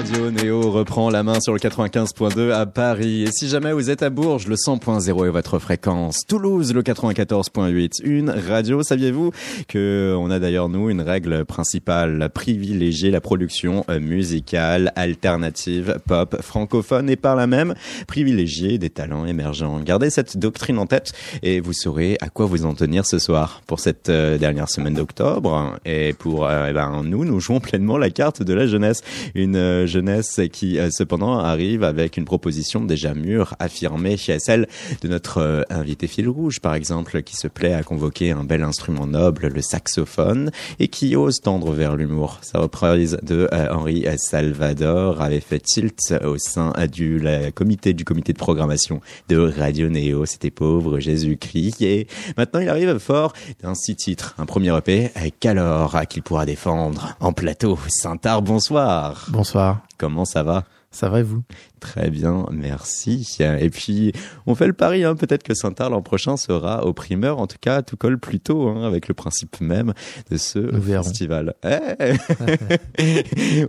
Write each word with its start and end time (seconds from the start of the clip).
Radio 0.00 0.30
Néo 0.30 0.70
reprend 0.70 1.10
la 1.10 1.22
main 1.22 1.40
sur 1.42 1.52
le 1.52 1.58
95.2 1.58 2.52
à 2.52 2.64
Paris. 2.64 3.24
Et 3.24 3.32
si 3.32 3.50
jamais 3.50 3.74
vous 3.74 3.90
êtes 3.90 4.02
à 4.02 4.08
Bourges, 4.08 4.46
le 4.46 4.54
100.0 4.54 5.26
est 5.26 5.30
votre 5.30 5.58
fréquence. 5.58 6.24
Toulouse, 6.26 6.72
le 6.72 6.80
94.8. 6.80 8.00
Une 8.04 8.30
radio, 8.30 8.82
saviez-vous 8.82 9.30
que 9.68 10.16
on 10.18 10.30
a 10.30 10.38
d'ailleurs, 10.38 10.70
nous, 10.70 10.88
une 10.88 11.02
règle 11.02 11.44
principale, 11.44 12.30
privilégier 12.32 13.10
la 13.10 13.20
production 13.20 13.84
euh, 13.90 14.00
musicale, 14.00 14.90
alternative, 14.96 15.98
pop, 16.06 16.34
francophone 16.40 17.10
et 17.10 17.16
par 17.16 17.36
là 17.36 17.46
même, 17.46 17.74
privilégier 18.06 18.78
des 18.78 18.88
talents 18.88 19.26
émergents. 19.26 19.80
Gardez 19.80 20.08
cette 20.08 20.38
doctrine 20.38 20.78
en 20.78 20.86
tête 20.86 21.12
et 21.42 21.60
vous 21.60 21.74
saurez 21.74 22.16
à 22.22 22.30
quoi 22.30 22.46
vous 22.46 22.64
en 22.64 22.72
tenir 22.72 23.04
ce 23.04 23.18
soir 23.18 23.60
pour 23.66 23.80
cette 23.80 24.08
euh, 24.08 24.38
dernière 24.38 24.70
semaine 24.70 24.94
d'octobre. 24.94 25.78
Et 25.84 26.14
pour, 26.14 26.46
euh, 26.46 26.68
eh 26.70 26.72
ben, 26.72 27.02
nous, 27.04 27.26
nous 27.26 27.38
jouons 27.38 27.60
pleinement 27.60 27.98
la 27.98 28.08
carte 28.08 28.42
de 28.42 28.54
la 28.54 28.66
jeunesse. 28.66 29.02
Une 29.34 29.89
jeunesse 29.90 30.40
qui 30.52 30.78
euh, 30.78 30.88
cependant 30.90 31.38
arrive 31.38 31.84
avec 31.84 32.16
une 32.16 32.24
proposition 32.24 32.84
déjà 32.84 33.12
mûre, 33.14 33.54
affirmée, 33.58 34.16
celle 34.16 34.68
de 35.02 35.08
notre 35.08 35.38
euh, 35.38 35.62
invité 35.68 36.06
fil 36.06 36.28
rouge 36.28 36.60
par 36.60 36.74
exemple, 36.74 37.22
qui 37.22 37.36
se 37.36 37.48
plaît 37.48 37.74
à 37.74 37.82
convoquer 37.82 38.30
un 38.30 38.44
bel 38.44 38.62
instrument 38.62 39.06
noble, 39.06 39.48
le 39.48 39.60
saxophone, 39.60 40.50
et 40.78 40.88
qui 40.88 41.16
ose 41.16 41.40
tendre 41.40 41.72
vers 41.72 41.96
l'humour. 41.96 42.38
Sa 42.42 42.60
reprise 42.60 43.18
de 43.22 43.48
euh, 43.52 43.68
Henri 43.70 44.06
Salvador 44.16 45.20
avait 45.20 45.40
fait 45.40 45.60
tilt 45.60 46.14
au 46.24 46.38
sein 46.38 46.72
du 46.90 47.22
comité 47.54 47.92
du 47.92 48.04
comité 48.04 48.32
de 48.32 48.38
programmation 48.38 49.00
de 49.28 49.36
Radio 49.38 49.88
Néo. 49.88 50.24
C'était 50.26 50.50
pauvre 50.50 51.00
Jésus-Christ. 51.00 51.82
Et 51.82 52.06
maintenant, 52.36 52.60
il 52.60 52.68
arrive 52.68 52.98
fort 52.98 53.32
d'un 53.62 53.74
six 53.74 53.96
titres. 53.96 54.34
Un 54.38 54.46
premier 54.46 54.76
EP, 54.76 55.10
qu'alors 55.40 56.00
qu'il 56.08 56.22
pourra 56.22 56.46
défendre 56.46 57.16
en 57.20 57.32
plateau. 57.32 57.78
Saint-Art, 57.88 58.42
bonsoir. 58.42 59.26
Bonsoir. 59.28 59.79
Comment 59.98 60.24
ça 60.24 60.42
va? 60.42 60.64
Ça 60.90 61.08
va 61.08 61.20
et 61.20 61.22
vous? 61.22 61.42
Très 61.80 62.10
bien, 62.10 62.46
merci. 62.52 63.26
Et 63.40 63.70
puis, 63.70 64.12
on 64.46 64.54
fait 64.54 64.66
le 64.66 64.72
pari, 64.72 65.04
hein, 65.04 65.16
peut-être 65.16 65.42
que 65.42 65.54
Saint-Arles 65.54 65.92
l'an 65.92 66.02
prochain 66.02 66.36
sera 66.36 66.84
au 66.84 66.92
primeur. 66.92 67.38
En 67.38 67.46
tout 67.46 67.56
cas, 67.60 67.82
tout 67.82 67.96
colle 67.96 68.18
plutôt 68.18 68.68
hein, 68.68 68.84
avec 68.86 69.08
le 69.08 69.14
principe 69.14 69.60
même 69.60 69.94
de 70.30 70.36
ce 70.36 70.70
festival. 70.80 71.54
Eh 71.64 72.12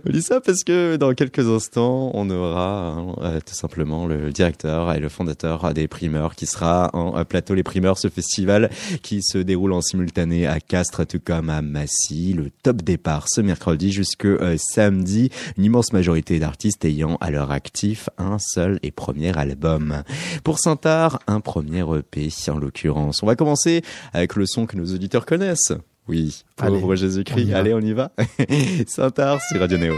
on 0.06 0.10
dit 0.10 0.22
ça 0.22 0.40
parce 0.40 0.62
que 0.62 0.96
dans 0.96 1.14
quelques 1.14 1.48
instants, 1.48 2.10
on 2.14 2.28
aura 2.30 2.90
hein, 2.90 3.14
euh, 3.22 3.40
tout 3.40 3.54
simplement 3.54 4.06
le 4.06 4.30
directeur 4.30 4.92
et 4.92 5.00
le 5.00 5.08
fondateur 5.08 5.72
des 5.74 5.88
primeurs 5.88 6.34
qui 6.34 6.46
sera 6.46 6.90
en 6.92 7.24
plateau 7.24 7.54
Les 7.54 7.62
Primeurs, 7.62 7.98
ce 7.98 8.08
festival 8.08 8.70
qui 9.02 9.22
se 9.22 9.38
déroule 9.38 9.72
en 9.72 9.80
simultané 9.80 10.46
à 10.46 10.60
Castres 10.60 11.06
tout 11.06 11.20
comme 11.24 11.50
à 11.50 11.62
Massy. 11.62 12.34
Le 12.34 12.50
top 12.62 12.82
départ 12.82 13.26
ce 13.28 13.40
mercredi 13.40 13.90
jusque 13.90 14.26
euh, 14.26 14.56
samedi. 14.58 15.30
Une 15.56 15.64
immense 15.64 15.92
majorité 15.92 16.38
d'artistes 16.38 16.84
ayant 16.84 17.16
à 17.20 17.30
leur 17.30 17.50
actif 17.50 18.01
un 18.18 18.38
seul 18.38 18.78
et 18.82 18.90
premier 18.90 19.36
album. 19.36 20.02
Pour 20.44 20.58
Saint-Art, 20.58 21.20
un 21.26 21.40
premier 21.40 21.84
EP 21.96 22.28
en 22.48 22.58
l'occurrence. 22.58 23.22
On 23.22 23.26
va 23.26 23.36
commencer 23.36 23.82
avec 24.12 24.36
le 24.36 24.46
son 24.46 24.66
que 24.66 24.76
nos 24.76 24.86
auditeurs 24.86 25.26
connaissent. 25.26 25.72
Oui, 26.08 26.44
pauvre 26.56 26.96
Jésus-Christ. 26.96 27.52
Allez, 27.52 27.74
on 27.74 27.80
y 27.80 27.92
va. 27.92 28.12
Saint-Art 28.86 29.40
sur 29.42 29.60
Radio 29.60 29.78
Néo. 29.78 29.94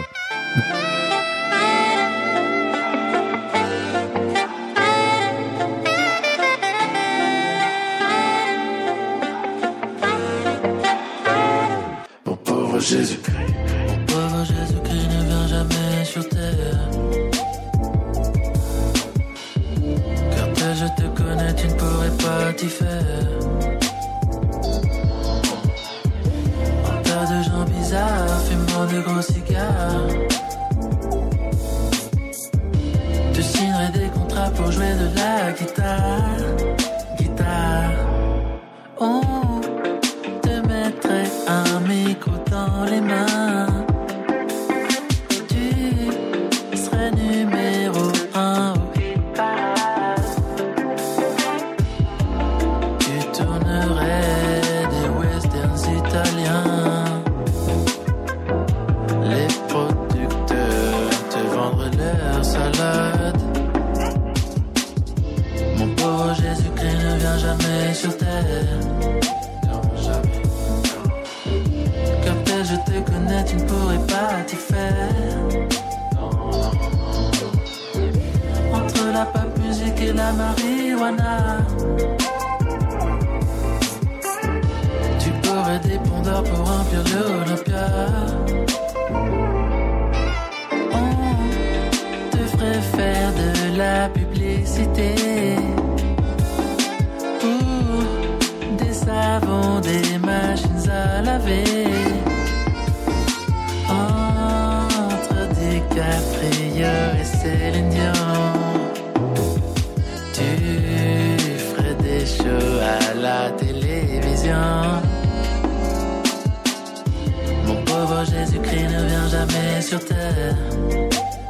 Mon 117.66 117.82
pauvre 117.84 118.24
Jésus-Christ 118.24 118.84
ne 118.84 119.06
vient 119.06 119.28
jamais 119.28 119.80
sur 119.80 120.04
terre. 120.04 120.56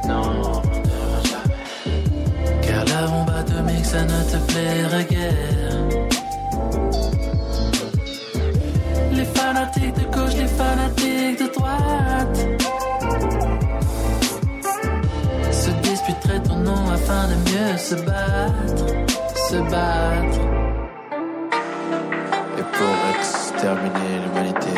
Non, 0.07 0.61
ne 0.61 1.27
jamais. 1.27 2.61
Car 2.61 2.85
la 2.85 3.07
bombe 3.07 3.29
atomique, 3.31 3.85
ça 3.85 4.03
ne 4.03 4.23
te 4.31 4.37
plairait 4.51 5.07
guère. 5.11 5.99
Les 9.11 9.25
fanatiques 9.25 9.95
de 9.95 10.05
gauche, 10.15 10.35
les 10.37 10.47
fanatiques 10.47 11.39
de 11.39 11.53
droite. 11.53 12.37
Se 15.51 15.69
disputeraient 15.89 16.43
ton 16.43 16.57
nom 16.57 16.89
afin 16.93 17.27
de 17.27 17.35
mieux 17.49 17.77
se 17.77 17.95
battre. 17.95 18.85
Se 19.49 19.57
battre 19.69 20.74
pour 22.77 22.95
exterminer 23.15 24.19
l'humanité. 24.23 24.75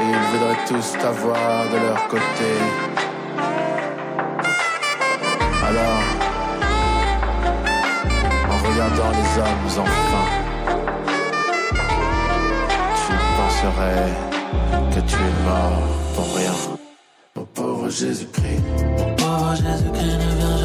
Ils 0.00 0.22
voudraient 0.30 0.64
tous 0.68 0.92
t'avoir 1.00 1.64
de 1.72 1.78
leur 1.86 2.06
côté. 2.08 2.50
Alors, 5.68 6.02
en 8.52 8.58
regardant 8.68 9.10
les 9.18 9.28
hommes 9.40 9.66
enfin, 9.86 10.26
tu 13.02 13.12
penserais 13.38 14.12
que 14.94 15.00
tu 15.00 15.16
es 15.16 15.34
mort 15.44 15.88
pour 16.14 16.36
rien. 16.36 16.56
Mon 17.34 17.44
pauvre 17.46 17.88
Jésus-Christ. 17.90 18.62
Mon 18.98 19.14
pauvre 19.16 19.54
Jésus-Christ 19.56 20.18
ne 20.40 20.55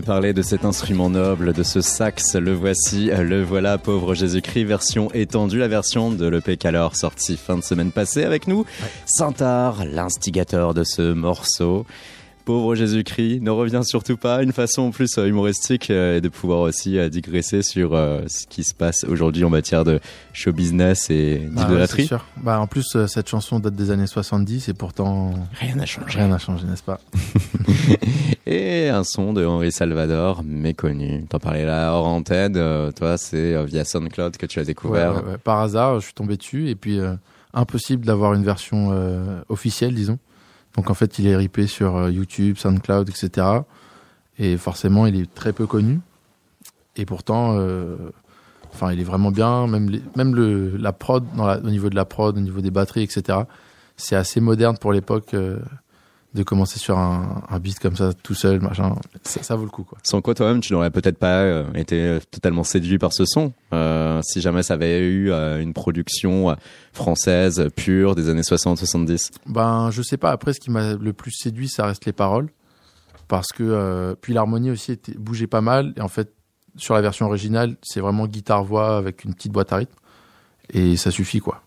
avait 0.00 0.06
parlé 0.06 0.32
de 0.32 0.40
cet 0.40 0.64
instrument 0.64 1.10
noble, 1.10 1.52
de 1.52 1.62
ce 1.62 1.82
sax, 1.82 2.34
le 2.34 2.54
voici, 2.54 3.10
le 3.10 3.42
voilà, 3.42 3.76
pauvre 3.76 4.14
Jésus-Christ, 4.14 4.64
version 4.64 5.12
étendue, 5.12 5.58
la 5.58 5.68
version 5.68 6.10
de 6.10 6.26
l'EP 6.26 6.56
Calor 6.56 6.96
sortie 6.96 7.36
fin 7.36 7.58
de 7.58 7.62
semaine 7.62 7.92
passée 7.92 8.24
avec 8.24 8.46
nous. 8.46 8.64
Santar, 9.04 9.84
l'instigateur 9.84 10.72
de 10.72 10.84
ce 10.84 11.12
morceau 11.12 11.84
pauvre 12.40 12.74
Jésus-Christ 12.74 13.40
ne 13.40 13.50
revient 13.50 13.82
surtout 13.84 14.16
pas. 14.16 14.42
Une 14.42 14.52
façon 14.52 14.90
plus 14.90 15.18
euh, 15.18 15.26
humoristique 15.26 15.90
euh, 15.90 16.16
et 16.16 16.20
de 16.20 16.28
pouvoir 16.28 16.60
aussi 16.60 16.98
euh, 16.98 17.08
digresser 17.08 17.62
sur 17.62 17.90
ce 17.90 18.46
qui 18.46 18.64
se 18.64 18.74
passe 18.74 19.04
aujourd'hui 19.04 19.44
en 19.44 19.50
matière 19.50 19.84
de 19.84 20.00
show 20.32 20.52
business 20.52 21.10
et 21.10 21.48
bah 21.50 21.64
d'idolâtrie. 21.64 22.08
bah, 22.38 22.60
en 22.60 22.66
plus, 22.66 22.96
cette 23.06 23.28
chanson 23.28 23.60
date 23.60 23.74
des 23.74 23.90
années 23.90 24.06
70 24.06 24.68
et 24.68 24.74
pourtant 24.74 25.32
rien 25.54 25.76
n'a 25.76 25.86
changé. 25.86 26.18
Rien 26.18 26.28
n'a 26.28 26.38
changé, 26.38 26.66
n'est-ce 26.66 26.82
pas? 26.82 27.00
Et 28.46 28.88
un 28.88 29.04
son 29.04 29.32
de 29.32 29.44
Henri 29.44 29.70
Salvador, 29.70 30.42
méconnu. 30.44 31.24
T'en 31.28 31.38
parlais 31.38 31.64
là 31.64 31.92
hors 31.92 32.06
antenne. 32.06 32.54
toi, 32.94 33.16
c'est 33.16 33.64
via 33.64 33.84
SoundCloud 33.84 34.36
que 34.36 34.46
tu 34.46 34.58
as 34.58 34.64
découvert. 34.64 35.22
Par 35.44 35.60
hasard, 35.60 36.00
je 36.00 36.06
suis 36.06 36.14
tombé 36.14 36.36
dessus 36.36 36.68
et 36.68 36.74
puis 36.74 36.98
impossible 37.54 38.04
d'avoir 38.04 38.34
une 38.34 38.42
version 38.42 38.90
officielle, 39.48 39.94
disons. 39.94 40.18
Donc 40.76 40.90
en 40.90 40.94
fait, 40.94 41.18
il 41.18 41.26
est 41.26 41.36
ripé 41.36 41.66
sur 41.66 41.96
euh, 41.96 42.10
YouTube, 42.10 42.56
SoundCloud, 42.56 43.08
etc. 43.08 43.46
Et 44.38 44.56
forcément, 44.56 45.06
il 45.06 45.20
est 45.20 45.32
très 45.34 45.52
peu 45.52 45.66
connu. 45.66 46.00
Et 46.96 47.04
pourtant, 47.04 47.56
euh, 47.58 47.96
enfin, 48.72 48.92
il 48.92 49.00
est 49.00 49.04
vraiment 49.04 49.30
bien. 49.30 49.66
Même, 49.66 50.00
même 50.16 50.34
le, 50.34 50.76
la 50.76 50.92
prod, 50.92 51.24
au 51.38 51.70
niveau 51.70 51.90
de 51.90 51.96
la 51.96 52.04
prod, 52.04 52.36
au 52.36 52.40
niveau 52.40 52.60
des 52.60 52.70
batteries, 52.70 53.02
etc. 53.02 53.40
C'est 53.96 54.16
assez 54.16 54.40
moderne 54.40 54.78
pour 54.78 54.92
l'époque. 54.92 55.34
Euh, 55.34 55.58
de 56.34 56.42
commencer 56.44 56.78
sur 56.78 56.96
un, 56.96 57.42
un, 57.48 57.58
beat 57.58 57.78
comme 57.80 57.96
ça 57.96 58.12
tout 58.12 58.34
seul, 58.34 58.60
machin, 58.60 58.94
ça, 59.22 59.42
ça 59.42 59.56
vaut 59.56 59.64
le 59.64 59.70
coup 59.70 59.82
quoi. 59.82 59.98
Sans 60.04 60.20
quoi 60.20 60.34
toi-même 60.34 60.60
tu 60.60 60.72
n'aurais 60.72 60.90
peut-être 60.90 61.18
pas 61.18 61.40
euh, 61.40 61.72
été 61.74 62.00
euh, 62.00 62.20
totalement 62.30 62.62
séduit 62.62 62.98
par 62.98 63.12
ce 63.12 63.24
son, 63.24 63.52
euh, 63.72 64.20
si 64.22 64.40
jamais 64.40 64.62
ça 64.62 64.74
avait 64.74 65.00
eu 65.00 65.32
euh, 65.32 65.60
une 65.60 65.72
production 65.72 66.56
française 66.92 67.68
pure 67.74 68.14
des 68.14 68.28
années 68.28 68.42
60-70. 68.42 69.32
Ben 69.46 69.90
je 69.90 70.02
sais 70.02 70.16
pas. 70.16 70.30
Après 70.30 70.52
ce 70.52 70.60
qui 70.60 70.70
m'a 70.70 70.94
le 70.94 71.12
plus 71.12 71.32
séduit, 71.32 71.68
ça 71.68 71.86
reste 71.86 72.06
les 72.06 72.12
paroles, 72.12 72.48
parce 73.26 73.48
que 73.48 74.14
puis 74.20 74.32
l'harmonie 74.32 74.70
aussi 74.70 74.92
était, 74.92 75.14
bougeait 75.14 75.48
pas 75.48 75.60
mal 75.60 75.92
et 75.96 76.00
en 76.00 76.08
fait 76.08 76.32
sur 76.76 76.94
la 76.94 77.00
version 77.00 77.26
originale 77.26 77.76
c'est 77.82 78.00
vraiment 78.00 78.28
guitare 78.28 78.62
voix 78.62 78.96
avec 78.96 79.24
une 79.24 79.34
petite 79.34 79.50
boîte 79.50 79.72
à 79.72 79.76
rythme 79.76 79.94
et 80.72 80.96
ça 80.96 81.10
suffit 81.10 81.40
quoi. 81.40 81.62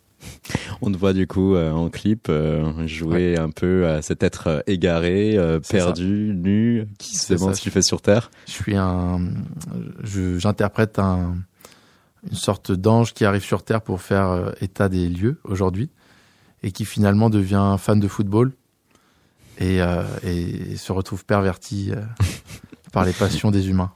On 0.81 0.92
te 0.92 0.98
voit 0.98 1.14
du 1.14 1.28
coup 1.28 1.56
euh, 1.56 1.72
en 1.72 1.90
clip 1.90 2.28
euh, 2.30 2.86
jouer 2.88 3.38
un 3.38 3.50
peu 3.50 3.88
à 3.88 4.02
cet 4.02 4.24
être 4.24 4.48
euh, 4.48 4.62
égaré, 4.68 5.38
perdu, 5.70 6.34
nu, 6.36 6.88
qui 6.98 7.16
se 7.16 7.34
demande 7.34 7.56
ce 7.56 7.62
qu'il 7.62 7.72
fait 7.72 7.81
sur 7.81 8.02
Terre. 8.02 8.31
Je 8.48 8.52
suis 8.52 8.75
un, 8.75 9.22
j'interprète 10.04 11.00
un, 11.00 11.36
une 12.30 12.36
sorte 12.36 12.72
d'ange 12.72 13.14
qui 13.14 13.25
arrive 13.25 13.44
sur 13.44 13.64
Terre 13.64 13.81
pour 13.81 14.02
faire 14.02 14.54
état 14.62 14.90
des 14.90 15.08
lieux 15.08 15.40
aujourd'hui 15.44 15.90
et 16.64 16.72
qui 16.72 16.86
finalement 16.86 17.30
devient 17.30 17.75
fan 17.80 18.00
de 18.00 18.08
football 18.08 18.54
et, 19.60 19.80
et 20.24 20.75
se 20.78 20.92
retrouve 20.92 21.25
perverti 21.25 21.92
par 22.94 23.06
les 23.06 23.14
passions 23.14 23.52
des 23.52 23.70
humains. 23.70 23.92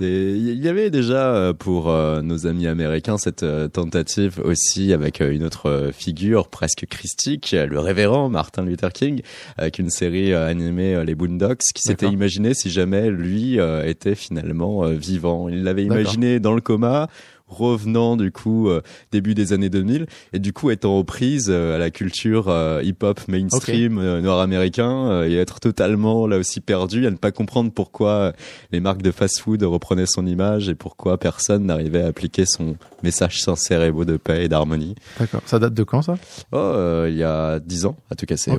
Il 0.00 0.62
y 0.62 0.68
avait 0.68 0.90
déjà 0.90 1.34
euh, 1.34 1.52
pour 1.52 1.90
euh, 1.90 2.22
nos 2.22 2.46
amis 2.46 2.66
américains 2.66 3.18
cette 3.18 3.42
euh, 3.42 3.68
tentative 3.68 4.40
aussi 4.44 4.92
avec 4.92 5.20
une 5.20 5.44
autre 5.44 5.90
figure 5.92 6.48
presque 6.48 6.86
christique, 6.88 7.52
le 7.52 7.78
révérend 7.78 8.28
Martin 8.28 8.64
Luther 8.64 8.92
King, 8.92 9.22
avec 9.56 9.78
une 9.78 9.90
série 9.90 10.34
animée 10.34 11.02
Les 11.04 11.14
Boondocks, 11.14 11.62
qui 11.74 11.82
s'était 11.82 12.08
imaginé 12.08 12.54
si 12.54 12.70
jamais 12.70 13.10
lui 13.10 13.58
était 13.84 14.14
finalement 14.14 14.82
vivant. 14.88 15.48
Il 15.48 15.64
l'avait 15.64 15.84
imaginé 15.84 16.40
dans 16.40 16.54
le 16.54 16.60
coma 16.60 17.08
revenant 17.50 18.16
du 18.16 18.32
coup 18.32 18.68
euh, 18.68 18.80
début 19.12 19.34
des 19.34 19.52
années 19.52 19.68
2000 19.68 20.06
et 20.32 20.38
du 20.38 20.52
coup 20.52 20.70
étant 20.70 20.96
aux 20.96 21.04
prises 21.04 21.48
euh, 21.50 21.76
à 21.76 21.78
la 21.78 21.90
culture 21.90 22.48
euh, 22.48 22.82
hip-hop 22.82 23.20
mainstream 23.28 24.00
nord-américain 24.20 25.24
et 25.24 25.36
être 25.36 25.60
totalement 25.60 26.26
là 26.26 26.38
aussi 26.38 26.60
perdu 26.60 27.06
à 27.06 27.10
ne 27.10 27.16
pas 27.16 27.32
comprendre 27.32 27.72
pourquoi 27.72 28.32
les 28.72 28.80
marques 28.80 29.02
de 29.02 29.10
fast-food 29.10 29.62
reprenaient 29.62 30.06
son 30.06 30.26
image 30.26 30.68
et 30.68 30.74
pourquoi 30.74 31.18
personne 31.18 31.66
n'arrivait 31.66 32.02
à 32.02 32.06
appliquer 32.06 32.44
son 32.46 32.76
message 33.02 33.42
sincère 33.42 33.82
et 33.82 33.90
beau 33.90 34.04
de 34.04 34.16
paix 34.16 34.44
et 34.44 34.48
d'harmonie. 34.48 34.94
D'accord. 35.18 35.42
Ça 35.46 35.58
date 35.58 35.74
de 35.74 35.82
quand 35.82 36.02
ça? 36.02 36.16
Oh, 36.52 37.04
il 37.06 37.16
y 37.16 37.24
a 37.24 37.58
dix 37.60 37.86
ans 37.86 37.96
à 38.10 38.14
tout 38.14 38.26
casser. 38.26 38.52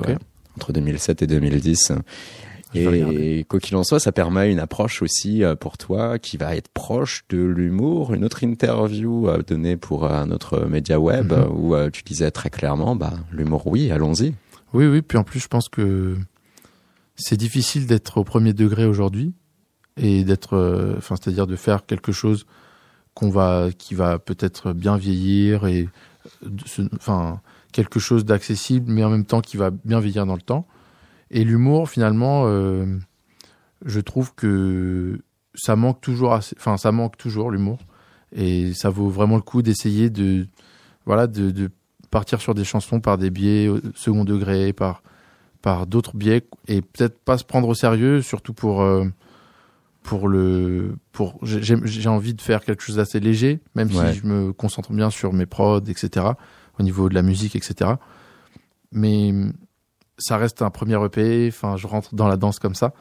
Entre 0.56 0.72
2007 0.72 1.22
et 1.22 1.26
2010. 1.26 1.92
Et 2.74 3.44
quoi 3.48 3.60
qu'il 3.60 3.76
en 3.76 3.84
soit, 3.84 4.00
ça 4.00 4.12
permet 4.12 4.50
une 4.50 4.58
approche 4.58 5.02
aussi 5.02 5.44
euh, 5.44 5.54
pour 5.54 5.76
toi 5.78 6.18
qui 6.18 6.36
va 6.36 6.56
être 6.56 6.68
proche 6.68 7.24
de 7.28 7.38
l'humour. 7.38 8.14
Une 8.14 8.24
autre 8.24 8.42
interview 8.42 9.28
euh, 9.28 9.42
donnée 9.42 9.76
pour 9.76 10.06
un 10.06 10.30
autre 10.30 10.66
média 10.66 10.98
web 10.98 11.32
mhm. 11.32 11.48
où 11.54 11.74
euh, 11.74 11.90
tu 11.90 12.02
disais 12.02 12.30
très 12.30 12.50
clairement, 12.50 12.96
bah, 12.96 13.12
l'humour, 13.30 13.66
oui, 13.66 13.90
allons-y. 13.90 14.34
Oui, 14.72 14.86
oui. 14.86 15.02
Puis 15.02 15.18
en 15.18 15.24
plus, 15.24 15.40
je 15.40 15.48
pense 15.48 15.68
que 15.68 16.16
c'est 17.16 17.36
difficile 17.36 17.86
d'être 17.86 18.18
au 18.18 18.24
premier 18.24 18.54
degré 18.54 18.86
aujourd'hui 18.86 19.34
et 19.98 20.24
d'être, 20.24 20.94
enfin, 20.96 21.16
c'est-à-dire 21.16 21.46
de 21.46 21.56
faire 21.56 21.84
quelque 21.84 22.12
chose 22.12 22.46
qu'on 23.12 23.28
va, 23.28 23.68
qui 23.76 23.94
va 23.94 24.18
peut-être 24.18 24.72
bien 24.72 24.96
vieillir 24.96 25.66
et, 25.66 25.88
enfin, 26.94 27.42
quelque 27.72 28.00
chose 28.00 28.24
d'accessible, 28.24 28.90
mais 28.90 29.04
en 29.04 29.10
même 29.10 29.26
temps 29.26 29.42
qui 29.42 29.58
va 29.58 29.70
bien 29.70 30.00
vieillir 30.00 30.24
dans 30.24 30.36
le 30.36 30.40
temps. 30.40 30.66
Et 31.32 31.44
l'humour, 31.44 31.88
finalement, 31.88 32.44
euh, 32.46 32.84
je 33.84 34.00
trouve 34.00 34.34
que 34.34 35.18
ça 35.54 35.76
manque 35.76 36.00
toujours 36.00 36.34
assez, 36.34 36.54
enfin, 36.58 36.76
ça 36.76 36.92
manque 36.92 37.16
toujours 37.16 37.50
l'humour. 37.50 37.78
Et 38.34 38.72
ça 38.74 38.90
vaut 38.90 39.08
vraiment 39.08 39.36
le 39.36 39.42
coup 39.42 39.62
d'essayer 39.62 40.10
de, 40.10 40.46
voilà, 41.06 41.26
de, 41.26 41.50
de, 41.50 41.70
partir 42.10 42.42
sur 42.42 42.54
des 42.54 42.64
chansons 42.64 43.00
par 43.00 43.16
des 43.16 43.30
biais 43.30 43.70
second 43.94 44.24
degré, 44.24 44.74
par, 44.74 45.02
par 45.62 45.86
d'autres 45.86 46.14
biais, 46.14 46.46
et 46.68 46.82
peut-être 46.82 47.18
pas 47.18 47.38
se 47.38 47.44
prendre 47.44 47.68
au 47.68 47.74
sérieux, 47.74 48.20
surtout 48.20 48.52
pour, 48.52 48.82
euh, 48.82 49.06
pour 50.02 50.28
le, 50.28 50.96
pour, 51.12 51.38
j'ai 51.42 52.08
envie 52.08 52.34
de 52.34 52.42
faire 52.42 52.64
quelque 52.64 52.82
chose 52.82 52.96
d'assez 52.96 53.18
léger, 53.18 53.60
même 53.74 53.90
si 53.90 54.12
je 54.14 54.26
me 54.26 54.52
concentre 54.52 54.92
bien 54.92 55.08
sur 55.08 55.32
mes 55.32 55.46
prods, 55.46 55.80
etc., 55.86 56.26
au 56.78 56.82
niveau 56.82 57.08
de 57.08 57.14
la 57.14 57.22
musique, 57.22 57.56
etc. 57.56 57.92
Mais 58.92 59.32
ça 60.22 60.36
reste 60.36 60.62
un 60.62 60.70
premier 60.70 61.02
EP. 61.04 61.48
Enfin, 61.48 61.76
je 61.76 61.86
rentre 61.86 62.14
dans 62.14 62.28
la 62.28 62.36
danse 62.36 62.58
comme 62.58 62.74
ça, 62.74 62.92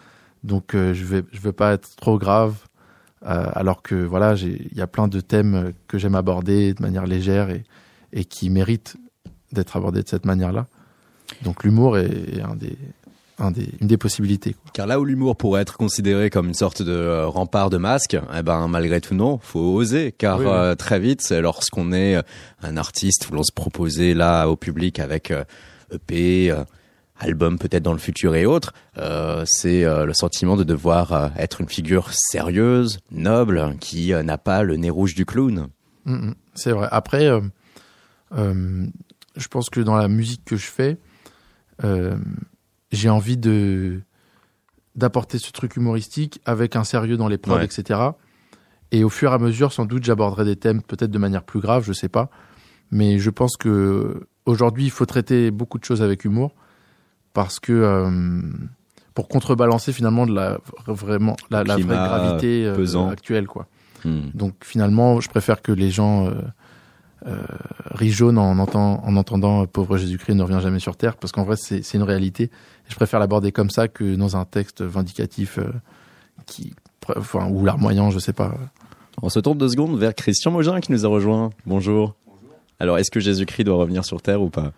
donc 0.43 0.75
euh, 0.75 0.93
je 0.93 1.05
vais 1.05 1.23
je 1.31 1.39
veux 1.39 1.53
pas 1.53 1.73
être 1.73 1.95
trop 1.95 2.17
grave. 2.17 2.55
Euh, 3.23 3.45
alors 3.53 3.83
que 3.83 3.93
voilà, 3.93 4.33
il 4.33 4.75
y 4.75 4.81
a 4.81 4.87
plein 4.87 5.07
de 5.07 5.19
thèmes 5.19 5.73
que 5.87 5.99
j'aime 5.99 6.15
aborder 6.15 6.73
de 6.73 6.81
manière 6.81 7.05
légère 7.05 7.51
et, 7.51 7.63
et 8.13 8.25
qui 8.25 8.49
méritent 8.49 8.97
d'être 9.51 9.77
abordés 9.77 10.01
de 10.01 10.07
cette 10.09 10.25
manière-là. 10.25 10.65
Donc 11.43 11.63
l'humour 11.63 11.99
est, 11.99 12.41
un 12.41 12.55
des, 12.55 12.75
un 13.37 13.51
des, 13.51 13.69
une 13.79 13.87
des 13.87 13.97
possibilités. 13.97 14.55
Car 14.73 14.87
là 14.87 14.99
où 14.99 15.05
l'humour 15.05 15.35
pourrait 15.35 15.61
être 15.61 15.77
considéré 15.77 16.31
comme 16.31 16.47
une 16.47 16.55
sorte 16.55 16.81
de 16.81 16.91
euh, 16.91 17.27
rempart 17.27 17.69
de 17.69 17.77
masque, 17.77 18.17
eh 18.35 18.41
ben 18.41 18.67
malgré 18.67 18.99
tout 19.01 19.13
non, 19.13 19.37
faut 19.37 19.59
oser. 19.59 20.13
Car 20.13 20.75
très 20.75 20.99
vite, 20.99 21.29
lorsqu'on 21.29 21.93
est 21.93 22.19
un 22.63 22.75
artiste 22.75 23.29
l'on 23.31 23.43
se 23.43 23.51
proposait 23.51 24.15
là 24.15 24.47
au 24.47 24.55
public 24.55 24.97
avec 24.99 25.31
EP, 25.91 26.51
album 27.23 27.57
peut-être 27.57 27.83
dans 27.83 27.93
le 27.93 27.99
futur 27.99 28.35
et 28.35 28.45
autres, 28.45 28.73
euh, 28.97 29.43
c'est 29.45 29.83
euh, 29.83 30.05
le 30.05 30.13
sentiment 30.13 30.57
de 30.57 30.63
devoir 30.63 31.13
euh, 31.13 31.29
être 31.37 31.61
une 31.61 31.69
figure 31.69 32.09
sérieuse, 32.13 32.99
noble, 33.11 33.75
qui 33.79 34.11
n'a 34.11 34.37
pas 34.37 34.63
le 34.63 34.77
nez 34.77 34.89
rouge 34.89 35.15
du 35.15 35.25
clown. 35.25 35.67
Mm, 36.05 36.13
mm. 36.13 36.35
c'est 36.55 36.71
vrai. 36.71 36.87
Après, 36.91 37.29
je 38.31 39.47
pense 39.49 39.69
que 39.69 39.79
dans 39.79 39.95
la 39.95 40.07
musique 40.07 40.43
que 40.45 40.55
je 40.55 40.67
fais, 40.67 40.97
j'ai 42.91 43.09
envie 43.09 43.37
de 43.37 44.01
d'apporter 44.93 45.37
ce 45.37 45.53
truc 45.53 45.77
humoristique 45.77 46.41
avec 46.43 46.75
un 46.75 46.83
sérieux 46.83 47.15
dans 47.15 47.29
les 47.29 47.37
prods, 47.37 47.61
etc. 47.61 47.99
Et 48.91 49.05
au 49.05 49.09
fur 49.09 49.31
et 49.31 49.35
à 49.35 49.37
mesure, 49.37 49.71
sans 49.71 49.85
doute, 49.85 50.03
j'aborderai 50.03 50.43
des 50.43 50.57
thèmes 50.57 50.81
peut-être 50.81 51.11
de 51.11 51.17
manière 51.17 51.43
plus 51.43 51.61
grave, 51.61 51.85
je 51.85 51.93
sais 51.93 52.09
pas. 52.09 52.29
Mais 52.91 53.17
je 53.17 53.29
pense 53.29 53.55
que 53.55 54.27
aujourd'hui, 54.45 54.83
il 54.83 54.91
faut 54.91 55.05
traiter 55.05 55.49
beaucoup 55.49 55.79
de 55.79 55.85
choses 55.85 56.01
avec 56.01 56.25
humour 56.25 56.53
parce 57.33 57.59
que 57.59 57.71
euh, 57.73 58.41
pour 59.13 59.27
contrebalancer 59.27 59.93
finalement 59.93 60.25
de 60.25 60.33
la 60.33 60.59
vraiment 60.87 61.35
la, 61.49 61.63
vraie 61.63 61.81
gravité 61.81 62.65
euh, 62.65 63.09
actuelle 63.09 63.47
quoi. 63.47 63.67
Hmm. 64.03 64.29
Donc 64.33 64.55
finalement, 64.63 65.21
je 65.21 65.29
préfère 65.29 65.61
que 65.61 65.71
les 65.71 65.91
gens 65.91 66.27
euh, 66.27 66.31
euh 67.27 67.37
rient 67.91 68.11
jaune 68.11 68.37
en, 68.37 68.57
entend, 68.57 69.03
en 69.05 69.15
entendant 69.15 69.65
pauvre 69.67 69.97
Jésus-Christ 69.97 70.33
ne 70.33 70.43
revient 70.43 70.59
jamais 70.61 70.79
sur 70.79 70.97
terre 70.97 71.17
parce 71.17 71.31
qu'en 71.31 71.43
vrai 71.43 71.55
c'est 71.55 71.93
une 71.93 72.03
réalité. 72.03 72.49
je 72.87 72.95
préfère 72.95 73.19
l'aborder 73.19 73.51
comme 73.51 73.69
ça 73.69 73.87
que 73.87 74.15
dans 74.15 74.37
un 74.37 74.45
texte 74.45 74.81
vindicatif 74.81 75.59
qui 76.47 76.73
enfin 77.15 77.47
ou 77.49 77.65
larmoyant, 77.65 78.09
je 78.09 78.19
sais 78.19 78.33
pas. 78.33 78.55
On 79.21 79.29
se 79.29 79.39
tourne 79.39 79.57
deux 79.57 79.69
secondes 79.69 79.99
vers 79.99 80.15
Christian 80.15 80.51
Mogin 80.51 80.79
qui 80.79 80.91
nous 80.91 81.05
a 81.05 81.09
rejoint. 81.09 81.51
Bonjour. 81.65 82.15
Bonjour. 82.25 82.55
Alors 82.79 82.97
est-ce 82.97 83.11
que 83.11 83.19
Jésus-Christ 83.19 83.65
doit 83.65 83.77
revenir 83.77 84.03
sur 84.03 84.21
terre 84.21 84.41
ou 84.41 84.49
pas? 84.49 84.71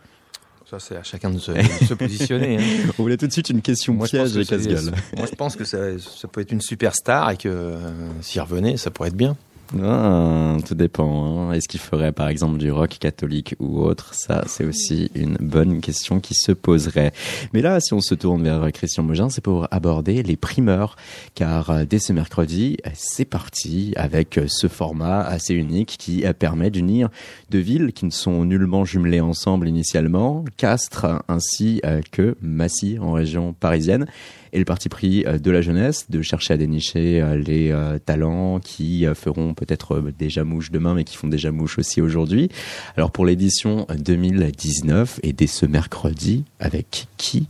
Ça, 0.73 0.79
c'est 0.79 0.95
à 0.97 1.03
chacun 1.03 1.29
de 1.29 1.37
se, 1.37 1.51
de 1.51 1.85
se 1.85 1.93
positionner. 1.93 2.57
hein. 2.57 2.89
On 2.97 3.03
voulait 3.03 3.17
tout 3.17 3.27
de 3.27 3.31
suite 3.31 3.51
une 3.51 3.61
question 3.61 3.93
Moi, 3.93 4.07
je 4.11 4.17
pense 4.17 4.31
piège 4.31 4.47
que 4.47 4.53
et 4.55 4.57
casse-gueule. 4.57 4.95
Moi, 5.15 5.27
je 5.29 5.35
pense 5.35 5.55
que 5.55 5.65
ça, 5.65 5.77
ça 5.99 6.27
peut 6.27 6.41
être 6.41 6.51
une 6.51 6.61
superstar 6.61 7.29
et 7.29 7.37
que 7.37 7.47
euh, 7.47 7.77
s'il 8.21 8.41
revenait, 8.41 8.77
ça 8.77 8.89
pourrait 8.89 9.09
être 9.09 9.15
bien. 9.15 9.37
Ah, 9.81 10.57
tout 10.67 10.75
dépend. 10.75 11.49
hein. 11.49 11.53
Est-ce 11.53 11.67
qu'il 11.67 11.79
ferait 11.79 12.11
par 12.11 12.27
exemple 12.27 12.57
du 12.57 12.71
rock 12.71 12.97
catholique 12.99 13.55
ou 13.59 13.79
autre? 13.79 14.13
Ça, 14.13 14.43
c'est 14.45 14.65
aussi 14.65 15.09
une 15.15 15.35
bonne 15.39 15.81
question 15.81 16.19
qui 16.19 16.35
se 16.35 16.51
poserait. 16.51 17.11
Mais 17.53 17.61
là, 17.61 17.79
si 17.79 17.93
on 17.93 18.01
se 18.01 18.13
tourne 18.13 18.43
vers 18.43 18.71
Christian 18.71 19.03
Mogin, 19.03 19.29
c'est 19.29 19.43
pour 19.43 19.67
aborder 19.71 20.21
les 20.21 20.35
primeurs, 20.35 20.95
car 21.33 21.71
euh, 21.71 21.85
dès 21.89 21.97
ce 21.97 22.13
mercredi, 22.13 22.77
c'est 22.93 23.25
parti 23.25 23.93
avec 23.95 24.37
euh, 24.37 24.45
ce 24.47 24.67
format 24.67 25.21
assez 25.21 25.55
unique 25.55 25.95
qui 25.97 26.23
euh, 26.23 26.33
permet 26.33 26.69
d'unir 26.69 27.09
deux 27.49 27.59
villes 27.59 27.93
qui 27.93 28.05
ne 28.05 28.11
sont 28.11 28.45
nullement 28.45 28.85
jumelées 28.85 29.21
ensemble 29.21 29.67
initialement, 29.67 30.45
Castres 30.57 31.07
ainsi 31.27 31.81
que 32.11 32.35
Massy 32.41 32.97
en 32.99 33.11
région 33.13 33.53
parisienne 33.53 34.05
et 34.53 34.59
le 34.59 34.65
parti 34.65 34.87
pris 34.87 35.25
euh, 35.25 35.37
de 35.39 35.51
la 35.51 35.61
jeunesse 35.61 36.09
de 36.09 36.21
chercher 36.21 36.53
à 36.53 36.57
dénicher 36.57 37.21
euh, 37.21 37.35
les 37.35 37.71
euh, 37.71 37.99
talents 37.99 38.59
qui 38.59 39.05
feront 39.15 39.53
peut-être 39.53 39.99
déjà 40.17 40.43
mouche 40.45 40.71
demain 40.71 40.93
mais 40.93 41.03
qui 41.03 41.17
font 41.17 41.27
déjà 41.27 41.51
mouche 41.51 41.77
aussi 41.79 41.99
aujourd'hui. 41.99 42.49
Alors 42.95 43.11
pour 43.11 43.25
l'édition 43.25 43.85
2019 43.97 45.19
et 45.23 45.33
dès 45.33 45.47
ce 45.47 45.65
mercredi, 45.65 46.45
avec 46.59 47.07
qui 47.17 47.47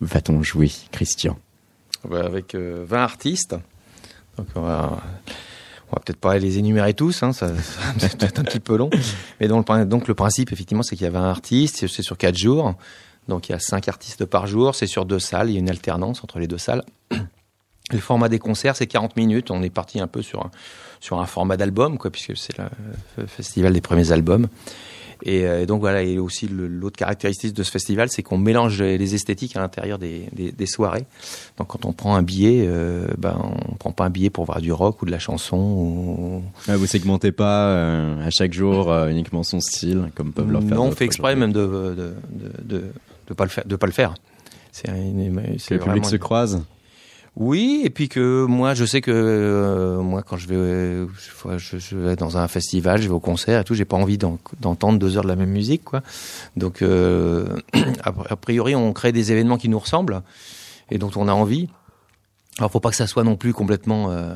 va-t-on 0.00 0.42
jouer, 0.42 0.70
Christian? 0.90 1.38
Ouais, 2.08 2.20
Avec 2.20 2.54
euh, 2.54 2.84
20 2.86 3.02
artistes. 3.02 3.56
Donc, 4.36 4.46
on 4.56 4.62
va, 4.62 5.00
va 5.92 6.00
peut-être 6.04 6.18
pas 6.18 6.36
les 6.38 6.58
énumérer 6.58 6.92
tous, 6.92 7.22
hein, 7.22 7.32
ça, 7.32 7.48
ça 7.48 7.54
va 7.98 8.08
peut-être 8.08 8.38
un 8.40 8.44
petit 8.44 8.60
peu 8.60 8.76
long. 8.76 8.90
Mais 9.40 9.48
donc, 9.48 9.68
le, 9.70 9.84
donc, 9.86 10.08
le 10.08 10.14
principe, 10.14 10.52
effectivement, 10.52 10.82
c'est 10.82 10.96
qu'il 10.96 11.04
y 11.04 11.08
a 11.08 11.12
20 11.12 11.30
artistes, 11.30 11.86
c'est- 11.88 12.02
sur 12.02 12.18
4 12.18 12.36
jours. 12.36 12.74
Donc, 13.28 13.48
il 13.48 13.52
y 13.52 13.54
a 13.54 13.58
5 13.58 13.88
artistes 13.88 14.24
par 14.24 14.46
jour, 14.46 14.74
c'est 14.74 14.86
sur 14.86 15.04
deux 15.04 15.18
salles, 15.18 15.50
il 15.50 15.54
y 15.54 15.56
a 15.56 15.60
une 15.60 15.70
alternance 15.70 16.22
entre 16.22 16.38
les 16.38 16.46
deux 16.46 16.58
salles. 16.58 16.82
Le 17.90 17.98
format 17.98 18.28
des 18.28 18.38
concerts, 18.38 18.76
c'est 18.76 18.86
40 18.86 19.16
minutes. 19.16 19.50
On 19.50 19.62
est 19.62 19.70
parti 19.70 20.00
un 20.00 20.06
peu 20.06 20.22
sur 20.22 20.40
un, 20.40 20.50
sur 21.00 21.20
un 21.20 21.26
format 21.26 21.56
d'album, 21.56 21.98
quoi, 21.98 22.10
puisque 22.10 22.36
c'est 22.36 22.56
le 23.18 23.26
festival 23.26 23.72
des 23.72 23.82
premiers 23.82 24.10
albums. 24.10 24.48
Et, 25.22 25.46
euh, 25.46 25.62
et 25.62 25.66
donc 25.66 25.80
voilà, 25.80 26.02
et 26.02 26.18
aussi 26.18 26.48
l'autre 26.48 26.96
caractéristique 26.96 27.54
de 27.54 27.62
ce 27.62 27.70
festival, 27.70 28.08
c'est 28.10 28.22
qu'on 28.22 28.38
mélange 28.38 28.82
les 28.82 29.14
esthétiques 29.14 29.56
à 29.56 29.60
l'intérieur 29.60 29.98
des, 29.98 30.28
des, 30.32 30.52
des 30.52 30.66
soirées. 30.66 31.06
Donc 31.56 31.68
quand 31.68 31.84
on 31.84 31.92
prend 31.92 32.14
un 32.16 32.22
billet, 32.22 32.64
euh, 32.66 33.06
ben 33.16 33.38
on 33.70 33.74
prend 33.76 33.92
pas 33.92 34.04
un 34.04 34.10
billet 34.10 34.30
pour 34.30 34.44
voir 34.44 34.60
du 34.60 34.72
rock 34.72 35.02
ou 35.02 35.06
de 35.06 35.10
la 35.10 35.18
chanson. 35.18 35.56
Ou... 35.56 36.42
Ah, 36.68 36.76
Vous 36.76 36.86
segmentez 36.86 37.32
pas 37.32 37.68
euh, 37.68 38.26
à 38.26 38.30
chaque 38.30 38.52
jour 38.52 38.90
euh, 38.90 39.08
uniquement 39.08 39.42
son 39.42 39.60
style 39.60 40.10
comme 40.14 40.32
peuvent 40.32 40.50
le 40.50 40.60
faire. 40.60 40.76
non, 40.76 40.86
on 40.86 40.92
fait 40.92 41.04
exprès 41.06 41.36
même 41.36 41.52
de 41.52 41.64
de, 41.64 42.14
de, 42.30 42.76
de, 42.76 42.84
de 43.26 43.34
pas 43.34 43.44
le 43.44 43.50
faire. 43.50 43.64
De 43.66 43.76
pas 43.76 43.86
le 43.86 43.92
faire. 43.92 44.14
C'est 44.72 44.88
une- 44.88 45.36
Que 45.36 45.58
c'est 45.58 45.74
le 45.74 45.80
public 45.80 46.02
vraiment- 46.02 46.08
se 46.08 46.16
croise. 46.16 46.62
Oui, 47.36 47.80
et 47.84 47.90
puis 47.90 48.08
que 48.08 48.44
moi, 48.44 48.74
je 48.74 48.84
sais 48.84 49.00
que 49.00 49.10
euh, 49.12 50.00
moi, 50.00 50.22
quand 50.22 50.36
je 50.36 50.46
vais, 50.46 50.54
euh, 50.54 51.06
je, 51.58 51.96
vais 51.96 52.14
dans 52.14 52.36
un 52.38 52.46
festival, 52.46 53.02
je 53.02 53.08
vais 53.08 53.14
au 53.14 53.18
concert 53.18 53.60
et 53.60 53.64
tout, 53.64 53.74
j'ai 53.74 53.84
pas 53.84 53.96
envie 53.96 54.18
d'en- 54.18 54.38
d'entendre 54.60 55.00
deux 55.00 55.16
heures 55.16 55.24
de 55.24 55.28
la 55.28 55.34
même 55.34 55.50
musique, 55.50 55.82
quoi. 55.82 56.02
Donc, 56.56 56.80
euh, 56.80 57.44
a 58.04 58.36
priori, 58.36 58.76
on 58.76 58.92
crée 58.92 59.10
des 59.10 59.32
événements 59.32 59.56
qui 59.58 59.68
nous 59.68 59.80
ressemblent 59.80 60.22
et 60.92 60.98
dont 60.98 61.10
on 61.16 61.26
a 61.26 61.32
envie. 61.32 61.68
Alors, 62.58 62.70
faut 62.70 62.78
pas 62.78 62.90
que 62.90 62.96
ça 62.96 63.08
soit 63.08 63.24
non 63.24 63.34
plus 63.36 63.52
complètement, 63.52 64.12
euh, 64.12 64.32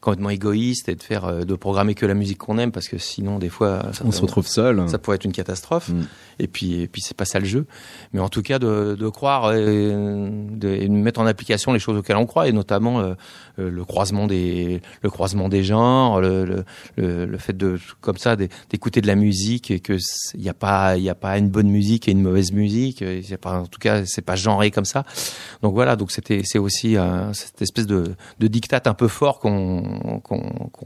complètement 0.00 0.30
égoïste 0.30 0.88
et 0.88 0.96
de 0.96 1.02
faire, 1.02 1.24
euh, 1.24 1.44
de 1.44 1.54
programmer 1.54 1.94
que 1.94 2.04
la 2.04 2.14
musique 2.14 2.38
qu'on 2.38 2.58
aime, 2.58 2.72
parce 2.72 2.88
que 2.88 2.98
sinon, 2.98 3.38
des 3.38 3.48
fois, 3.48 3.92
ça, 3.92 4.02
On 4.04 4.10
se 4.10 4.20
retrouve 4.22 4.48
seul. 4.48 4.88
ça 4.88 4.98
pourrait 4.98 5.14
être 5.14 5.24
une 5.24 5.32
catastrophe. 5.32 5.90
Mm. 5.90 6.02
Et 6.40 6.48
puis, 6.48 6.80
et 6.82 6.88
puis 6.88 7.00
c'est 7.00 7.16
pas 7.16 7.24
ça 7.24 7.38
le 7.38 7.44
jeu. 7.46 7.66
Mais 8.12 8.18
en 8.20 8.28
tout 8.28 8.42
cas, 8.42 8.58
de, 8.58 8.96
de 8.98 9.08
croire 9.08 9.50
euh, 9.52 10.28
de, 10.50 10.68
et 10.68 10.88
de 10.88 10.92
mettre 10.92 11.20
en 11.20 11.26
application 11.26 11.72
les 11.72 11.78
choses 11.78 11.96
auxquelles 11.96 12.16
on 12.16 12.26
croit, 12.26 12.48
et 12.48 12.52
notamment 12.52 12.98
euh, 13.00 13.14
euh, 13.60 13.70
le 13.70 13.84
croisement 13.84 14.26
des, 14.26 14.82
le 15.02 15.08
croisement 15.10 15.48
des 15.48 15.62
genres, 15.62 16.20
le, 16.20 16.44
le, 16.44 16.64
le, 16.96 17.24
le 17.24 17.38
fait 17.38 17.56
de, 17.56 17.78
comme 18.00 18.16
ça, 18.18 18.34
d'é- 18.34 18.48
d'écouter 18.70 19.00
de 19.00 19.06
la 19.06 19.14
musique 19.14 19.70
et 19.70 19.78
que 19.78 19.96
il 20.34 20.40
n'y 20.40 20.48
a 20.48 20.54
pas, 20.54 20.96
il 20.96 21.04
y 21.04 21.08
a 21.08 21.14
pas 21.14 21.38
une 21.38 21.50
bonne 21.50 21.68
musique 21.68 22.08
et 22.08 22.10
une 22.10 22.22
mauvaise 22.22 22.50
musique. 22.52 23.00
y 23.00 23.32
a 23.32 23.38
pas, 23.38 23.60
en 23.60 23.66
tout 23.66 23.78
cas, 23.78 24.04
c'est 24.06 24.22
pas 24.22 24.34
genré 24.36 24.72
comme 24.72 24.84
ça. 24.84 25.04
Donc 25.62 25.72
voilà. 25.74 25.94
Donc 25.94 26.10
c'était, 26.10 26.42
c'est 26.44 26.58
aussi 26.58 26.95
cette 27.32 27.62
espèce 27.62 27.86
de, 27.86 28.14
de 28.38 28.46
diktat 28.46 28.82
un 28.86 28.94
peu 28.94 29.08
fort 29.08 29.38
qu'on, 29.38 30.20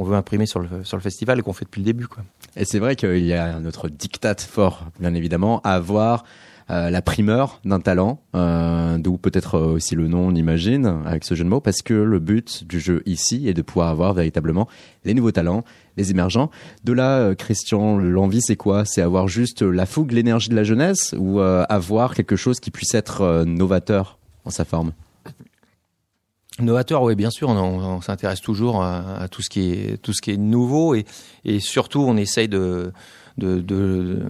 veut 0.00 0.16
imprimer 0.16 0.46
sur 0.46 0.60
le, 0.60 0.68
festival 1.00 1.38
et 1.38 1.42
qu'on 1.42 1.52
fait 1.52 1.64
depuis 1.64 1.80
le 1.80 1.86
début. 1.86 2.06
Et 2.56 2.64
c'est 2.64 2.78
vrai 2.78 2.96
qu'il 2.96 3.24
y 3.24 3.34
a 3.34 3.58
notre 3.60 3.88
diktat 3.88 4.36
fort, 4.36 4.86
bien 4.98 5.14
évidemment, 5.14 5.60
à 5.62 5.74
avoir 5.74 6.24
euh, 6.70 6.88
la 6.88 7.02
primeur 7.02 7.60
d'un 7.64 7.80
talent, 7.80 8.20
euh, 8.36 8.96
d'où 8.98 9.16
peut-être 9.16 9.58
aussi 9.58 9.96
le 9.96 10.06
nom, 10.06 10.28
on 10.28 10.34
imagine, 10.34 11.02
avec 11.04 11.24
ce 11.24 11.34
jeu 11.34 11.42
de 11.42 11.48
mots, 11.48 11.60
parce 11.60 11.82
que 11.82 11.94
le 11.94 12.20
but 12.20 12.64
du 12.64 12.78
jeu 12.78 13.02
ici 13.06 13.48
est 13.48 13.54
de 13.54 13.62
pouvoir 13.62 13.88
avoir 13.88 14.14
véritablement 14.14 14.68
les 15.04 15.12
nouveaux 15.14 15.32
talents, 15.32 15.64
les 15.96 16.12
émergents. 16.12 16.48
De 16.84 16.92
là, 16.92 17.18
euh, 17.18 17.34
Christian, 17.34 17.98
l'envie, 17.98 18.40
c'est 18.40 18.54
quoi? 18.54 18.84
C'est 18.84 19.02
avoir 19.02 19.26
juste 19.26 19.62
la 19.62 19.84
fougue, 19.84 20.12
l'énergie 20.12 20.48
de 20.48 20.54
la 20.54 20.62
jeunesse, 20.62 21.12
ou 21.18 21.40
avoir 21.40 22.14
quelque 22.14 22.36
chose 22.36 22.60
qui 22.60 22.70
puisse 22.70 22.94
être 22.94 23.44
novateur 23.44 24.18
en 24.44 24.50
sa 24.50 24.64
forme? 24.64 24.92
Novateur, 26.62 27.02
oui, 27.02 27.14
bien 27.14 27.30
sûr, 27.30 27.48
on, 27.48 28.00
s'intéresse 28.00 28.40
toujours 28.40 28.82
à, 28.82 29.22
à 29.22 29.28
tout 29.28 29.42
ce 29.42 29.50
qui 29.50 29.72
est 29.72 30.02
tout 30.02 30.12
ce 30.12 30.20
qui 30.20 30.32
est 30.32 30.36
nouveau 30.36 30.94
et, 30.94 31.04
et 31.44 31.60
surtout 31.60 32.00
on 32.00 32.16
essaye 32.16 32.48
de 32.48 32.92
de, 33.40 33.60
de 33.60 34.20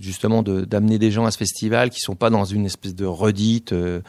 justement 0.00 0.42
d'amener 0.42 0.98
des 0.98 1.10
gens 1.10 1.24
à 1.24 1.30
ce 1.30 1.38
festival 1.38 1.88
qui 1.90 2.00
sont 2.00 2.16
pas 2.16 2.28
dans 2.30 2.44
une 2.44 2.66
espèce 2.66 2.94
de 2.94 3.06
redite, 3.06 3.72
euh, 3.72 4.00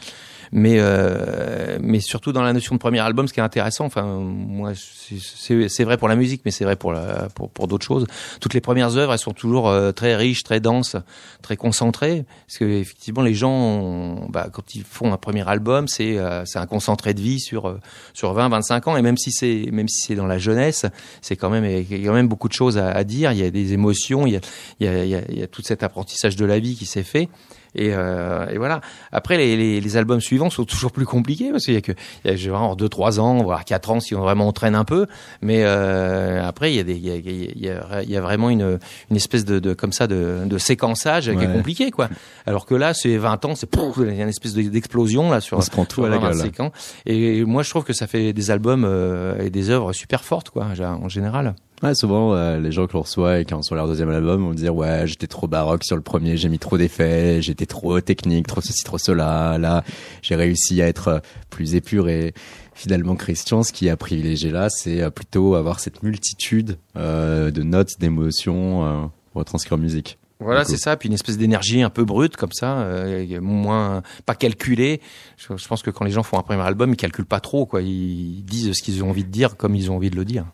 mais 0.51 0.75
euh, 0.79 1.77
mais 1.81 2.01
surtout 2.01 2.33
dans 2.33 2.41
la 2.41 2.51
notion 2.51 2.75
de 2.75 2.79
premier 2.79 2.99
album, 2.99 3.27
ce 3.27 3.33
qui 3.33 3.39
est 3.39 3.43
intéressant. 3.43 3.85
Enfin, 3.85 4.03
moi, 4.03 4.73
c'est- 4.75 5.83
vrai 5.85 5.97
pour 5.97 6.07
la 6.09 6.15
musique, 6.15 6.41
mais 6.45 6.51
c'est 6.51 6.65
vrai 6.65 6.75
pour 6.75 6.93
pour 7.35 7.49
pour 7.49 7.67
d'autres 7.67 7.85
choses. 7.85 8.05
Toutes 8.41 8.53
les 8.53 8.61
premières 8.61 8.97
œuvres, 8.97 9.13
elles 9.13 9.19
sont 9.19 9.31
toujours 9.33 9.69
euh, 9.69 9.91
très 9.93 10.15
riches, 10.15 10.43
très 10.43 10.59
denses, 10.59 10.95
très 11.41 11.55
concentrées, 11.55 12.25
parce 12.47 12.57
que 12.59 12.65
effectivement 12.65 13.21
les 13.21 13.33
gens, 13.33 14.27
bah, 14.29 14.49
quand 14.51 14.75
ils 14.75 14.83
font 14.83 15.13
un 15.13 15.17
premier 15.17 15.47
album, 15.47 15.87
c'est 15.87 16.17
c'est 16.45 16.59
un 16.59 16.65
concentré 16.67 17.13
de 17.13 17.21
vie 17.21 17.39
sur 17.39 17.77
sur 18.13 18.33
20, 18.33 18.49
25 18.49 18.87
ans, 18.89 18.97
et 18.97 19.01
même 19.01 19.17
si 19.17 19.31
c'est 19.31 19.67
même 19.71 19.87
si 19.87 20.01
c'est 20.07 20.15
dans 20.15 20.27
la 20.27 20.37
jeunesse, 20.37 20.85
c'est 21.21 21.35
quand 21.37 21.49
même 21.49 21.65
il 21.65 21.97
y 21.99 22.03
a 22.03 22.07
quand 22.07 22.13
même 22.13 22.27
beaucoup 22.27 22.47
de 22.49 22.53
choses 22.53 22.77
à, 22.77 22.89
à 22.91 23.03
dire. 23.03 23.31
Il 23.31 23.37
y 23.39 23.43
a 23.43 23.51
des 23.51 23.73
émotions, 23.73 24.25
il 24.31 24.35
y 24.35 24.37
a 24.37 24.41
il 24.79 24.85
y 24.85 24.89
a, 24.89 25.03
il 25.03 25.09
y 25.09 25.15
a, 25.15 25.21
il 25.29 25.39
y 25.39 25.43
a 25.43 25.47
tout 25.47 25.61
cet 25.61 25.83
apprentissage 25.83 26.35
de 26.35 26.45
la 26.45 26.59
vie 26.59 26.75
qui 26.75 26.85
s'est 26.85 27.03
fait. 27.03 27.29
Et, 27.73 27.91
euh, 27.93 28.49
et 28.49 28.57
voilà. 28.57 28.81
Après, 29.13 29.37
les, 29.37 29.55
les, 29.55 29.79
les 29.79 29.95
albums 29.97 30.19
suivants 30.19 30.49
sont 30.49 30.65
toujours 30.65 30.91
plus 30.91 31.05
compliqués 31.05 31.51
parce 31.51 31.63
qu'il 31.63 31.73
y 31.73 31.77
a 31.77 31.81
que 31.81 31.93
il 32.25 32.31
y 32.31 32.33
a 32.33 32.35
genre 32.35 32.75
deux, 32.75 32.89
trois 32.89 33.21
ans, 33.21 33.41
voire 33.43 33.63
quatre 33.63 33.91
ans 33.91 34.01
si 34.01 34.13
on 34.13 34.19
vraiment 34.19 34.45
on 34.49 34.51
traîne 34.51 34.75
un 34.75 34.83
peu. 34.83 35.07
Mais 35.41 35.63
euh, 35.63 36.45
après, 36.45 36.73
il 36.73 36.75
y 36.75 36.79
a 36.79 36.83
des, 36.83 36.95
il 36.95 37.05
y 37.07 37.11
a, 37.11 37.15
il 37.15 37.61
y 37.65 37.69
a, 37.69 38.03
il 38.03 38.09
y 38.09 38.17
a 38.17 38.21
vraiment 38.21 38.49
une, 38.49 38.77
une 39.09 39.15
espèce 39.15 39.45
de, 39.45 39.59
de 39.59 39.73
comme 39.73 39.93
ça 39.93 40.07
de, 40.07 40.39
de 40.45 40.57
séquençage 40.57 41.31
qui 41.33 41.43
est 41.45 41.53
compliqué, 41.53 41.91
quoi. 41.91 42.09
Alors 42.45 42.65
que 42.65 42.75
là, 42.75 42.93
c'est 42.93 43.15
20 43.15 43.45
ans, 43.45 43.55
c'est 43.55 43.69
il 43.99 44.15
y 44.17 44.19
a 44.19 44.23
une 44.23 44.27
espèce 44.29 44.53
de- 44.53 44.63
d'explosion 44.63 45.29
là 45.31 45.39
sur. 45.39 45.57
On 45.57 45.61
se 45.61 45.71
prend 45.71 45.85
tout 45.85 46.03
à 46.03 46.09
la 46.09 46.15
sur 46.15 46.23
20, 46.23 46.27
gueule. 46.29 46.37
25 46.39 46.59
ans. 46.59 46.71
Et 47.05 47.45
moi, 47.45 47.63
je 47.63 47.69
trouve 47.69 47.85
que 47.85 47.93
ça 47.93 48.05
fait 48.05 48.33
des 48.33 48.51
albums 48.51 48.83
euh, 48.85 49.39
et 49.41 49.49
des 49.49 49.69
œuvres 49.69 49.93
super 49.93 50.25
fortes, 50.25 50.49
quoi, 50.49 50.67
en 50.81 51.07
général. 51.07 51.55
Ouais, 51.83 51.95
souvent, 51.95 52.35
euh, 52.35 52.59
les 52.59 52.71
gens 52.71 52.85
que 52.85 52.93
l'on 52.93 53.01
reçoit 53.01 53.39
et 53.39 53.45
qui 53.45 53.55
en 53.55 53.63
sont 53.63 53.73
leur 53.73 53.87
deuxième 53.87 54.09
album 54.09 54.43
vont 54.43 54.53
dire 54.53 54.75
ouais, 54.75 55.07
j'étais 55.07 55.25
trop 55.25 55.47
baroque 55.47 55.83
sur 55.83 55.95
le 55.95 56.03
premier, 56.03 56.37
j'ai 56.37 56.47
mis 56.47 56.59
trop 56.59 56.77
d'effets, 56.77 57.41
j'étais 57.41 57.65
trop 57.65 57.99
technique, 58.01 58.45
trop 58.45 58.61
ceci, 58.61 58.83
trop 58.83 58.99
cela. 58.99 59.57
Là, 59.57 59.83
j'ai 60.21 60.35
réussi 60.35 60.79
à 60.83 60.87
être 60.87 61.07
euh, 61.07 61.19
plus 61.49 61.73
épuré. 61.73 62.35
Finalement, 62.75 63.15
Christian, 63.15 63.63
ce 63.63 63.73
qui 63.73 63.89
a 63.89 63.97
privilégié 63.97 64.51
là, 64.51 64.69
c'est 64.69 65.01
euh, 65.01 65.09
plutôt 65.09 65.55
avoir 65.55 65.79
cette 65.79 66.03
multitude 66.03 66.77
euh, 66.97 67.49
de 67.49 67.63
notes, 67.63 67.99
d'émotions 67.99 68.85
euh, 68.85 69.07
pour 69.31 69.39
retranscrire 69.39 69.79
en 69.79 69.81
musique. 69.81 70.19
Voilà, 70.39 70.65
c'est 70.65 70.77
ça. 70.77 70.97
Puis 70.97 71.07
une 71.07 71.13
espèce 71.13 71.37
d'énergie 71.37 71.83
un 71.83 71.91
peu 71.91 72.03
brute 72.03 72.35
comme 72.35 72.51
ça, 72.51 72.79
euh, 72.79 73.39
moins 73.41 74.01
pas 74.25 74.33
calculée. 74.35 75.01
Je, 75.37 75.55
je 75.55 75.67
pense 75.67 75.83
que 75.83 75.91
quand 75.91 76.05
les 76.05 76.11
gens 76.11 76.23
font 76.23 76.37
un 76.37 76.43
premier 76.43 76.61
album, 76.61 76.91
ils 76.91 76.97
calculent 76.97 77.25
pas 77.25 77.39
trop, 77.39 77.65
quoi. 77.65 77.81
Ils 77.81 78.43
disent 78.43 78.71
ce 78.73 78.81
qu'ils 78.81 79.03
ont 79.03 79.09
envie 79.09 79.23
de 79.23 79.29
dire 79.29 79.55
comme 79.57 79.75
ils 79.75 79.91
ont 79.91 79.95
envie 79.95 80.09
de 80.09 80.15
le 80.15 80.25
dire. 80.25 80.45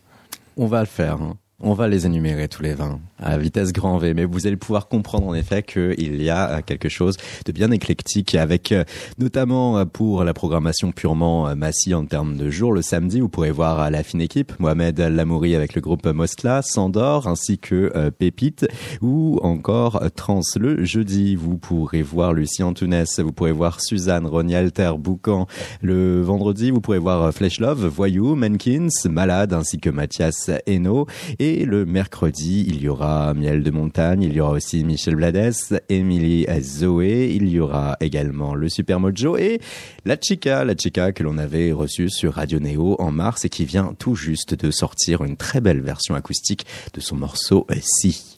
On 0.57 0.65
va 0.67 0.81
le 0.81 0.85
faire. 0.87 1.21
hein. 1.21 1.39
On 1.59 1.73
va 1.73 1.87
les 1.87 2.05
énumérer 2.05 2.47
tous 2.47 2.61
les 2.61 2.75
20 2.75 2.99
à 3.17 3.35
vitesse 3.39 3.73
grand 3.73 3.97
V, 3.97 4.13
mais 4.13 4.25
vous 4.25 4.45
allez 4.45 4.57
pouvoir 4.57 4.87
comprendre 4.87 5.25
en 5.25 5.33
effet 5.33 5.63
qu'il 5.63 6.21
y 6.21 6.29
a 6.29 6.51
euh, 6.51 6.61
quelque 6.63 6.87
chose 6.87 7.17
de 7.47 7.51
bien 7.51 7.71
éclectique 7.71 8.35
avec 8.35 8.71
euh, 8.71 8.83
notamment 9.17 9.79
euh, 9.79 9.85
pour 9.85 10.23
la 10.23 10.35
programmation 10.35 10.91
purement 10.91 11.55
Massy 11.55 11.95
en 11.95 12.05
termes 12.05 12.37
de 12.37 12.51
jours. 12.51 12.73
Le 12.73 12.83
samedi, 12.83 13.21
vous 13.21 13.27
pourrez 13.27 13.49
voir 13.49 13.89
la 13.89 14.03
fine 14.03 14.21
équipe, 14.21 14.53
Mohamed 14.59 14.99
Lamouri 14.99 15.55
avec 15.55 15.73
le 15.73 15.81
groupe 15.81 16.05
Moscla, 16.05 16.61
Sandor 16.61 17.27
ainsi 17.27 17.57
que 17.57 18.09
Pépite 18.09 18.67
ou 19.01 19.39
encore 19.41 20.03
Trans. 20.15 20.41
Le 20.59 20.85
jeudi, 20.85 21.35
vous 21.35 21.57
pourrez 21.57 22.03
voir 22.03 22.33
Lucie 22.33 22.61
Antounès, 22.61 23.19
vous 23.19 23.31
pourrez 23.31 23.51
voir 23.51 23.81
Suzanne, 23.81 24.27
Ronnie 24.27 24.53
Alter, 24.53 24.91
Boucan. 24.99 25.47
Le 25.81 26.21
vendredi, 26.21 26.69
vous 26.69 26.81
pourrez 26.81 26.99
voir 26.99 27.33
Flesh 27.33 27.59
Love, 27.59 27.87
Voyou, 27.87 28.35
Menkins, 28.35 28.89
Malade 29.09 29.53
ainsi 29.53 29.79
que 29.79 29.89
Mathias 29.89 30.51
Hainaut. 30.67 31.07
Et 31.39 31.46
Et 31.49 31.63
le 31.63 31.85
mercredi, 31.85 32.65
il 32.67 32.81
y 32.81 32.89
aura 32.89 33.33
Miel 33.33 33.63
de 33.63 33.71
Montagne, 33.71 34.21
il 34.21 34.33
y 34.33 34.41
aura 34.41 34.51
aussi 34.51 34.83
Michel 34.83 35.15
Blades, 35.15 35.53
Émilie 35.87 36.45
Zoé, 36.59 37.31
il 37.33 37.47
y 37.47 37.57
aura 37.61 37.95
également 38.01 38.53
le 38.53 38.67
Super 38.67 38.99
Mojo 38.99 39.37
et 39.37 39.61
la 40.03 40.17
Chica, 40.21 40.65
la 40.65 40.75
Chica 40.75 41.13
que 41.13 41.23
l'on 41.23 41.37
avait 41.37 41.71
reçue 41.71 42.09
sur 42.09 42.33
Radio 42.33 42.59
Néo 42.59 42.97
en 42.99 43.11
mars 43.11 43.45
et 43.45 43.49
qui 43.49 43.63
vient 43.63 43.95
tout 43.97 44.13
juste 44.13 44.55
de 44.55 44.71
sortir 44.71 45.23
une 45.23 45.37
très 45.37 45.61
belle 45.61 45.79
version 45.79 46.15
acoustique 46.15 46.65
de 46.93 46.99
son 46.99 47.15
morceau 47.15 47.65
Si. 47.79 48.36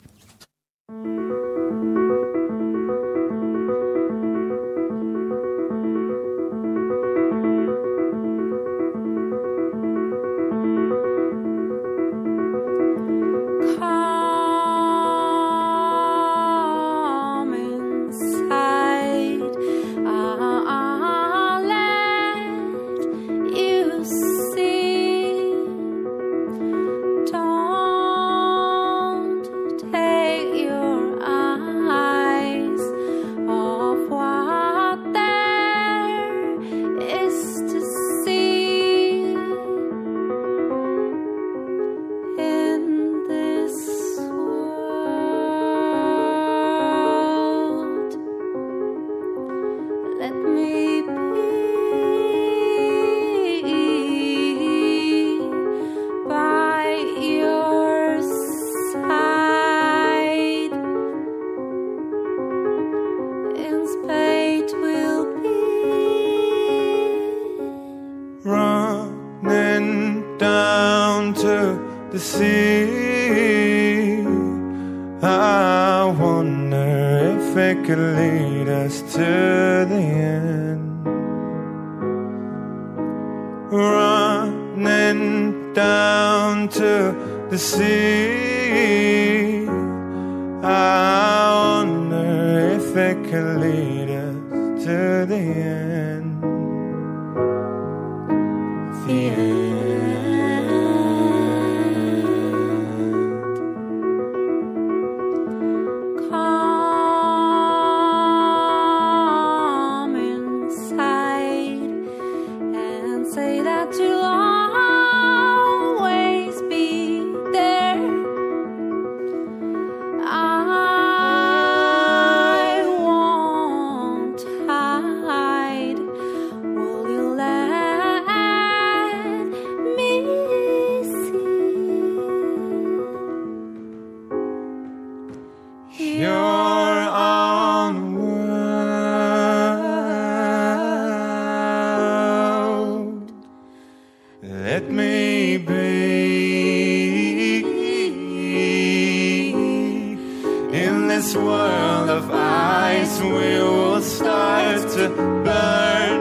To 154.99 155.07
burn. 155.45 156.19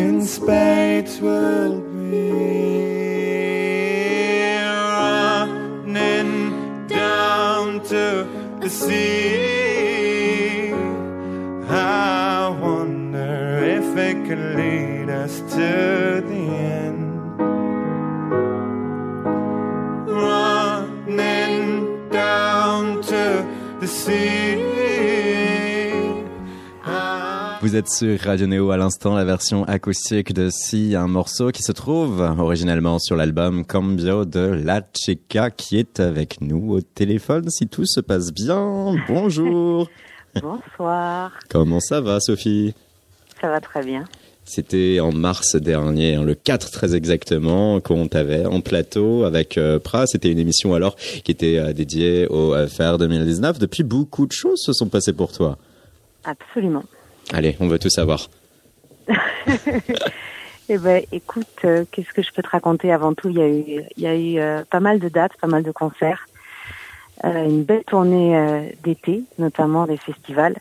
In 0.00 0.26
space 0.26 1.20
will 1.20 1.80
be 1.80 2.30
running 5.78 6.86
down 6.88 7.80
to 7.84 8.26
the 8.60 8.68
sea. 8.68 10.72
I 11.68 12.48
wonder 12.60 13.60
if 13.78 13.96
it 13.96 14.26
could 14.26 14.56
lead 14.56 15.08
us 15.08 15.38
to 15.54 15.93
Vous 27.74 27.80
êtes 27.80 27.90
sur 27.90 28.20
Radio 28.20 28.46
Néo 28.46 28.70
à 28.70 28.76
l'instant, 28.76 29.16
la 29.16 29.24
version 29.24 29.64
acoustique 29.64 30.32
de 30.32 30.48
Si, 30.48 30.94
un 30.94 31.08
morceau 31.08 31.50
qui 31.50 31.64
se 31.64 31.72
trouve 31.72 32.20
originellement 32.20 33.00
sur 33.00 33.16
l'album 33.16 33.64
Cambio 33.64 34.24
de 34.24 34.38
La 34.38 34.80
Chica 34.96 35.50
qui 35.50 35.78
est 35.78 35.98
avec 35.98 36.40
nous 36.40 36.74
au 36.74 36.80
téléphone 36.82 37.50
si 37.50 37.66
tout 37.66 37.84
se 37.84 37.98
passe 37.98 38.32
bien. 38.32 38.94
Bonjour. 39.08 39.90
Bonsoir, 40.40 41.32
Comment 41.50 41.80
ça 41.80 42.00
va 42.00 42.20
Sophie? 42.20 42.74
Ça 43.40 43.48
va 43.48 43.60
très 43.60 43.84
bien. 43.84 44.04
C'était 44.44 45.00
en 45.00 45.10
mars 45.10 45.56
dernier, 45.56 46.14
hein, 46.14 46.22
le 46.22 46.36
4 46.36 46.70
très 46.70 46.94
exactement, 46.94 47.80
qu'on 47.80 48.06
t'avait 48.06 48.46
en 48.46 48.60
plateau 48.60 49.24
avec 49.24 49.58
euh, 49.58 49.80
Pras. 49.80 50.06
C'était 50.06 50.30
une 50.30 50.38
émission 50.38 50.74
alors 50.74 50.94
qui 50.94 51.32
était 51.32 51.58
euh, 51.58 51.72
dédiée 51.72 52.28
au 52.28 52.54
euh, 52.54 52.68
FR 52.68 52.98
2019. 52.98 53.58
Depuis, 53.58 53.82
beaucoup 53.82 54.26
de 54.28 54.32
choses 54.32 54.60
se 54.60 54.72
sont 54.72 54.86
passées 54.86 55.12
pour 55.12 55.32
toi. 55.32 55.58
Absolument. 56.22 56.84
Allez, 57.32 57.56
on 57.60 57.68
veut 57.68 57.78
tout 57.78 57.90
savoir. 57.90 58.28
Eh 60.70 60.78
ben, 60.78 61.02
écoute, 61.12 61.46
euh, 61.66 61.84
qu'est-ce 61.92 62.14
que 62.14 62.22
je 62.22 62.32
peux 62.32 62.42
te 62.42 62.48
raconter 62.48 62.90
avant 62.90 63.12
tout 63.12 63.28
Il 63.28 63.36
y 63.98 64.06
a 64.06 64.16
eu, 64.16 64.38
euh, 64.38 64.64
pas 64.70 64.80
mal 64.80 64.98
de 64.98 65.10
dates, 65.10 65.36
pas 65.38 65.46
mal 65.46 65.62
de 65.62 65.72
concerts, 65.72 66.26
euh, 67.24 67.44
une 67.44 67.64
belle 67.64 67.84
tournée 67.84 68.74
d'été, 68.82 69.24
notamment 69.38 69.86
des 69.86 69.98
festivals, 69.98 70.56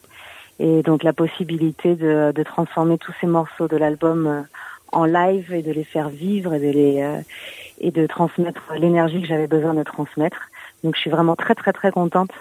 et 0.59 0.81
donc 0.83 1.03
la 1.03 1.13
possibilité 1.13 1.95
de, 1.95 2.33
de 2.35 2.43
transformer 2.43 2.97
tous 2.97 3.13
ces 3.21 3.27
morceaux 3.27 3.69
de 3.69 3.77
l'album 3.77 4.45
en 4.91 5.05
live 5.05 5.53
et 5.53 5.61
de 5.61 5.71
les 5.71 5.85
faire 5.85 6.09
vivre 6.09 6.53
et 6.53 6.59
de 6.59 6.69
les 6.69 7.23
et 7.79 7.91
de 7.91 8.05
transmettre 8.05 8.73
l'énergie 8.77 9.21
que 9.21 9.27
j'avais 9.27 9.47
besoin 9.47 9.73
de 9.73 9.83
transmettre. 9.83 10.49
Donc, 10.83 10.95
je 10.95 11.01
suis 11.01 11.09
vraiment 11.09 11.37
très 11.37 11.55
très 11.55 11.71
très 11.71 11.91
contente 11.91 12.31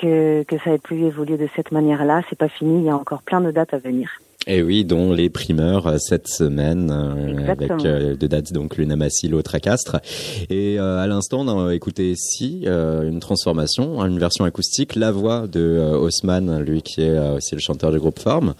que 0.00 0.42
que 0.44 0.58
ça 0.58 0.72
ait 0.72 0.78
pu 0.78 1.04
évoluer 1.04 1.36
de 1.36 1.48
cette 1.56 1.72
manière-là. 1.72 2.22
C'est 2.28 2.38
pas 2.38 2.48
fini, 2.48 2.80
il 2.80 2.84
y 2.86 2.90
a 2.90 2.96
encore 2.96 3.22
plein 3.22 3.40
de 3.40 3.50
dates 3.50 3.74
à 3.74 3.78
venir. 3.78 4.08
Et 4.46 4.62
oui, 4.62 4.86
dont 4.86 5.12
les 5.12 5.28
primeurs 5.28 5.86
euh, 5.86 5.98
cette 5.98 6.26
semaine 6.26 6.90
euh, 6.90 7.50
avec 7.50 7.70
euh, 7.84 8.16
deux 8.16 8.28
dates 8.28 8.54
donc 8.54 8.78
l'une 8.78 8.90
à 8.90 8.96
Massy, 8.96 9.28
l'autre 9.28 9.54
à 9.54 9.60
Castres. 9.60 9.98
Et 10.48 10.80
euh, 10.80 10.98
à 10.98 11.06
l'instant, 11.06 11.40
on 11.46 11.66
a 11.66 11.74
écouté 11.74 12.10
ici 12.10 12.64
euh, 12.66 13.06
une 13.06 13.20
transformation, 13.20 14.02
une 14.02 14.18
version 14.18 14.46
acoustique, 14.46 14.96
la 14.96 15.12
voix 15.12 15.46
de 15.46 15.94
Haussmann, 15.94 16.60
lui 16.62 16.80
qui 16.80 17.02
est 17.02 17.18
aussi 17.18 17.54
le 17.54 17.60
chanteur 17.60 17.92
du 17.92 17.98
groupe 17.98 18.18
Forme, 18.18 18.54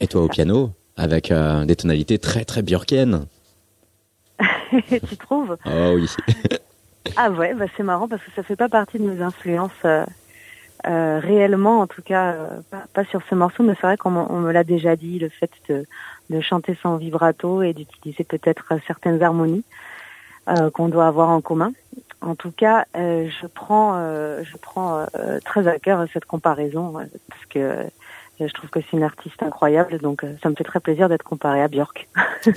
et 0.00 0.06
toi 0.06 0.22
au 0.22 0.28
piano 0.28 0.70
avec 0.96 1.32
des 1.66 1.76
tonalités 1.76 2.18
très 2.18 2.44
très 2.44 2.62
björkiennes. 2.62 3.26
tu 4.88 5.16
trouves? 5.16 5.56
Oh 5.66 5.92
oui. 5.94 6.08
Ah 7.16 7.30
ouais, 7.30 7.54
bah 7.54 7.66
c'est 7.76 7.82
marrant 7.82 8.08
parce 8.08 8.22
que 8.22 8.30
ça 8.34 8.42
fait 8.42 8.56
pas 8.56 8.68
partie 8.68 8.98
de 8.98 9.04
mes 9.04 9.22
influences 9.22 9.70
euh, 10.86 11.18
réellement, 11.18 11.80
en 11.80 11.86
tout 11.86 12.02
cas 12.02 12.32
euh, 12.32 12.60
pas, 12.70 12.84
pas 12.94 13.04
sur 13.04 13.20
ce 13.28 13.34
morceau, 13.34 13.62
mais 13.62 13.74
c'est 13.74 13.86
vrai 13.86 13.96
qu'on 13.96 14.14
on 14.16 14.40
me 14.40 14.52
l'a 14.52 14.64
déjà 14.64 14.96
dit, 14.96 15.18
le 15.18 15.28
fait 15.28 15.50
de, 15.68 15.84
de 16.30 16.40
chanter 16.40 16.78
sans 16.82 16.96
vibrato 16.96 17.62
et 17.62 17.72
d'utiliser 17.72 18.24
peut-être 18.24 18.74
certaines 18.86 19.22
harmonies. 19.22 19.64
euh, 20.48 20.70
qu'on 20.70 20.88
doit 20.88 21.06
avoir 21.06 21.28
en 21.30 21.40
commun. 21.40 21.72
En 22.20 22.34
tout 22.34 22.50
cas, 22.50 22.84
euh, 22.96 23.28
je 23.40 23.46
prends, 23.46 23.94
euh, 23.96 24.42
je 24.42 24.56
prends 24.56 25.06
euh, 25.14 25.38
très 25.44 25.68
à 25.68 25.78
cœur 25.78 26.04
cette 26.12 26.24
comparaison 26.24 26.92
parce 26.92 27.46
que 27.48 27.84
je 28.40 28.52
trouve 28.52 28.70
que 28.70 28.80
c'est 28.80 28.96
une 28.96 29.02
artiste 29.02 29.42
incroyable, 29.42 29.98
donc 29.98 30.24
ça 30.42 30.48
me 30.48 30.54
fait 30.54 30.64
très 30.64 30.80
plaisir 30.80 31.08
d'être 31.08 31.24
comparée 31.24 31.62
à 31.62 31.68
Björk. 31.68 32.08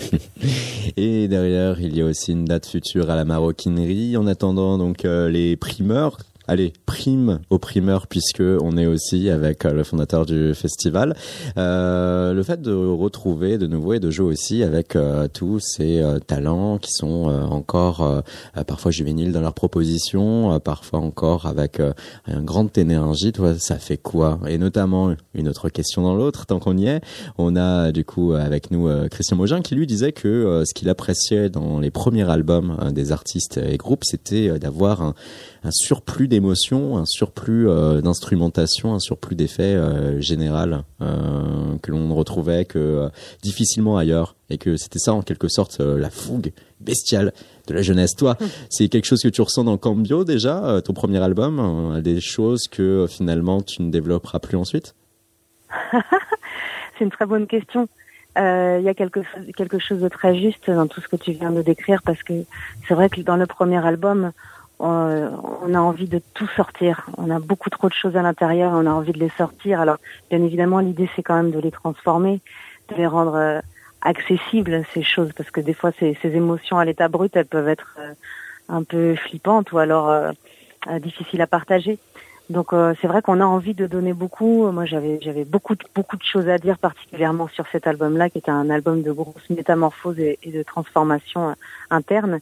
Et 0.98 1.28
derrière, 1.28 1.80
il 1.80 1.96
y 1.96 2.02
a 2.02 2.06
aussi 2.06 2.32
une 2.32 2.46
date 2.46 2.68
future 2.68 3.10
à 3.10 3.16
la 3.16 3.26
maroquinerie. 3.26 4.18
En 4.18 4.28
attendant 4.28 4.78
donc 4.78 5.06
euh, 5.06 5.30
les 5.30 5.56
primeurs. 5.56 6.18
Allez, 6.52 6.74
prime 6.86 7.40
aux 7.50 7.60
primeurs 7.60 8.08
puisque 8.08 8.42
on 8.42 8.76
est 8.76 8.86
aussi 8.86 9.30
avec 9.30 9.64
euh, 9.64 9.72
le 9.72 9.86
fondateur 9.86 10.26
du 10.26 10.54
festival. 10.54 11.16
Euh, 11.56 12.34
le 12.34 12.44
fait 12.44 12.62
de 12.62 12.74
retrouver 12.74 13.58
de 13.58 13.68
nouveau 13.68 13.94
et 13.94 14.02
de 14.02 14.12
jouer 14.12 14.34
aussi 14.34 14.62
avec 14.62 14.98
euh, 14.98 15.30
tous 15.34 15.62
ces 15.62 16.02
euh, 16.02 16.20
talents 16.20 16.78
qui 16.78 16.92
sont 16.92 17.24
encore 17.50 18.22
parfois 18.68 18.92
juvéniles 18.92 19.32
dans 19.32 19.40
leurs 19.40 19.54
propositions, 19.54 20.60
parfois 20.60 21.00
encore 21.00 21.46
avec 21.46 21.80
une 22.28 22.44
grande 22.44 22.78
énergie. 22.78 23.32
Toi, 23.32 23.58
ça 23.58 23.78
fait 23.78 23.96
quoi? 23.96 24.38
Et 24.46 24.58
notamment 24.58 25.16
une 25.34 25.48
autre 25.48 25.70
question 25.70 26.02
dans 26.02 26.16
l'autre. 26.16 26.46
Tant 26.48 26.60
qu'on 26.60 26.78
y 26.78 26.88
est, 26.88 27.02
on 27.38 27.56
a 27.56 27.94
du 27.94 28.04
coup 28.04 28.34
avec 28.34 28.72
nous 28.72 28.90
Christian 29.10 29.38
Mogin 29.38 29.62
qui 29.62 29.76
lui 29.76 29.88
disait 29.88 30.12
que 30.12 30.64
ce 30.66 30.74
qu'il 30.74 30.90
appréciait 30.90 31.50
dans 31.50 31.80
les 31.80 31.92
premiers 31.92 32.30
albums 32.30 32.78
des 32.92 33.14
artistes 33.14 33.58
et 33.58 33.78
groupes, 33.78 34.04
c'était 34.04 34.60
d'avoir 34.60 35.02
un, 35.02 35.14
un 35.64 35.72
surplus 35.72 36.28
d'émotions, 36.28 36.98
un 36.98 37.06
surplus 37.06 37.70
euh, 37.70 38.02
d'instrumentation, 38.02 38.94
un 38.94 39.00
surplus 39.00 39.36
d'effets 39.36 39.76
euh, 39.76 40.20
général 40.20 40.84
euh, 41.02 41.78
que 41.82 41.92
l'on 41.92 42.08
ne 42.08 42.14
retrouvait 42.14 42.66
que 42.66 42.80
euh, 42.80 43.10
difficilement 43.44 43.98
ailleurs 43.98 44.36
et 44.50 44.58
que 44.58 44.76
c'était 44.76 45.00
ça 45.00 45.14
en 45.14 45.22
quelque 45.22 45.48
sorte 45.48 45.80
euh, 45.80 46.00
la 46.00 46.10
fougue 46.10 46.52
bestiale 46.80 47.32
de 47.68 47.74
la 47.74 47.82
jeunesse. 47.82 48.16
Toi, 48.16 48.38
c'est 48.70 48.88
quelque 48.90 49.06
chose 49.06 49.22
que 49.22 49.30
tu 49.30 49.42
ressens 49.42 49.64
dans 49.64 49.78
Cambio 49.78 50.24
déjà, 50.24 50.64
euh, 50.66 50.82
ton 50.82 50.94
premier 50.94 51.22
album, 51.22 51.60
euh, 51.96 52.02
des 52.02 52.20
choses 52.20 52.68
que 52.68 52.82
euh, 52.82 53.08
finalement 53.08 53.62
tu 53.62 53.84
ne 53.84 53.92
développeras 53.92 54.40
plus 54.40 54.58
ensuite? 54.58 54.96
C'est 56.98 57.06
une 57.06 57.12
très 57.12 57.26
bonne 57.26 57.48
question. 57.48 57.88
Euh, 58.38 58.78
Il 58.80 58.86
y 58.86 58.90
a 58.90 58.94
quelque, 58.94 59.20
quelque 59.56 59.78
chose 59.80 60.00
de 60.00 60.08
très 60.08 60.40
juste 60.40 60.70
dans 60.70 60.88
tout 60.88 61.02
ce 61.02 61.08
que 61.08 61.18
tu 61.18 61.34
viens 61.34 61.52
de 61.52 61.62
décrire 61.62 62.02
parce 62.02 62.24
que 62.24 62.34
c'est 62.88 62.94
vrai 62.94 63.10
que 63.10 63.22
dans 63.22 63.36
le 63.36 63.46
premier 63.46 63.86
album, 63.86 64.32
on, 64.82 65.60
on 65.64 65.74
a 65.74 65.80
envie 65.80 66.08
de 66.08 66.22
tout 66.34 66.48
sortir. 66.56 67.06
On 67.18 67.30
a 67.30 67.40
beaucoup 67.40 67.70
trop 67.70 67.88
de 67.88 67.94
choses 67.94 68.16
à 68.18 68.22
l'intérieur 68.22 68.74
on 68.74 68.86
a 68.86 68.92
envie 68.92 69.14
de 69.14 69.20
les 69.20 69.32
sortir. 69.38 69.80
Alors, 69.80 69.98
bien 70.30 70.44
évidemment, 70.44 70.80
l'idée, 70.80 71.10
c'est 71.16 71.24
quand 71.24 71.36
même 71.36 71.52
de 71.52 71.60
les 71.60 71.72
transformer, 71.72 72.42
de 72.90 72.96
les 72.96 73.08
rendre 73.08 73.36
euh, 73.36 73.60
accessibles, 74.02 74.84
ces 74.94 75.04
choses, 75.04 75.32
parce 75.36 75.52
que 75.52 75.62
des 75.62 75.74
fois, 75.74 75.92
ces, 76.00 76.18
émotions 76.24 76.78
à 76.78 76.86
l'état 76.86 77.08
brut, 77.08 77.36
elles 77.36 77.46
peuvent 77.46 77.70
être 77.70 77.98
euh, 78.00 78.14
un 78.70 78.84
peu 78.84 79.16
flippantes 79.16 79.72
ou 79.72 79.78
alors 79.78 80.10
euh, 80.10 80.32
euh, 80.88 81.00
difficiles 81.00 81.42
à 81.42 81.48
partager. 81.48 82.00
Donc 82.50 82.74
euh, 82.74 82.94
c'est 83.00 83.08
vrai 83.08 83.22
qu'on 83.22 83.40
a 83.40 83.46
envie 83.46 83.74
de 83.74 83.88
donner 83.88 84.14
beaucoup. 84.14 84.70
Moi 84.72 84.86
j'avais 84.86 85.46
beaucoup 85.46 85.76
de, 85.76 85.84
choses 86.24 86.50
à 86.50 86.58
dire 86.58 86.78
particulièrement 86.78 87.48
sur 87.48 87.66
cet 87.72 87.88
album-là 87.88 88.30
qui 88.30 88.40
était 88.40 88.52
un 88.52 88.70
album 88.70 89.04
de 89.04 89.12
grosse 89.12 89.50
métamorphose 89.50 90.20
et, 90.20 90.38
et 90.44 90.52
de 90.52 90.64
transformation 90.64 91.50
euh, 91.50 91.54
interne. 91.90 92.40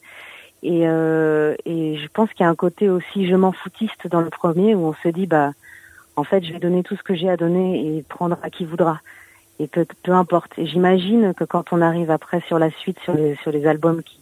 Et, 0.62 0.88
euh, 0.88 1.56
et 1.66 1.98
je 1.98 2.08
pense 2.10 2.30
qu'il 2.32 2.44
y 2.44 2.48
a 2.48 2.50
un 2.50 2.56
côté 2.56 2.90
aussi 2.90 3.28
je 3.28 3.36
m'en 3.36 3.54
foutiste 3.54 4.08
dans 4.08 4.22
le 4.22 4.30
premier 4.30 4.76
où 4.76 4.88
on 4.88 4.94
se 4.94 5.08
dit 5.08 5.26
bah 5.26 5.54
en 6.18 6.26
fait 6.26 6.44
je 6.44 6.52
vais 6.52 6.60
donner 6.60 6.84
tout 6.84 6.98
ce 6.98 7.04
que 7.04 7.16
j'ai 7.16 7.30
à 7.30 7.38
donner 7.38 7.98
et 7.98 8.04
prendre 8.04 8.38
à 8.44 8.50
qui 8.50 8.66
voudra 8.66 9.00
et 9.60 9.68
peu, 9.68 9.86
peu 10.04 10.12
importe. 10.12 10.52
Et 10.58 10.66
j'imagine 10.66 11.34
que 11.34 11.44
quand 11.44 11.72
on 11.72 11.82
arrive 11.82 12.12
après 12.12 12.42
sur 12.42 12.60
la 12.60 12.72
suite 12.72 13.00
sur 13.00 13.14
les 13.14 13.36
sur 13.38 13.52
les 13.52 13.68
albums 13.68 14.04
qui 14.04 14.20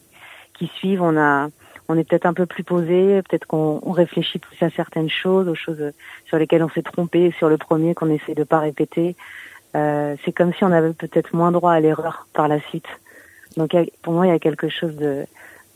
qui 0.57 0.67
suivent, 0.67 1.01
on 1.01 1.17
a 1.17 1.49
on 1.89 1.97
est 1.97 2.03
peut-être 2.03 2.25
un 2.25 2.33
peu 2.33 2.45
plus 2.45 2.63
posé, 2.63 3.21
peut-être 3.23 3.45
qu'on 3.45 3.79
on 3.81 3.91
réfléchit 3.91 4.39
plus 4.39 4.61
à 4.61 4.69
certaines 4.69 5.09
choses, 5.09 5.47
aux 5.47 5.55
choses 5.55 5.91
sur 6.25 6.37
lesquelles 6.37 6.63
on 6.63 6.69
s'est 6.69 6.81
trompé 6.81 7.33
sur 7.37 7.49
le 7.49 7.57
premier 7.57 7.93
qu'on 7.93 8.09
essaie 8.09 8.35
de 8.35 8.43
pas 8.43 8.59
répéter. 8.59 9.15
Euh, 9.75 10.15
c'est 10.25 10.33
comme 10.33 10.53
si 10.53 10.63
on 10.63 10.71
avait 10.71 10.93
peut-être 10.93 11.35
moins 11.35 11.51
droit 11.51 11.71
à 11.71 11.79
l'erreur 11.79 12.27
par 12.33 12.47
la 12.47 12.59
suite. 12.59 12.87
Donc 13.55 13.75
pour 14.01 14.13
moi, 14.13 14.27
il 14.27 14.29
y 14.29 14.35
a 14.35 14.39
quelque 14.39 14.69
chose 14.69 14.95
de, 14.95 15.25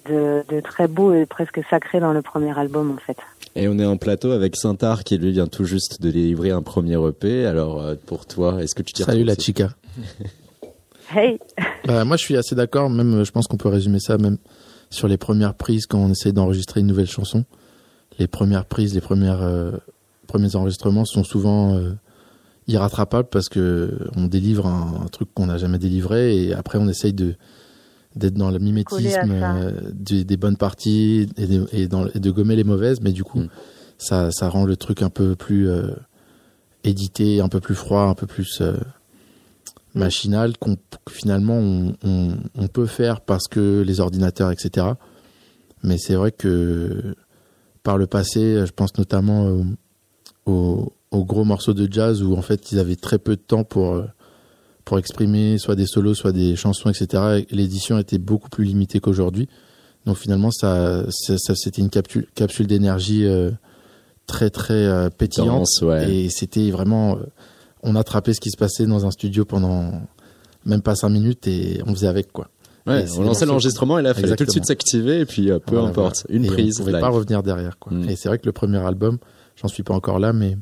de, 0.07 0.43
de 0.49 0.59
très 0.59 0.87
beau 0.87 1.13
et 1.13 1.25
presque 1.25 1.59
sacré 1.69 1.99
dans 1.99 2.13
le 2.13 2.21
premier 2.21 2.57
album 2.57 2.91
en 2.91 2.97
fait. 2.97 3.17
Et 3.55 3.67
on 3.67 3.77
est 3.79 3.85
en 3.85 3.97
plateau 3.97 4.31
avec 4.31 4.55
Saint-Art 4.55 5.03
qui 5.03 5.17
lui 5.17 5.31
vient 5.31 5.47
tout 5.47 5.65
juste 5.65 6.01
de 6.01 6.09
délivrer 6.09 6.51
un 6.51 6.61
premier 6.61 6.97
EP. 7.07 7.45
Alors 7.45 7.81
euh, 7.81 7.95
pour 8.05 8.25
toi, 8.25 8.61
est-ce 8.61 8.75
que 8.75 8.83
tu 8.83 8.93
t'y 8.93 9.03
Salut 9.03 9.23
la 9.23 9.35
chica. 9.35 9.69
Hey, 11.13 11.39
Bah, 11.85 12.05
moi, 12.05 12.15
je 12.15 12.23
suis 12.23 12.37
assez 12.37 12.55
d'accord. 12.55 12.89
Même, 12.89 13.25
je 13.25 13.31
pense 13.31 13.47
qu'on 13.47 13.57
peut 13.57 13.67
résumer 13.67 13.99
ça 13.99 14.17
même 14.17 14.37
sur 14.89 15.09
les 15.09 15.17
premières 15.17 15.55
prises 15.55 15.85
quand 15.85 15.99
on 15.99 16.09
essaie 16.09 16.31
d'enregistrer 16.31 16.79
une 16.79 16.87
nouvelle 16.87 17.09
chanson. 17.09 17.43
Les 18.17 18.27
premières 18.27 18.65
prises, 18.65 18.93
les 18.93 19.01
premières 19.01 19.41
euh, 19.41 19.71
premiers 20.27 20.55
enregistrements 20.55 21.03
sont 21.03 21.25
souvent 21.25 21.75
euh, 21.75 21.91
irrattrapables 22.67 23.27
parce 23.29 23.49
que 23.49 24.07
on 24.15 24.27
délivre 24.27 24.67
un, 24.67 25.01
un 25.03 25.07
truc 25.07 25.33
qu'on 25.33 25.47
n'a 25.47 25.57
jamais 25.57 25.79
délivré 25.79 26.37
et 26.37 26.53
après 26.53 26.77
on 26.77 26.87
essaye 26.87 27.13
de 27.13 27.35
d'être 28.15 28.33
dans 28.35 28.51
le 28.51 28.59
mimétisme 28.59 28.99
euh, 29.31 29.71
des, 29.93 30.23
des 30.23 30.37
bonnes 30.37 30.57
parties 30.57 31.27
et, 31.37 31.47
de- 31.47 31.67
et 31.71 31.87
dans, 31.87 32.07
et 32.07 32.19
de 32.19 32.31
gommer 32.31 32.55
les 32.55 32.63
mauvaises, 32.63 32.99
mais 33.01 33.11
du 33.11 33.23
coup, 33.23 33.39
Mm. 33.41 33.49
ça, 33.97 34.31
ça 34.31 34.49
rend 34.49 34.65
le 34.65 34.75
truc 34.75 35.01
un 35.01 35.09
peu 35.09 35.35
plus 35.35 35.69
euh, 35.69 35.91
édité, 36.83 37.39
un 37.41 37.49
peu 37.49 37.59
plus 37.59 37.75
froid, 37.75 38.01
un 38.03 38.15
peu 38.15 38.27
plus 38.27 38.59
euh, 38.61 38.73
machinal 39.93 40.57
qu'on 40.57 40.75
que 40.75 41.11
finalement 41.13 41.57
on, 41.57 41.95
on, 42.03 42.35
on 42.55 42.67
peut 42.67 42.85
faire 42.85 43.21
parce 43.21 43.47
que 43.47 43.81
les 43.85 43.99
ordinateurs, 43.99 44.51
etc. 44.51 44.87
Mais 45.83 45.97
c'est 45.97 46.15
vrai 46.15 46.31
que 46.31 47.15
par 47.83 47.97
le 47.97 48.07
passé, 48.07 48.63
je 48.65 48.71
pense 48.71 48.97
notamment 48.97 49.47
au- 49.47 49.65
aux, 50.45 50.93
aux 51.11 51.25
gros 51.25 51.43
morceaux 51.43 51.73
de 51.73 51.91
jazz 51.91 52.23
où 52.23 52.35
en 52.35 52.41
fait 52.41 52.71
ils 52.71 52.79
avaient 52.79 52.95
très 52.95 53.19
peu 53.19 53.35
de 53.35 53.41
temps 53.41 53.63
pour 53.63 53.93
euh, 53.95 54.05
pour 54.85 54.97
exprimer 54.99 55.57
soit 55.57 55.75
des 55.75 55.85
solos, 55.85 56.15
soit 56.15 56.31
des 56.31 56.55
chansons, 56.55 56.89
etc. 56.89 57.45
Et 57.49 57.55
L'édition 57.55 57.97
était 57.97 58.17
beaucoup 58.17 58.49
plus 58.49 58.63
limitée 58.65 58.99
qu'aujourd'hui. 58.99 59.47
Donc 60.05 60.17
finalement, 60.17 60.49
ça, 60.51 61.03
ça, 61.09 61.37
ça- 61.37 61.55
c'était 61.55 61.81
une 61.81 61.89
capsule, 61.89 62.27
capsule 62.35 62.65
d'énergie 62.67 63.25
euh, 63.25 63.51
très 64.27 64.49
très 64.49 64.73
euh, 64.85 65.09
pétillante. 65.09 65.67
Ouais. 65.83 66.11
Et 66.13 66.29
c'était 66.29 66.71
vraiment, 66.71 67.17
euh, 67.17 67.23
on 67.83 67.95
attrapait 67.95 68.33
ce 68.33 68.41
qui 68.41 68.49
se 68.49 68.57
passait 68.57 68.85
dans 68.85 69.05
un 69.05 69.11
studio 69.11 69.45
pendant 69.45 69.91
même 70.65 70.81
pas 70.81 70.95
cinq 70.95 71.09
minutes 71.09 71.47
et 71.47 71.81
on 71.85 71.93
faisait 71.93 72.07
avec 72.07 72.31
quoi. 72.31 72.49
Ouais, 72.87 73.05
on 73.15 73.21
lançait 73.21 73.45
l'enregistrement 73.45 73.99
et 73.99 74.01
là, 74.01 74.13
il 74.17 74.19
fallait 74.21 74.35
tout 74.35 74.45
de 74.45 74.49
suite 74.49 74.65
s'activer 74.65 75.19
et 75.19 75.25
puis 75.27 75.51
euh, 75.51 75.59
peu 75.59 75.75
Voilà, 75.75 75.89
importe, 75.89 76.25
voilà. 76.27 76.35
une 76.39 76.45
Et 76.45 76.47
prise 76.47 76.75
On 76.77 76.79
pouvait 76.79 76.93
live. 76.93 77.01
pas 77.01 77.09
revenir 77.09 77.43
derrière 77.43 77.77
quoi. 77.77 77.93
Mm. 77.93 78.09
Et 78.09 78.15
c'est 78.15 78.27
vrai 78.27 78.39
que 78.39 78.45
le 78.47 78.51
premier 78.51 78.79
album, 78.79 79.19
j'en 79.55 79.67
suis 79.67 79.83
pas 79.83 79.93
encore 79.93 80.17
là, 80.17 80.33
mais 80.33 80.57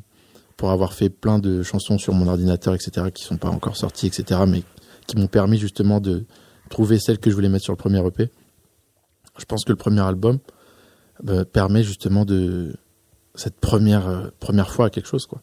pour 0.60 0.70
avoir 0.72 0.92
fait 0.92 1.08
plein 1.08 1.38
de 1.38 1.62
chansons 1.62 1.96
sur 1.96 2.12
mon 2.12 2.28
ordinateur, 2.28 2.74
etc., 2.74 3.06
qui 3.14 3.24
sont 3.24 3.38
pas 3.38 3.48
encore 3.48 3.78
sorties, 3.78 4.08
etc., 4.08 4.42
mais 4.46 4.62
qui 5.06 5.16
m'ont 5.16 5.26
permis 5.26 5.56
justement 5.56 6.00
de 6.02 6.26
trouver 6.68 6.98
celles 6.98 7.18
que 7.18 7.30
je 7.30 7.34
voulais 7.34 7.48
mettre 7.48 7.64
sur 7.64 7.72
le 7.72 7.78
premier 7.78 8.06
EP. 8.06 8.28
Je 9.38 9.46
pense 9.46 9.64
que 9.64 9.72
le 9.72 9.76
premier 9.76 10.02
album 10.02 10.38
euh, 11.30 11.44
permet 11.46 11.82
justement 11.82 12.26
de 12.26 12.76
cette 13.34 13.58
première 13.58 14.06
euh, 14.06 14.28
première 14.38 14.70
fois 14.70 14.86
à 14.86 14.90
quelque 14.90 15.08
chose 15.08 15.24
quoi. 15.24 15.40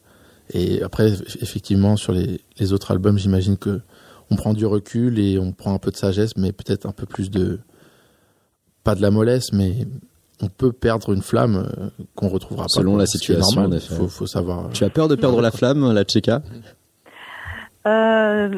Et 0.50 0.84
après 0.84 1.10
eff- 1.10 1.36
effectivement 1.42 1.96
sur 1.96 2.12
les, 2.12 2.40
les 2.60 2.72
autres 2.72 2.92
albums, 2.92 3.18
j'imagine 3.18 3.56
que 3.56 3.80
on 4.30 4.36
prend 4.36 4.54
du 4.54 4.66
recul 4.66 5.18
et 5.18 5.36
on 5.40 5.50
prend 5.50 5.74
un 5.74 5.78
peu 5.80 5.90
de 5.90 5.96
sagesse, 5.96 6.36
mais 6.36 6.52
peut-être 6.52 6.86
un 6.86 6.92
peu 6.92 7.06
plus 7.06 7.28
de 7.28 7.58
pas 8.84 8.94
de 8.94 9.02
la 9.02 9.10
mollesse, 9.10 9.52
mais 9.52 9.84
on 10.40 10.48
peut 10.48 10.72
perdre 10.72 11.12
une 11.12 11.22
flamme 11.22 11.56
euh, 11.78 11.88
qu'on 12.14 12.28
retrouvera 12.28 12.64
pas. 12.64 12.68
Selon 12.68 12.96
la 12.96 13.06
situation, 13.06 13.62
en 13.62 13.72
effet. 13.72 13.94
Faut, 13.94 14.08
faut 14.08 14.26
savoir. 14.26 14.66
euh, 14.66 14.70
Tu 14.72 14.84
as 14.84 14.90
peur 14.90 15.08
de 15.08 15.14
perdre 15.16 15.40
la 15.40 15.50
flamme, 15.50 15.92
la 15.92 16.04
Tcheka? 16.04 16.42
Euh... 17.86 18.50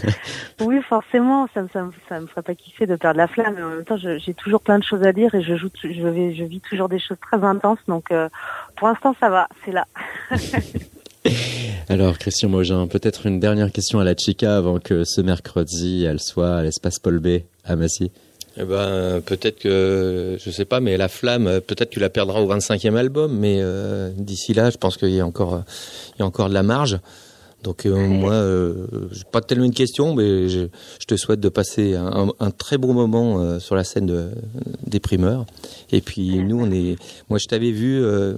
oui, 0.60 0.80
forcément, 0.88 1.46
ça, 1.54 1.62
me- 1.62 1.68
ça, 1.72 1.84
me- 1.84 1.92
ça 2.08 2.20
me 2.20 2.26
ferait 2.26 2.42
pas 2.42 2.54
kiffer 2.54 2.86
de 2.86 2.96
perdre 2.96 3.16
la 3.18 3.26
flamme. 3.28 3.54
Mais 3.56 3.62
en 3.62 3.68
même 3.70 3.84
temps, 3.84 3.96
je- 3.96 4.18
j'ai 4.18 4.34
toujours 4.34 4.60
plein 4.60 4.78
de 4.78 4.84
choses 4.84 5.02
à 5.04 5.12
dire 5.12 5.34
et 5.34 5.42
je 5.42 5.56
joue, 5.56 5.68
je 5.82 6.06
vais, 6.06 6.34
je 6.34 6.44
vis 6.44 6.60
toujours 6.60 6.88
des 6.88 6.98
choses 6.98 7.16
très 7.20 7.42
intenses. 7.44 7.78
Donc, 7.88 8.10
euh, 8.10 8.28
pour 8.76 8.88
l'instant, 8.88 9.14
ça 9.20 9.30
va, 9.30 9.48
c'est 9.64 9.72
là. 9.72 9.86
Alors, 11.88 12.18
Christian 12.18 12.48
Mogin, 12.48 12.86
peut-être 12.86 13.26
une 13.26 13.40
dernière 13.40 13.72
question 13.72 13.98
à 14.00 14.04
la 14.04 14.14
Chica 14.16 14.56
avant 14.56 14.78
que 14.78 15.04
ce 15.04 15.20
mercredi, 15.20 16.04
elle 16.04 16.20
soit 16.20 16.56
à 16.58 16.62
l'espace 16.62 16.98
Paul 16.98 17.18
B 17.18 17.38
à 17.64 17.76
Massy. 17.76 18.10
Eh 18.60 18.64
ben, 18.64 19.20
peut-être 19.24 19.60
que, 19.60 20.36
je 20.44 20.50
sais 20.50 20.64
pas, 20.64 20.80
mais 20.80 20.96
la 20.96 21.08
flamme, 21.08 21.46
euh, 21.46 21.60
peut-être 21.60 21.90
tu 21.90 22.00
la 22.00 22.10
perdras 22.10 22.40
au 22.40 22.52
25e 22.52 22.96
album, 22.96 23.38
mais 23.38 23.58
euh, 23.60 24.10
d'ici 24.16 24.52
là, 24.52 24.70
je 24.70 24.76
pense 24.76 24.96
qu'il 24.96 25.10
y 25.10 25.20
a 25.20 25.26
encore, 25.26 25.54
euh, 25.54 25.60
il 26.16 26.20
y 26.20 26.22
a 26.22 26.26
encore 26.26 26.48
de 26.48 26.54
la 26.54 26.64
marge. 26.64 26.98
Donc 27.62 27.86
euh, 27.86 27.94
moi, 27.94 28.32
euh, 28.32 28.86
pas 29.32 29.40
tellement 29.40 29.64
une 29.64 29.74
question, 29.74 30.14
mais 30.14 30.48
je, 30.48 30.68
je 31.00 31.06
te 31.06 31.16
souhaite 31.16 31.40
de 31.40 31.48
passer 31.48 31.94
un, 31.94 32.28
un 32.38 32.50
très 32.50 32.78
bon 32.78 32.94
moment 32.94 33.40
euh, 33.40 33.58
sur 33.58 33.74
la 33.74 33.84
scène 33.84 34.06
de, 34.06 34.28
des 34.86 35.00
primeurs. 35.00 35.44
Et 35.90 36.00
puis 36.00 36.38
nous, 36.38 36.60
on 36.60 36.70
est, 36.70 36.96
moi, 37.28 37.38
je 37.38 37.46
t'avais 37.46 37.72
vu 37.72 38.00
euh, 38.02 38.34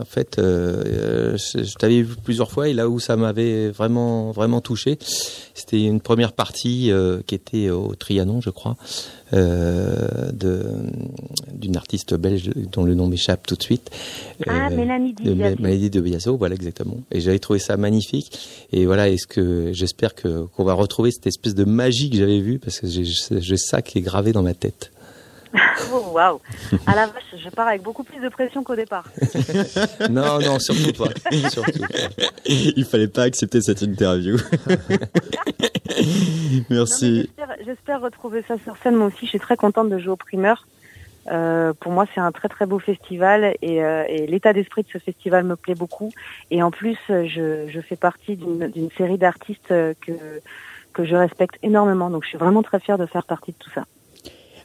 En 0.00 0.04
fait, 0.04 0.38
euh, 0.38 1.36
je, 1.36 1.62
je 1.62 1.74
t'avais 1.76 2.02
vu 2.02 2.14
plusieurs 2.22 2.50
fois 2.50 2.68
et 2.68 2.72
là 2.72 2.88
où 2.88 2.98
ça 2.98 3.16
m'avait 3.16 3.70
vraiment 3.70 4.32
vraiment 4.32 4.60
touché, 4.60 4.98
c'était 5.54 5.82
une 5.82 6.00
première 6.00 6.32
partie 6.32 6.90
euh, 6.90 7.20
qui 7.26 7.34
était 7.34 7.70
au 7.70 7.94
Trianon, 7.94 8.40
je 8.40 8.50
crois, 8.50 8.76
euh, 9.32 10.32
de 10.32 10.64
d'une 11.52 11.76
artiste 11.76 12.14
belge 12.14 12.50
dont 12.72 12.82
le 12.84 12.94
nom 12.94 13.06
m'échappe 13.06 13.46
tout 13.46 13.54
de 13.56 13.62
suite. 13.62 13.90
Ah, 14.46 14.68
Euh, 14.70 14.76
Mélanie 14.76 15.14
de 15.14 15.32
Biasi. 15.32 15.62
Mélanie 15.62 15.90
de 15.90 16.00
Biaso, 16.00 16.36
voilà 16.36 16.54
exactement. 16.56 16.96
Et 17.12 17.20
j'avais 17.20 17.38
trouvé 17.38 17.58
ça 17.58 17.76
magnifique. 17.76 18.36
Et 18.72 18.86
voilà, 18.86 19.08
est-ce 19.08 19.26
que 19.26 19.72
j'espère 19.72 20.14
que 20.14 20.44
qu'on 20.46 20.64
va 20.64 20.74
retrouver 20.74 21.10
cette 21.10 21.26
espèce 21.26 21.54
de 21.54 21.64
magie 21.64 22.10
que 22.10 22.16
j'avais 22.16 22.40
vue 22.40 22.58
parce 22.58 22.80
que 22.80 22.86
j'ai 22.88 23.56
ça 23.56 23.80
qui 23.80 23.98
est 23.98 24.02
gravé 24.02 24.32
dans 24.32 24.42
ma 24.42 24.54
tête. 24.54 24.90
Oh, 25.92 26.04
waouh. 26.12 26.40
À 26.86 26.94
la 26.94 27.06
vache, 27.06 27.22
je 27.36 27.48
pars 27.50 27.68
avec 27.68 27.82
beaucoup 27.82 28.04
plus 28.04 28.20
de 28.20 28.28
pression 28.28 28.62
qu'au 28.64 28.76
départ. 28.76 29.04
Non, 30.10 30.38
non, 30.40 30.58
surtout 30.58 30.92
pas. 30.92 31.10
Surtout 31.50 31.80
pas. 31.80 31.86
Il 32.46 32.84
fallait 32.84 33.08
pas 33.08 33.22
accepter 33.22 33.60
cette 33.60 33.82
interview. 33.82 34.36
Merci. 36.70 37.30
j'espère- 37.64 38.00
retrouver 38.00 38.44
ça 38.46 38.56
sur 38.64 38.76
scène. 38.82 38.96
Moi 38.96 39.06
aussi, 39.06 39.24
je 39.26 39.30
suis 39.30 39.38
très 39.40 39.56
contente 39.56 39.88
de 39.88 39.98
jouer 39.98 40.12
au 40.12 40.16
primeur. 40.16 40.66
Euh, 41.30 41.72
pour 41.80 41.92
moi, 41.92 42.04
c'est 42.14 42.20
un 42.20 42.32
très 42.32 42.48
très 42.48 42.66
beau 42.66 42.78
festival 42.78 43.54
et, 43.62 43.82
euh, 43.82 44.04
et 44.08 44.26
l'état 44.26 44.52
d'esprit 44.52 44.82
de 44.82 44.88
ce 44.92 44.98
festival 44.98 45.44
me 45.44 45.56
plaît 45.56 45.74
beaucoup. 45.74 46.12
Et 46.50 46.62
en 46.62 46.70
plus, 46.70 46.98
je, 47.08 47.66
je 47.68 47.80
fais 47.80 47.96
partie 47.96 48.36
d'une 48.36 48.90
série 48.96 49.18
d'artistes 49.18 49.68
que 49.68 50.12
que 50.92 51.04
je 51.04 51.16
respecte 51.16 51.56
énormément. 51.64 52.08
Donc, 52.08 52.22
je 52.22 52.28
suis 52.28 52.38
vraiment 52.38 52.62
très 52.62 52.78
fière 52.78 52.98
de 52.98 53.06
faire 53.06 53.24
partie 53.24 53.50
de 53.50 53.56
tout 53.58 53.70
ça. 53.74 53.82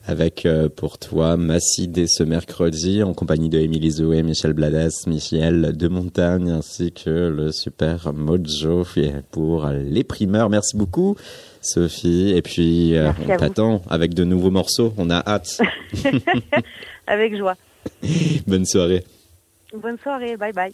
Avec 0.09 0.47
euh, 0.47 0.69
pour 0.69 0.97
toi 0.97 1.37
Massy 1.37 1.87
dès 1.87 2.07
ce 2.07 2.23
mercredi 2.23 3.03
en 3.03 3.13
compagnie 3.13 3.47
de 3.47 3.59
Émilie 3.59 3.91
Zoé, 3.91 4.23
Michel 4.23 4.53
Blades, 4.53 4.89
Michel 5.05 5.77
de 5.77 5.87
Montagne 5.87 6.49
ainsi 6.49 6.91
que 6.91 7.11
le 7.11 7.51
super 7.51 8.11
Mojo 8.11 8.85
pour 9.29 9.67
les 9.67 10.03
primeurs. 10.03 10.49
Merci 10.49 10.75
beaucoup 10.77 11.15
Sophie 11.61 12.33
et 12.35 12.41
puis 12.41 12.97
euh, 12.97 13.11
Merci 13.19 13.23
on 13.31 13.37
t'attend 13.37 13.81
avec 13.87 14.15
de 14.15 14.23
nouveaux 14.23 14.49
morceaux. 14.49 14.95
On 14.97 15.11
a 15.11 15.21
hâte. 15.27 15.61
Avec 17.05 17.37
joie. 17.37 17.55
Bonne 18.47 18.65
soirée. 18.65 19.03
Bonne 19.75 19.99
soirée. 19.99 20.37
Bye 20.37 20.53
bye. 20.53 20.73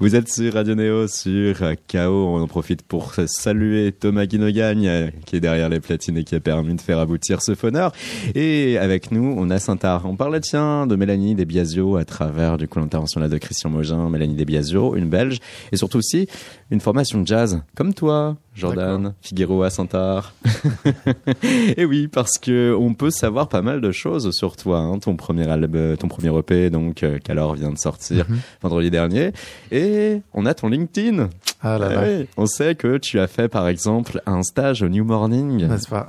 Vous 0.00 0.16
êtes 0.16 0.28
sur 0.28 0.54
Radio 0.54 0.74
Néo, 0.74 1.06
sur 1.08 1.56
KO. 1.90 1.98
On 1.98 2.40
en 2.42 2.46
profite 2.46 2.82
pour 2.82 3.14
saluer 3.26 3.92
Thomas 3.92 4.26
Guinogagne, 4.26 5.12
qui 5.26 5.36
est 5.36 5.40
derrière 5.40 5.68
les 5.68 5.80
platines 5.80 6.16
et 6.18 6.24
qui 6.24 6.34
a 6.34 6.40
permis 6.40 6.74
de 6.74 6.80
faire 6.80 6.98
aboutir 6.98 7.42
ce 7.42 7.54
phoneur. 7.54 7.92
Et 8.34 8.78
avec 8.78 9.10
nous, 9.12 9.34
on 9.36 9.50
a 9.50 9.58
Saint-Art. 9.58 10.06
On 10.06 10.16
parlait, 10.16 10.40
tiens, 10.40 10.86
de 10.86 10.96
Mélanie 10.96 11.34
Desbiasio 11.34 11.96
à 11.96 12.04
travers, 12.04 12.56
du 12.58 12.66
coup, 12.68 12.78
l'intervention 12.78 13.20
là 13.20 13.28
de 13.28 13.38
Christian 13.38 13.70
Mogin, 13.70 14.08
Mélanie 14.08 14.34
Desbiasio, 14.34 14.96
une 14.96 15.08
Belge, 15.08 15.38
et 15.72 15.76
surtout 15.76 15.98
aussi 15.98 16.26
une 16.70 16.80
formation 16.80 17.20
de 17.20 17.26
jazz, 17.26 17.62
comme 17.76 17.94
toi, 17.94 18.36
Jordan, 18.54 19.14
Figueroa, 19.20 19.70
Saint-Art. 19.70 20.34
et 21.76 21.84
oui, 21.84 22.08
parce 22.08 22.38
que 22.38 22.74
on 22.78 22.94
peut 22.94 23.10
savoir 23.10 23.48
pas 23.48 23.62
mal 23.62 23.80
de 23.80 23.92
choses 23.92 24.30
sur 24.32 24.56
toi, 24.56 24.78
hein. 24.78 24.98
ton 24.98 25.16
premier 25.16 25.48
album, 25.48 25.96
ton 25.96 26.08
premier 26.08 26.36
EP, 26.38 26.70
donc, 26.70 27.02
euh, 27.02 27.18
qu'alors 27.22 27.54
vient 27.54 27.70
de 27.70 27.78
sortir 27.78 28.26
Mhm. 28.28 28.38
vendredi 28.62 28.90
dernier. 28.90 29.32
Et 29.72 30.20
on 30.34 30.46
a 30.46 30.54
ton 30.54 30.68
LinkedIn. 30.68 31.28
Ah 31.62 31.78
là 31.78 31.88
là, 31.90 32.02
oui. 32.20 32.26
On 32.36 32.46
sait 32.46 32.74
que 32.74 32.96
tu 32.96 33.20
as 33.20 33.26
fait 33.26 33.48
par 33.48 33.68
exemple 33.68 34.22
un 34.26 34.42
stage 34.42 34.82
au 34.82 34.88
New 34.88 35.04
Morning, 35.04 35.68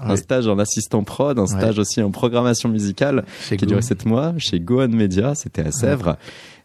un 0.10 0.16
stage 0.16 0.48
en 0.48 0.58
assistant 0.60 1.04
prod, 1.04 1.38
un 1.38 1.46
stage 1.48 1.78
aussi 1.80 2.02
en 2.02 2.10
programmation 2.12 2.70
musicale 2.70 3.26
Chez 3.42 3.58
qui 3.58 3.66
duré 3.66 3.82
7 3.82 4.06
mois 4.06 4.34
chez 4.38 4.60
Gohan 4.62 4.88
Media, 4.90 5.36
c'était 5.36 5.64
à 5.64 5.72
Sèvres. 5.72 6.16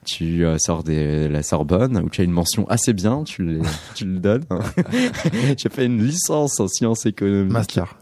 Tu 0.04 0.44
euh, 0.46 0.56
sors 0.58 0.84
de 0.84 1.26
la 1.28 1.42
Sorbonne 1.42 1.96
où 2.04 2.08
tu 2.08 2.20
as 2.20 2.24
une 2.24 2.30
mention 2.30 2.64
assez 2.68 2.92
bien, 2.92 3.24
tu, 3.24 3.42
le- 3.42 3.60
tu 3.96 4.04
le 4.04 4.20
donnes. 4.20 4.44
hein. 4.50 4.60
tu 5.58 5.66
as 5.66 5.70
fait 5.70 5.86
une 5.86 6.00
licence 6.00 6.60
en 6.60 6.68
sciences 6.68 7.06
économiques. 7.06 7.50
Master. 7.52 7.96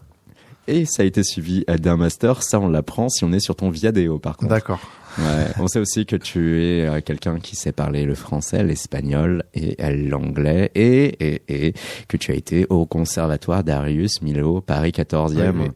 Et 0.67 0.85
ça 0.85 1.01
a 1.01 1.05
été 1.05 1.23
suivi 1.23 1.63
d'un 1.79 1.97
master, 1.97 2.43
ça 2.43 2.59
on 2.59 2.67
l'apprend 2.69 3.09
si 3.09 3.23
on 3.23 3.31
est 3.33 3.39
sur 3.39 3.55
ton 3.55 3.69
Viadeo 3.71 4.19
par 4.19 4.37
contre. 4.37 4.49
D'accord. 4.51 4.79
Ouais, 5.17 5.47
on 5.59 5.67
sait 5.67 5.79
aussi 5.79 6.05
que 6.05 6.15
tu 6.15 6.63
es 6.63 6.85
euh, 6.85 7.01
quelqu'un 7.01 7.39
qui 7.39 7.55
sait 7.55 7.71
parler 7.71 8.05
le 8.05 8.15
français, 8.15 8.63
l'espagnol 8.63 9.43
et 9.53 9.77
euh, 9.81 10.09
l'anglais 10.09 10.71
et, 10.75 11.05
et, 11.25 11.67
et 11.67 11.73
que 12.07 12.17
tu 12.17 12.31
as 12.31 12.35
été 12.35 12.65
au 12.69 12.85
conservatoire 12.85 13.63
Darius 13.63 14.21
Milo, 14.21 14.61
Paris 14.61 14.91
14e. 14.91 15.51
Oui, 15.51 15.65
oui. 15.65 15.71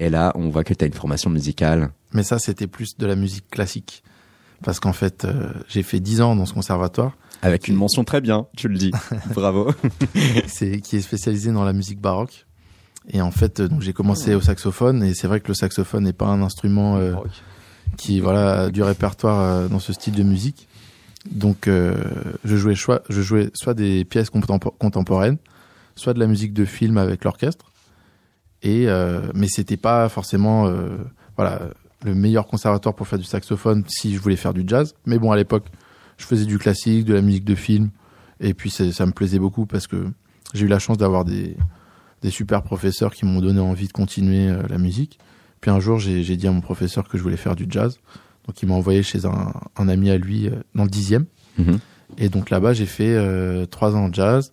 Et 0.00 0.10
là, 0.10 0.32
on 0.34 0.48
voit 0.50 0.64
que 0.64 0.74
tu 0.74 0.84
as 0.84 0.86
une 0.86 0.92
formation 0.92 1.30
musicale. 1.30 1.90
Mais 2.12 2.22
ça, 2.22 2.38
c'était 2.38 2.66
plus 2.66 2.96
de 2.96 3.06
la 3.06 3.16
musique 3.16 3.48
classique. 3.50 4.02
Parce 4.62 4.80
qu'en 4.80 4.92
fait, 4.92 5.24
euh, 5.24 5.52
j'ai 5.68 5.82
fait 5.82 6.00
10 6.00 6.20
ans 6.20 6.36
dans 6.36 6.46
ce 6.46 6.54
conservatoire, 6.54 7.16
Avec 7.42 7.68
une 7.68 7.74
mention 7.74 8.04
très 8.04 8.20
bien, 8.20 8.46
tu 8.56 8.68
le 8.68 8.78
dis. 8.78 8.92
Bravo. 9.34 9.72
c'est 10.46 10.80
qui 10.80 10.96
est 10.96 11.00
spécialisé 11.00 11.52
dans 11.52 11.64
la 11.64 11.72
musique 11.72 12.00
baroque. 12.00 12.46
Et 13.10 13.20
en 13.20 13.30
fait, 13.30 13.60
donc 13.60 13.82
j'ai 13.82 13.92
commencé 13.92 14.34
au 14.34 14.40
saxophone, 14.40 15.02
et 15.02 15.12
c'est 15.12 15.26
vrai 15.26 15.40
que 15.40 15.48
le 15.48 15.54
saxophone 15.54 16.04
n'est 16.04 16.14
pas 16.14 16.26
un 16.28 16.40
instrument 16.40 16.96
euh, 16.96 17.14
qui 17.96 18.20
voilà 18.20 18.70
du 18.70 18.82
répertoire 18.82 19.40
euh, 19.40 19.68
dans 19.68 19.78
ce 19.78 19.92
style 19.92 20.14
de 20.14 20.22
musique. 20.22 20.68
Donc, 21.30 21.68
euh, 21.68 21.94
je 22.44 22.56
jouais 22.56 22.74
soit 22.74 23.02
je 23.08 23.22
jouais 23.22 23.50
soit 23.54 23.74
des 23.74 24.04
pièces 24.04 24.30
contempo- 24.30 24.74
contemporaines, 24.78 25.38
soit 25.96 26.12
de 26.12 26.18
la 26.18 26.26
musique 26.26 26.52
de 26.52 26.64
film 26.64 26.98
avec 26.98 27.24
l'orchestre. 27.24 27.72
Et 28.62 28.88
euh, 28.88 29.20
mais 29.34 29.48
c'était 29.48 29.76
pas 29.76 30.08
forcément 30.08 30.66
euh, 30.66 30.96
voilà 31.36 31.60
le 32.04 32.14
meilleur 32.14 32.46
conservatoire 32.46 32.94
pour 32.94 33.08
faire 33.08 33.18
du 33.18 33.24
saxophone 33.24 33.84
si 33.88 34.14
je 34.14 34.20
voulais 34.20 34.36
faire 34.36 34.52
du 34.52 34.64
jazz. 34.66 34.94
Mais 35.06 35.18
bon, 35.18 35.32
à 35.32 35.36
l'époque, 35.36 35.64
je 36.18 36.26
faisais 36.26 36.44
du 36.44 36.58
classique, 36.58 37.06
de 37.06 37.14
la 37.14 37.22
musique 37.22 37.44
de 37.44 37.54
film, 37.54 37.90
et 38.40 38.52
puis 38.52 38.70
ça 38.70 39.06
me 39.06 39.12
plaisait 39.12 39.38
beaucoup 39.38 39.64
parce 39.64 39.86
que 39.86 40.06
j'ai 40.52 40.66
eu 40.66 40.68
la 40.68 40.78
chance 40.78 40.98
d'avoir 40.98 41.24
des 41.24 41.56
des 42.20 42.30
super 42.30 42.62
professeurs 42.62 43.14
qui 43.14 43.24
m'ont 43.24 43.40
donné 43.40 43.60
envie 43.60 43.86
de 43.86 43.92
continuer 43.92 44.50
la 44.68 44.78
musique. 44.78 45.18
Puis 45.64 45.70
un 45.70 45.80
jour, 45.80 45.98
j'ai 45.98 46.36
dit 46.36 46.46
à 46.46 46.52
mon 46.52 46.60
professeur 46.60 47.08
que 47.08 47.16
je 47.16 47.22
voulais 47.22 47.38
faire 47.38 47.56
du 47.56 47.64
jazz. 47.66 47.98
Donc 48.46 48.60
il 48.60 48.68
m'a 48.68 48.74
envoyé 48.74 49.02
chez 49.02 49.24
un, 49.24 49.54
un 49.78 49.88
ami 49.88 50.10
à 50.10 50.18
lui 50.18 50.46
euh, 50.46 50.56
dans 50.74 50.84
le 50.84 50.90
dixième. 50.90 51.24
Mhm. 51.56 51.78
Et 52.18 52.28
donc 52.28 52.50
là-bas, 52.50 52.74
j'ai 52.74 52.84
fait 52.84 53.14
euh, 53.16 53.64
trois 53.64 53.96
ans 53.96 54.10
de 54.10 54.14
jazz. 54.14 54.52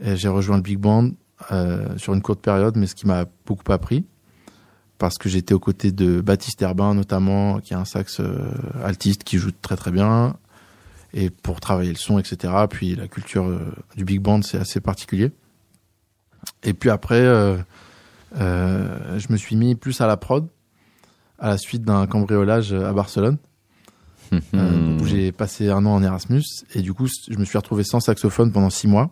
J'ai 0.00 0.28
rejoint 0.28 0.54
le 0.54 0.62
big 0.62 0.78
band 0.78 1.10
euh, 1.50 1.88
sur 1.98 2.14
une 2.14 2.22
courte 2.22 2.40
période, 2.40 2.76
mais 2.76 2.86
ce 2.86 2.94
qui 2.94 3.04
m'a 3.08 3.24
beaucoup 3.46 3.72
appris, 3.72 4.04
parce 4.98 5.18
que 5.18 5.28
j'étais 5.28 5.54
aux 5.54 5.58
côtés 5.58 5.90
de 5.90 6.20
Baptiste 6.20 6.62
Herbin 6.62 6.94
notamment, 6.94 7.58
qui 7.58 7.72
est 7.72 7.76
un 7.76 7.84
sax 7.84 8.20
euh, 8.20 8.52
altiste 8.84 9.24
qui 9.24 9.38
joue 9.38 9.50
très 9.60 9.74
très 9.74 9.90
bien, 9.90 10.36
et 11.14 11.30
pour 11.30 11.58
travailler 11.58 11.90
le 11.90 11.96
son, 11.96 12.16
etc. 12.20 12.54
Puis 12.70 12.94
la 12.94 13.08
culture 13.08 13.58
du 13.96 14.04
big 14.04 14.20
band, 14.20 14.42
c'est 14.42 14.58
assez 14.58 14.80
particulier. 14.80 15.32
Et 16.62 16.74
puis 16.74 16.90
après, 16.90 17.26
je 18.36 19.32
me 19.32 19.36
suis 19.36 19.56
mis 19.56 19.74
plus 19.74 20.00
à 20.00 20.06
la 20.06 20.16
prod, 20.16 20.46
à 21.38 21.48
la 21.48 21.58
suite 21.58 21.82
d'un 21.82 22.06
cambriolage 22.06 22.72
à 22.72 22.92
Barcelone. 22.92 23.38
Euh, 24.30 24.38
Mhm. 24.52 25.00
où 25.00 25.06
j'ai 25.06 25.32
passé 25.32 25.70
un 25.70 25.86
an 25.86 25.94
en 25.94 26.02
Erasmus 26.02 26.42
et 26.74 26.82
du 26.82 26.92
coup 26.92 27.06
je 27.30 27.38
me 27.38 27.46
suis 27.46 27.56
retrouvé 27.56 27.82
sans 27.82 27.98
saxophone 27.98 28.52
pendant 28.52 28.68
six 28.68 28.86
mois 28.86 29.10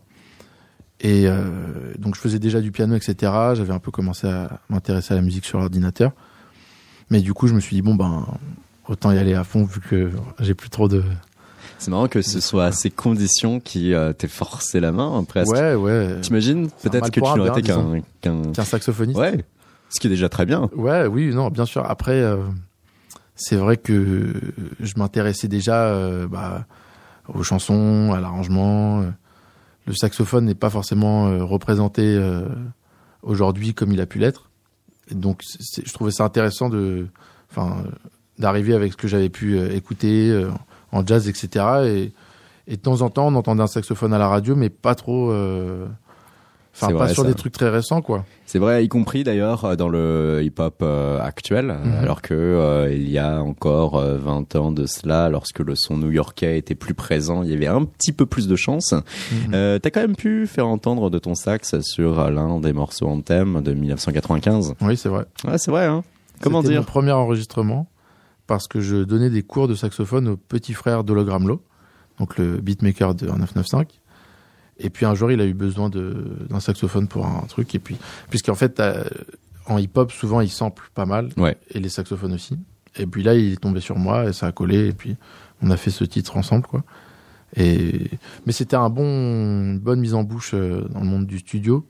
et 1.00 1.26
euh, 1.26 1.94
donc 1.98 2.14
je 2.16 2.20
faisais 2.20 2.38
déjà 2.38 2.60
du 2.60 2.70
piano 2.70 2.94
etc 2.94 3.14
j'avais 3.54 3.72
un 3.72 3.78
peu 3.78 3.90
commencé 3.90 4.26
à 4.26 4.60
m'intéresser 4.68 5.14
à 5.14 5.16
la 5.16 5.22
musique 5.22 5.46
sur 5.46 5.58
l'ordinateur 5.58 6.12
mais 7.08 7.22
du 7.22 7.32
coup 7.32 7.46
je 7.46 7.54
me 7.54 7.60
suis 7.60 7.74
dit 7.76 7.80
bon 7.80 7.94
ben 7.94 8.26
autant 8.88 9.10
y 9.10 9.16
aller 9.16 9.32
à 9.32 9.42
fond 9.42 9.64
vu 9.64 9.80
que 9.80 10.10
j'ai 10.40 10.52
plus 10.52 10.68
trop 10.68 10.86
de 10.86 11.02
C'est 11.78 11.90
marrant 11.90 12.08
que 12.08 12.22
ce 12.22 12.40
soit 12.40 12.72
ces 12.72 12.90
conditions 12.90 13.60
qui 13.60 13.92
euh, 13.92 14.12
t'aient 14.12 14.28
forcé 14.28 14.80
la 14.80 14.92
main, 14.92 15.22
presque. 15.24 15.52
ouais 15.52 15.74
ouais 15.74 16.20
T'imagines 16.20 16.68
peut-être 16.82 17.10
que 17.10 17.20
tu 17.20 17.38
n'aurais 17.38 17.60
été 17.60 17.72
qu'un... 18.20 18.64
saxophoniste 18.64 19.18
Ouais, 19.18 19.44
ce 19.90 20.00
qui 20.00 20.06
est 20.06 20.10
déjà 20.10 20.28
très 20.28 20.46
bien. 20.46 20.68
Ouais, 20.74 21.06
oui, 21.06 21.34
non, 21.34 21.48
bien 21.48 21.64
sûr. 21.64 21.88
Après, 21.88 22.20
euh, 22.20 22.38
c'est 23.34 23.56
vrai 23.56 23.76
que 23.76 24.32
je 24.80 24.94
m'intéressais 24.96 25.48
déjà 25.48 25.84
euh, 25.84 26.26
bah, 26.26 26.66
aux 27.32 27.42
chansons, 27.42 28.12
à 28.14 28.20
l'arrangement. 28.20 29.04
Le 29.86 29.94
saxophone 29.94 30.46
n'est 30.46 30.54
pas 30.54 30.70
forcément 30.70 31.28
euh, 31.28 31.44
représenté 31.44 32.18
aujourd'hui 33.22 33.74
comme 33.74 33.92
il 33.92 34.00
a 34.00 34.06
pu 34.06 34.18
l'être. 34.18 34.50
Donc, 35.10 35.42
je 35.44 35.92
trouvais 35.92 36.10
ça 36.10 36.24
intéressant 36.24 36.68
de, 36.68 37.06
enfin, 37.50 37.84
d'arriver 38.38 38.74
avec 38.74 38.92
ce 38.92 38.96
que 38.96 39.06
j'avais 39.06 39.28
pu 39.28 39.58
écouter 39.58 40.46
en 40.92 41.06
jazz, 41.06 41.28
etc. 41.28 41.64
Et, 41.84 42.12
et 42.68 42.76
de 42.76 42.80
temps 42.82 43.02
en 43.02 43.10
temps, 43.10 43.26
on 43.28 43.34
entendait 43.34 43.62
un 43.62 43.66
saxophone 43.66 44.12
à 44.12 44.18
la 44.18 44.28
radio, 44.28 44.54
mais 44.56 44.68
pas 44.70 44.94
trop. 44.94 45.30
euh, 45.30 45.86
Enfin, 46.78 46.88
pas 46.88 47.04
vrai, 47.04 47.14
sur 47.14 47.22
ça. 47.22 47.28
des 47.30 47.34
trucs 47.34 47.54
très 47.54 47.70
récents, 47.70 48.02
quoi. 48.02 48.26
C'est 48.44 48.58
vrai, 48.58 48.84
y 48.84 48.88
compris 48.88 49.24
d'ailleurs 49.24 49.64
euh, 49.64 49.76
dans 49.76 49.88
le 49.88 50.42
hip-hop 50.42 50.80
euh, 50.82 51.18
actuel, 51.22 51.68
Mhm. 51.68 51.94
alors 52.02 52.20
que 52.20 52.34
euh, 52.34 52.92
il 52.92 53.08
y 53.08 53.16
a 53.18 53.40
encore 53.42 53.96
euh, 53.96 54.18
20 54.18 54.56
ans 54.56 54.72
de 54.72 54.84
cela, 54.84 55.30
lorsque 55.30 55.60
le 55.60 55.72
son 55.74 55.96
new-yorkais 55.96 56.58
était 56.58 56.74
plus 56.74 56.92
présent, 56.92 57.42
il 57.42 57.48
y 57.48 57.54
avait 57.54 57.66
un 57.66 57.82
petit 57.86 58.12
peu 58.12 58.26
plus 58.26 58.46
de 58.46 58.56
chance. 58.56 58.92
Mhm. 58.92 59.78
T'as 59.80 59.88
quand 59.90 60.02
même 60.02 60.16
pu 60.16 60.46
faire 60.46 60.66
entendre 60.66 61.08
de 61.08 61.18
ton 61.18 61.34
sax 61.34 61.80
sur 61.80 62.30
l'un 62.30 62.60
des 62.60 62.74
morceaux 62.74 63.06
en 63.06 63.22
thème 63.22 63.62
de 63.62 63.72
1995. 63.72 64.74
Oui, 64.82 64.98
c'est 64.98 65.08
vrai. 65.08 65.24
Ouais, 65.48 65.56
c'est 65.56 65.70
vrai, 65.70 65.86
hein 65.86 66.02
Comment 66.42 66.62
dire 66.62 66.80
mon 66.80 66.84
premier 66.84 67.12
enregistrement 67.12 67.86
parce 68.46 68.68
que 68.68 68.80
je 68.80 68.96
donnais 68.96 69.30
des 69.30 69.42
cours 69.42 69.68
de 69.68 69.74
saxophone 69.74 70.28
au 70.28 70.36
petit 70.36 70.72
frère 70.74 71.04
d'Hologramlo, 71.04 71.62
donc 72.18 72.38
le 72.38 72.58
beatmaker 72.60 73.14
de 73.14 73.26
995. 73.26 73.86
Et 74.78 74.90
puis 74.90 75.06
un 75.06 75.14
jour, 75.14 75.30
il 75.32 75.40
a 75.40 75.46
eu 75.46 75.54
besoin 75.54 75.88
d'un 75.90 76.60
saxophone 76.60 77.08
pour 77.08 77.26
un 77.26 77.40
truc. 77.48 77.74
Et 77.74 77.78
puis, 77.78 77.96
puisqu'en 78.28 78.54
fait, 78.54 78.80
en 79.66 79.78
hip-hop, 79.78 80.12
souvent, 80.12 80.40
il 80.42 80.50
sample 80.50 80.90
pas 80.94 81.06
mal, 81.06 81.30
Ouais. 81.36 81.56
et 81.70 81.80
les 81.80 81.88
saxophones 81.88 82.34
aussi. 82.34 82.58
Et 82.98 83.06
puis 83.06 83.22
là, 83.22 83.34
il 83.34 83.52
est 83.54 83.56
tombé 83.60 83.80
sur 83.80 83.96
moi 83.98 84.26
et 84.28 84.32
ça 84.32 84.46
a 84.46 84.52
collé. 84.52 84.88
Et 84.88 84.92
puis, 84.92 85.16
on 85.62 85.70
a 85.70 85.76
fait 85.76 85.90
ce 85.90 86.04
titre 86.04 86.36
ensemble, 86.36 86.66
quoi. 86.66 86.84
Et 87.56 88.10
mais 88.44 88.52
c'était 88.52 88.76
un 88.76 88.90
bon, 88.90 89.04
une 89.04 89.78
bonne 89.78 90.00
mise 90.00 90.14
en 90.14 90.24
bouche 90.24 90.52
euh, 90.54 90.82
dans 90.90 91.00
le 91.00 91.06
monde 91.06 91.26
du 91.26 91.38
studio, 91.38 91.86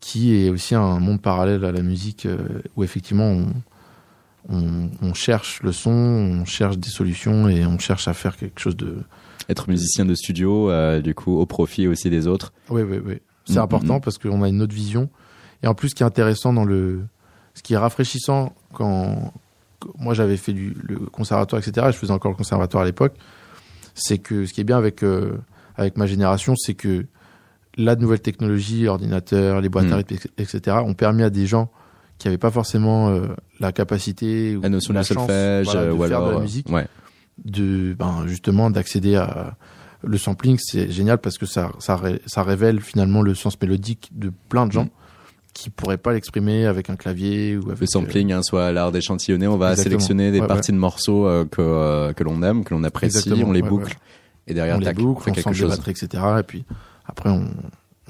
qui 0.00 0.34
est 0.36 0.48
aussi 0.48 0.74
un 0.74 0.98
monde 1.00 1.20
parallèle 1.20 1.64
à 1.64 1.72
la 1.72 1.82
musique 1.82 2.24
euh, 2.26 2.62
où 2.76 2.84
effectivement 2.84 3.26
on, 3.28 3.46
on, 4.48 4.90
on 5.02 5.14
cherche 5.14 5.62
le 5.62 5.72
son, 5.72 5.90
on 5.90 6.44
cherche 6.44 6.78
des 6.78 6.88
solutions 6.90 7.48
et 7.48 7.64
on 7.66 7.78
cherche 7.78 8.08
à 8.08 8.14
faire 8.14 8.36
quelque 8.36 8.60
chose 8.60 8.76
de. 8.76 8.98
Être 9.48 9.68
musicien 9.68 10.06
de 10.06 10.14
studio, 10.14 10.70
euh, 10.70 11.02
du 11.02 11.14
coup, 11.14 11.38
au 11.38 11.44
profit 11.44 11.86
aussi 11.86 12.08
des 12.08 12.26
autres. 12.26 12.52
Oui, 12.70 12.80
oui, 12.82 12.98
oui. 13.04 13.20
C'est 13.44 13.56
Mhm. 13.56 13.58
important 13.62 14.00
parce 14.00 14.16
qu'on 14.16 14.42
a 14.42 14.48
une 14.48 14.62
autre 14.62 14.74
vision. 14.74 15.10
Et 15.62 15.66
en 15.66 15.74
plus, 15.74 15.90
ce 15.90 15.94
qui 15.94 16.02
est 16.02 16.06
intéressant 16.06 16.54
dans 16.54 16.64
le, 16.64 17.02
ce 17.54 17.62
qui 17.62 17.74
est 17.74 17.76
rafraîchissant 17.76 18.54
quand 18.72 19.32
moi 19.98 20.14
j'avais 20.14 20.38
fait 20.38 20.54
du 20.54 20.74
le 20.82 20.96
conservatoire, 20.98 21.60
etc. 21.60 21.88
Je 21.92 21.96
faisais 21.98 22.12
encore 22.12 22.30
le 22.30 22.36
conservatoire 22.38 22.84
à 22.84 22.86
l'époque. 22.86 23.12
C'est 23.94 24.16
que 24.18 24.46
ce 24.46 24.54
qui 24.54 24.62
est 24.62 24.64
bien 24.64 24.78
avec 24.78 25.02
euh, 25.02 25.36
avec 25.76 25.98
ma 25.98 26.06
génération, 26.06 26.54
c'est 26.56 26.74
que 26.74 27.04
la 27.76 27.96
nouvelle 27.96 28.20
technologie, 28.20 28.86
ordinateur, 28.88 29.60
les 29.60 29.68
boîtes 29.68 29.90
à 29.92 29.96
rythme, 29.96 30.16
etc., 30.38 30.78
ont 30.84 30.94
permis 30.94 31.22
à 31.22 31.28
des 31.30 31.46
gens 31.46 31.70
qui 32.18 32.28
n'avaient 32.28 32.38
pas 32.38 32.50
forcément 32.50 33.08
euh, 33.10 33.26
la 33.60 33.72
capacité 33.72 34.56
ou 34.56 34.60
La 34.62 34.68
notion 34.68 34.92
la 34.94 35.00
de 35.02 35.06
chance, 35.06 35.16
solfège, 35.16 35.64
voilà, 35.66 35.82
de 35.84 35.86
euh, 35.88 35.92
ou 35.94 35.98
faire 35.98 36.06
alors. 36.18 36.26
de 36.26 36.32
la 36.32 36.38
euh, 36.38 36.42
musique 36.42 36.68
Ouais. 36.70 36.86
de 37.44 37.94
ben, 37.98 38.24
justement 38.26 38.70
d'accéder 38.70 39.16
à 39.16 39.56
le 40.06 40.18
sampling 40.18 40.58
c'est 40.60 40.90
génial 40.90 41.18
parce 41.18 41.38
que 41.38 41.46
ça 41.46 41.72
ça, 41.78 41.96
ré- 41.96 42.20
ça 42.26 42.42
révèle 42.42 42.80
finalement 42.80 43.22
le 43.22 43.34
sens 43.34 43.60
mélodique 43.60 44.10
de 44.14 44.30
plein 44.48 44.66
de 44.66 44.72
gens 44.72 44.84
Mm. 44.84 44.90
qui 45.54 45.70
pourraient 45.70 45.96
pas 45.98 46.12
l'exprimer 46.12 46.66
avec 46.66 46.90
un 46.90 46.96
clavier 46.96 47.56
ou 47.56 47.68
avec 47.68 47.80
Le 47.80 47.86
sampling, 47.86 48.32
hein, 48.32 48.42
soit 48.42 48.70
l'art 48.72 48.92
d'échantillonner, 48.92 49.46
on 49.46 49.56
va 49.56 49.70
Exactement. 49.70 49.90
sélectionner 50.00 50.30
des 50.32 50.40
Ouais, 50.40 50.46
parties 50.48 50.72
de 50.72 50.76
morceaux 50.76 51.26
euh, 51.26 51.44
que, 51.44 51.60
euh, 51.62 52.12
que 52.12 52.22
l'on 52.24 52.42
aime, 52.42 52.64
que 52.64 52.74
l'on 52.74 52.82
apprécie, 52.84 53.16
Exactement, 53.18 53.48
on 53.48 53.52
les 53.52 53.62
ouais, 53.62 53.68
boucle, 53.68 53.96
et 54.46 54.52
euh, 54.52 54.54
derrière, 54.54 54.76
on 54.76 54.80
les 54.80 54.92
boucle 54.92 55.20
on 55.20 55.20
fait 55.22 55.30
on 55.30 55.34
quelque 55.34 55.52
chose. 55.54 55.70
batteries 55.70 55.92
etc 55.92 56.22
et 56.40 56.42
puis 56.42 56.64
après 57.06 57.30
on 57.30 57.46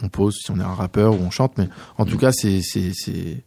on 0.02 0.08
pose 0.08 0.34
si 0.42 0.50
on 0.50 0.58
est 0.58 0.62
un 0.64 0.74
rappeur 0.74 1.12
ou 1.14 1.18
on 1.22 1.30
chante 1.30 1.56
mais 1.58 1.68
en 1.98 2.04
tout 2.06 2.16
Mm. 2.16 2.20
cas 2.20 2.32
c'est 2.32 2.60
c'est 2.62 3.44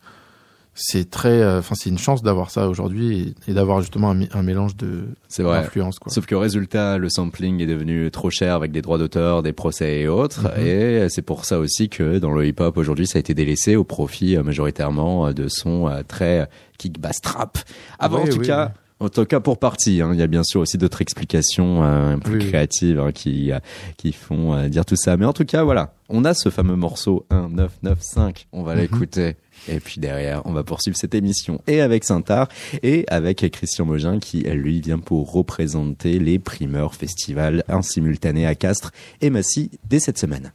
c'est 0.80 1.10
très 1.10 1.42
euh, 1.42 1.60
enfin 1.60 1.74
c'est 1.76 1.90
une 1.90 1.98
chance 1.98 2.22
d'avoir 2.22 2.52
ça 2.52 2.70
aujourd'hui 2.70 3.36
et, 3.48 3.52
et 3.52 3.54
d'avoir 3.56 3.82
justement 3.82 4.12
un, 4.12 4.44
mélange 4.44 4.76
de 4.78 5.06
C'est 5.28 5.42
vrai. 5.44 5.62
d'influences 5.62 5.98
quoi 5.98 6.12
Sauf 6.14 6.26
que 6.28 6.36
résultat, 6.36 6.98
le 7.00 7.10
sampling 7.10 7.60
est 7.62 7.66
devenu 7.66 8.12
trop 8.12 8.30
cher 8.30 8.54
avec 8.56 8.72
des 8.72 8.82
droits 8.84 8.98
d'auteur, 9.00 9.42
des 9.44 9.54
procès 9.54 10.02
et 10.02 10.08
autres. 10.08 10.44
Mhm. 10.58 10.66
Et 10.68 11.10
c'est 11.10 11.24
pour 11.24 11.46
ça 11.46 11.58
aussi 11.60 11.90
que 11.90 12.20
dans 12.20 12.32
le 12.32 12.46
hip-hop 12.46 12.78
aujourd'hui, 12.78 13.08
ça 13.08 13.18
a 13.18 13.20
été 13.20 13.34
délaissé 13.34 13.76
au 13.76 13.84
profit 13.84 14.38
euh, 14.38 14.44
majoritairement 14.44 15.28
euh, 15.28 15.34
de 15.34 15.48
sons 15.48 15.90
très 16.08 16.48
kick 16.78 17.00
bass 17.02 17.22
trap. 17.22 17.58
Avant, 17.98 18.24
Oui, 18.24 18.30
en 18.30 18.34
tout 18.34 18.40
oui, 18.42 18.48
cas. 18.48 18.66
oui. 18.68 18.82
En 19.00 19.10
tout 19.10 19.26
cas 19.26 19.40
pour 19.40 19.60
partie, 19.60 20.02
hein. 20.02 20.10
il 20.14 20.20
y 20.20 20.24
a 20.24 20.28
bien 20.28 20.42
sûr 20.44 20.60
aussi 20.62 20.80
d'autres 20.80 21.04
explications 21.04 21.84
euh, 21.84 22.18
plus 22.18 22.40
Oui, 22.40 22.48
créatives 22.48 23.00
hein, 23.00 23.12
qui 23.12 23.52
qui 23.98 24.12
font 24.12 24.56
euh, 24.56 24.70
dire 24.70 24.86
tout 24.86 24.96
ça. 24.96 25.18
Mais 25.18 25.26
en 25.26 25.34
tout 25.34 25.46
cas, 25.46 25.64
voilà, 25.64 25.94
on 26.10 26.26
a 26.26 26.34
ce 26.34 26.50
fameux 26.50 26.76
morceau 26.76 27.24
1995. 27.30 28.34
On 28.54 28.64
va 28.64 28.74
Mhm. 28.74 28.82
l'écouter 28.82 29.36
et 29.70 29.80
puis 29.80 30.00
derrière, 30.00 30.42
on 30.46 30.54
va 30.54 30.64
poursuivre 30.64 30.98
cette 30.98 31.16
émission 31.16 31.62
et 31.68 31.82
avec 31.82 32.04
Saint-Art 32.04 32.48
et 32.84 33.06
avec 33.08 33.50
Christian 33.52 33.86
Mogin 33.86 34.20
qui, 34.20 34.42
lui, 34.42 34.82
vient 34.82 35.00
pour 35.00 35.32
représenter 35.32 36.20
les 36.20 36.40
primeurs 36.40 36.96
festival 36.96 37.64
en 37.70 37.82
simultané 37.82 38.46
à 38.46 38.56
Castres 38.56 38.92
et 39.22 39.30
Massy 39.30 39.72
dès 39.90 40.00
cette 40.00 40.18
semaine. 40.18 40.52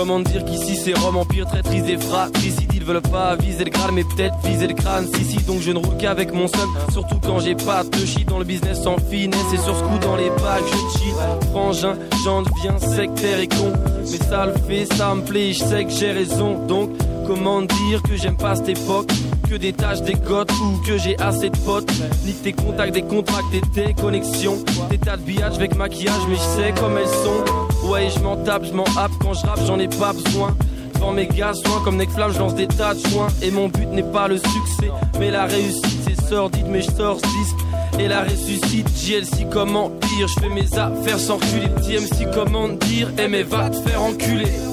Comment 0.00 0.20
dire 0.20 0.46
qu'ici 0.46 0.76
c'est 0.76 0.94
Rome, 0.94 1.18
empire, 1.18 1.44
traîtrise 1.44 1.84
et 1.86 1.98
fratricide 1.98 2.72
Ils 2.74 2.84
veulent 2.84 3.02
pas 3.02 3.36
viser 3.36 3.64
le 3.64 3.70
crâne 3.70 3.90
mais 3.92 4.02
peut-être 4.02 4.34
viser 4.42 4.66
le 4.66 4.72
crâne. 4.72 5.06
Si 5.14 5.26
si 5.26 5.36
donc 5.44 5.60
je 5.60 5.72
ne 5.72 5.76
roule 5.76 5.98
qu'avec 5.98 6.32
mon 6.32 6.48
seul 6.48 6.66
Surtout 6.90 7.16
quand 7.22 7.38
j'ai 7.40 7.54
pas 7.54 7.84
de 7.84 8.06
shit 8.06 8.26
dans 8.26 8.38
le 8.38 8.46
business 8.46 8.82
sans 8.82 8.96
finesse 8.96 9.52
Et 9.52 9.58
sur 9.58 9.76
ce 9.76 9.82
coup 9.82 9.98
dans 10.00 10.16
les 10.16 10.30
bacs 10.30 10.64
je 10.64 10.98
chill 10.98 11.12
Frangin, 11.50 11.98
j'en 12.24 12.40
deviens 12.40 12.78
sectaire 12.78 13.40
et 13.40 13.48
con. 13.48 13.74
Mais 14.10 14.26
ça 14.26 14.46
le 14.46 14.54
fait, 14.66 14.86
ça 14.94 15.14
me 15.14 15.20
plaît, 15.20 15.52
je 15.52 15.58
sais 15.58 15.84
que 15.84 15.90
j'ai 15.90 16.12
raison. 16.12 16.64
Donc 16.66 16.92
comment 17.26 17.60
dire 17.60 18.02
que 18.02 18.16
j'aime 18.16 18.38
pas 18.38 18.54
cette 18.54 18.70
époque? 18.70 19.12
Que 19.50 19.56
des 19.56 19.72
tâches, 19.72 20.02
des 20.02 20.14
gottes 20.14 20.52
ou 20.52 20.78
que 20.86 20.96
j'ai 20.96 21.18
assez 21.18 21.50
de 21.50 21.56
potes. 21.58 21.90
Nique 22.24 22.42
tes 22.42 22.52
contacts, 22.52 22.94
des 22.94 23.02
contracts 23.02 23.52
et 23.52 23.60
tes 23.74 23.94
connexions. 23.94 24.58
Des 24.90 24.98
tas 24.98 25.16
de 25.16 25.22
billages 25.22 25.56
avec 25.56 25.74
maquillage, 25.74 26.22
mais 26.28 26.36
je 26.36 26.40
sais 26.40 26.74
comme 26.80 26.96
elles 26.96 27.08
sont. 27.08 27.88
Ouais, 27.88 28.08
je 28.14 28.20
m'en 28.20 28.36
tape, 28.36 28.64
je 28.64 28.72
m'en 28.72 28.84
happe 28.96 29.10
quand 29.20 29.34
je 29.34 29.44
rappe, 29.44 29.60
j'en 29.66 29.78
ai 29.80 29.88
pas 29.88 30.12
besoin. 30.12 30.56
Devant 30.94 31.12
mes 31.12 31.26
gars, 31.26 31.52
comme 31.82 31.96
Necflamme, 31.96 32.32
je 32.32 32.38
lance 32.38 32.54
des 32.54 32.68
tas 32.68 32.94
de 32.94 33.00
joints. 33.08 33.28
Et 33.42 33.50
mon 33.50 33.68
but 33.68 33.88
n'est 33.88 34.04
pas 34.04 34.28
le 34.28 34.36
succès, 34.36 34.90
mais 35.18 35.32
la 35.32 35.46
réussite, 35.46 35.98
c'est 36.06 36.28
sordide, 36.28 36.66
mais 36.68 36.82
je 36.82 36.90
disque. 36.90 37.56
Et 37.98 38.06
la 38.06 38.22
ressuscite, 38.22 38.88
JLC, 38.96 39.48
comment 39.50 39.90
dire 40.16 40.28
Je 40.28 40.40
fais 40.40 40.48
mes 40.48 40.78
affaires 40.78 41.18
sans 41.18 41.36
reculer, 41.36 41.68
petit 41.68 41.98
MC, 41.98 42.28
comment 42.32 42.68
dire? 42.68 43.08
Eh 43.18 43.26
mais 43.26 43.42
va 43.42 43.68
te 43.68 43.76
faire 43.76 44.00
enculer 44.00 44.69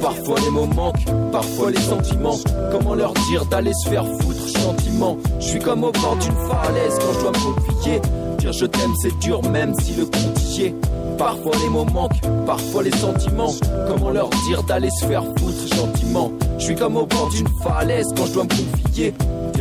Parfois 0.00 0.40
les 0.40 0.50
mots 0.50 0.66
manquent, 0.66 1.06
parfois 1.32 1.70
les 1.70 1.80
sentiments. 1.80 2.38
Comment 2.70 2.94
leur 2.94 3.12
dire 3.28 3.44
d'aller 3.46 3.72
se 3.74 3.88
faire 3.88 4.04
foutre 4.04 4.46
gentiment? 4.60 5.16
Je 5.40 5.46
suis 5.46 5.58
comme 5.58 5.84
au 5.84 5.92
bord 5.92 6.16
d'une 6.16 6.36
falaise 6.48 6.98
quand 7.00 7.12
je 7.14 7.20
dois 7.20 7.32
me. 7.32 8.38
Dire 8.38 8.52
je 8.52 8.66
t'aime 8.66 8.92
c'est 9.00 9.18
dur 9.18 9.42
même 9.50 9.74
si 9.80 9.94
le 9.94 10.04
compte. 10.04 10.36
Parfois 11.18 11.52
les 11.62 11.70
mots 11.70 11.86
manquent, 11.86 12.20
parfois 12.46 12.82
les 12.82 12.92
sentiments. 12.92 13.52
Comment 13.88 14.10
leur 14.10 14.28
dire 14.48 14.62
d'aller 14.64 14.90
se 14.90 15.06
faire 15.06 15.24
foutre 15.24 15.74
gentiment? 15.74 16.30
Je 16.58 16.64
suis 16.64 16.74
comme 16.74 16.96
au 16.96 17.06
bord 17.06 17.28
d'une 17.30 17.48
falaise 17.62 18.06
quand 18.16 18.26
je 18.26 18.32
dois 18.32 18.44
me 18.44 18.48
confier. 18.48 19.14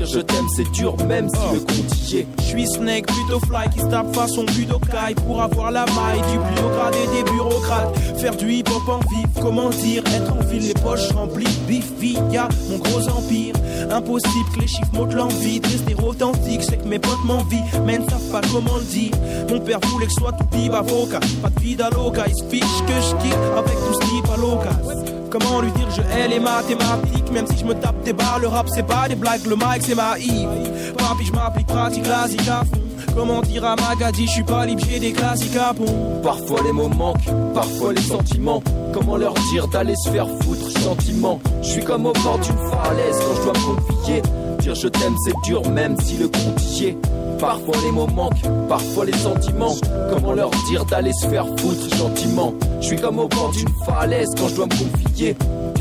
Je 0.05 0.19
t'aime 0.19 0.45
c'est 0.55 0.71
dur 0.71 0.95
même 1.07 1.27
si 1.29 1.53
le 1.53 1.59
compte. 1.59 2.25
Je 2.39 2.43
suis 2.43 2.67
Snake, 2.67 3.07
plutôt 3.07 3.39
fly, 3.39 3.67
qui 3.73 3.79
se 3.79 3.85
tape 3.87 4.13
façon 4.13 4.43
budokai 4.43 5.15
pour 5.25 5.41
avoir 5.41 5.71
la 5.71 5.85
maille 5.85 6.21
du 6.31 6.37
plus 6.37 6.69
gradé 6.69 6.97
des 7.13 7.23
bureaucrates. 7.31 7.97
Faire 8.17 8.35
du 8.35 8.51
hip 8.51 8.65
hop 8.67 8.87
en 8.87 8.99
vif, 8.99 9.27
comment 9.41 9.69
dire, 9.69 10.03
être 10.15 10.31
en 10.31 10.43
ville, 10.45 10.67
les 10.67 10.73
poches 10.75 11.11
remplies, 11.13 11.47
bif 11.67 11.91
via 11.99 12.47
mon 12.69 12.77
gros 12.77 13.09
empire. 13.09 13.55
Impossible 13.91 14.49
que 14.53 14.61
les 14.61 14.67
chiffres 14.67 14.93
montent 14.93 15.13
l'envie 15.13 15.59
rester 15.63 15.95
authentique, 15.95 16.61
c'est 16.63 16.77
que 16.77 16.87
mes 16.87 16.99
potes 16.99 17.23
m'envient, 17.25 17.63
mais 17.85 17.97
ne 17.97 18.09
savent 18.09 18.31
pas 18.31 18.41
comment 18.51 18.77
le 18.77 18.83
dire. 18.83 19.11
Mon 19.49 19.59
père 19.59 19.79
voulait 19.87 20.05
que 20.05 20.11
je 20.11 20.19
sois 20.19 20.33
tout 20.33 20.73
avocat, 20.73 21.19
pas 21.41 21.49
de 21.49 21.59
vida 21.59 21.89
loca, 21.89 22.25
il 22.27 22.35
se 22.35 22.43
fiche 22.45 22.83
que 22.87 22.93
je 22.93 23.57
avec 23.57 23.73
tout 23.73 23.93
ce 23.93 24.07
qui 24.07 24.41
local. 24.41 24.94
Comment 25.37 25.59
lui 25.59 25.71
dire 25.71 25.89
je 25.91 26.01
hais 26.01 26.29
les 26.29 26.39
mathématiques 26.39 27.29
Même 27.33 27.45
si 27.47 27.57
je 27.57 27.65
me 27.65 27.73
tape 27.73 28.01
des 28.03 28.13
barres, 28.13 28.39
le 28.39 28.47
rap 28.47 28.67
c'est 28.73 28.87
pas 28.87 29.09
des 29.09 29.15
blagues, 29.15 29.45
le 29.45 29.57
mic 29.57 29.81
c'est 29.81 29.95
ma 29.95 30.17
Yves 30.17 30.93
Papi 30.97 31.25
je 31.25 31.33
m'applique 31.33 31.67
pratique 31.67 32.03
classique 32.03 32.47
à 32.47 32.63
fond 32.63 32.79
Comment 33.13 33.41
dire 33.41 33.65
à 33.65 33.75
Magadi 33.75 34.27
je 34.27 34.31
suis 34.31 34.43
pas 34.43 34.65
libre, 34.65 34.81
j'ai 34.89 34.99
des 34.99 35.11
classiques 35.11 35.57
à 35.57 35.73
pont 35.73 36.21
Parfois 36.23 36.61
les 36.63 36.71
mots 36.71 36.87
manquent, 36.87 37.29
parfois 37.53 37.91
les 37.91 38.01
sentiments. 38.01 38.63
Comment 38.93 39.17
leur 39.17 39.33
dire 39.51 39.67
d'aller 39.67 39.95
se 39.95 40.09
faire 40.09 40.27
foutre 40.41 40.69
gentiment 40.79 41.41
Je 41.61 41.67
suis 41.67 41.83
comme 41.83 42.05
au 42.05 42.13
bord 42.13 42.39
d'une 42.39 42.57
falaise 42.69 43.19
quand 43.19 43.35
je 43.35 43.41
dois 43.43 43.53
me. 43.53 44.44
Je 44.73 44.87
t'aime 44.87 45.15
c'est 45.23 45.33
dur 45.43 45.69
même 45.69 45.95
si 46.01 46.17
le 46.17 46.27
compte 46.27 46.61
y 46.79 46.85
est. 46.85 46.97
Parfois 47.39 47.75
les 47.83 47.91
mots 47.91 48.07
manquent, 48.07 48.41
parfois 48.67 49.05
les 49.05 49.13
sentiments. 49.13 49.75
Comment 50.11 50.33
leur 50.33 50.49
dire 50.67 50.85
d'aller 50.85 51.13
se 51.13 51.27
faire 51.27 51.45
foutre 51.45 51.95
gentiment? 51.95 52.53
Je 52.81 52.87
suis 52.87 52.95
comme 52.95 53.19
au 53.19 53.27
bord 53.27 53.51
d'une 53.51 53.69
falaise 53.85 54.29
quand 54.37 54.47
je 54.47 54.55
dois 54.55 54.65
me 54.65 54.71
confier. 54.71 55.35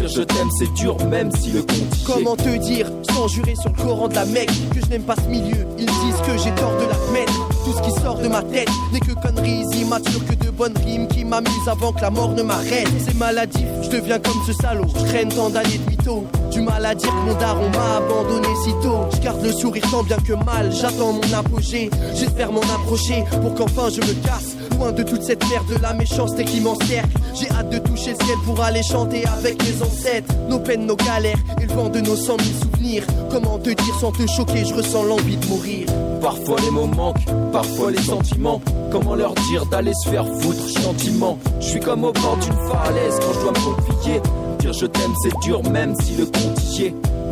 Je 0.07 0.21
t'aime 0.21 0.51
c'est 0.59 0.73
dur 0.75 0.97
même 1.07 1.31
si 1.41 1.51
le 1.51 1.63
compte. 1.63 2.05
Comment 2.07 2.37
te 2.37 2.57
dire, 2.59 2.87
sans 3.11 3.27
jurer 3.27 3.55
sur 3.57 3.71
le 3.71 3.83
Coran 3.83 4.09
de 4.09 4.15
la 4.15 4.27
Mecque, 4.27 4.51
que 4.75 4.81
je 4.81 4.87
n'aime 4.87 5.03
pas 5.03 5.17
ce 5.17 5.29
milieu 5.29 5.67
Ils 5.79 5.87
disent 5.87 6.21
que 6.27 6.37
j'ai 6.37 6.55
tort 6.55 6.75
de 6.77 6.87
l'admettre. 6.87 7.49
Tout 7.65 7.73
ce 7.73 7.83
qui 7.83 8.01
sort 8.03 8.19
de 8.19 8.29
ma 8.29 8.43
tête 8.43 8.69
n'est 8.93 9.01
que 9.01 9.13
conneries 9.13 9.65
immatures, 9.75 10.25
que 10.27 10.35
de 10.35 10.51
bonnes 10.51 10.77
rimes 10.85 11.09
qui 11.09 11.25
m'amusent 11.25 11.69
avant 11.69 11.93
que 11.93 12.03
la 12.03 12.11
mort 12.11 12.33
ne 12.33 12.43
m'arrête. 12.43 12.89
C'est 12.99 13.17
maladif, 13.17 13.67
je 13.83 13.89
deviens 13.89 14.19
comme 14.19 14.43
ce 14.47 14.53
salaud. 14.53 14.87
Je 14.95 15.05
traîne 15.07 15.29
tant 15.31 15.49
d'années 15.49 15.79
de 15.79 15.91
mytho. 15.91 16.27
Du 16.51 16.61
mal 16.61 16.85
à 16.85 16.95
dire 16.95 17.09
que 17.11 17.31
mon 17.31 17.35
daron 17.39 17.71
m'a 17.71 17.97
abandonné 17.97 18.49
si 18.63 18.71
tôt. 18.83 19.07
Je 19.15 19.21
garde 19.21 19.43
le 19.43 19.53
sourire 19.53 19.85
tant 19.91 20.03
bien 20.03 20.19
que 20.19 20.35
mal, 20.35 20.71
j'attends 20.71 21.15
mon 21.15 21.33
apogée. 21.33 21.89
J'espère 22.15 22.53
m'en 22.53 22.61
approcher 22.61 23.25
pour 23.41 23.55
qu'enfin 23.55 23.89
je 23.89 24.01
me 24.01 24.13
casse. 24.25 24.54
Loin 24.79 24.93
de 24.93 25.03
toute 25.03 25.22
cette 25.22 25.43
merde, 25.49 25.66
de 25.68 25.81
la 25.81 25.93
méchanceté 25.95 26.45
qui 26.45 26.61
m'encercle. 26.61 27.09
J'ai 27.35 27.51
hâte 27.51 27.70
de 27.70 27.79
toucher 27.79 28.11
le 28.11 28.25
ciel 28.25 28.37
pour 28.45 28.61
aller 28.61 28.83
chanter 28.83 29.25
avec 29.27 29.62
mes 29.62 29.83
ancêtres. 29.83 30.35
Nos 30.49 30.59
peines, 30.59 30.87
nos 30.87 30.97
galères, 30.97 31.39
et 31.61 31.66
le 31.66 31.91
de 31.91 32.01
nos 32.01 32.16
cent 32.16 32.37
mille 32.37 32.55
souvenirs. 32.62 33.05
Comment 33.31 33.59
te 33.59 33.70
dire 33.70 33.95
sans 34.01 34.12
te 34.12 34.27
choquer, 34.27 34.64
je 34.64 34.75
ressens 34.75 35.05
l'envie 35.05 35.37
de 35.37 35.47
mourir. 35.47 35.87
Parfois 36.20 36.57
les 36.61 36.70
mots 36.70 36.87
manquent, 36.87 37.25
parfois 37.53 37.91
les 37.91 38.03
sentiments. 38.03 38.61
Comment 38.91 39.14
leur 39.14 39.35
dire 39.51 39.66
d'aller 39.66 39.93
se 39.95 40.09
faire 40.09 40.27
foutre 40.41 40.68
gentiment? 40.83 41.39
Je 41.61 41.66
suis 41.66 41.81
comme 41.81 42.05
au 42.05 42.12
bord 42.12 42.37
d'une 42.37 42.53
falaise 42.68 43.18
quand 43.20 43.33
je 43.35 43.41
dois 43.41 43.53
me 43.53 43.75
confier. 43.75 44.20
Dire 44.61 44.72
je 44.72 44.87
t'aime 44.87 45.12
c'est 45.22 45.39
dur 45.43 45.62
même 45.70 45.95
si 46.01 46.14
le 46.16 46.27
compte. 46.27 46.55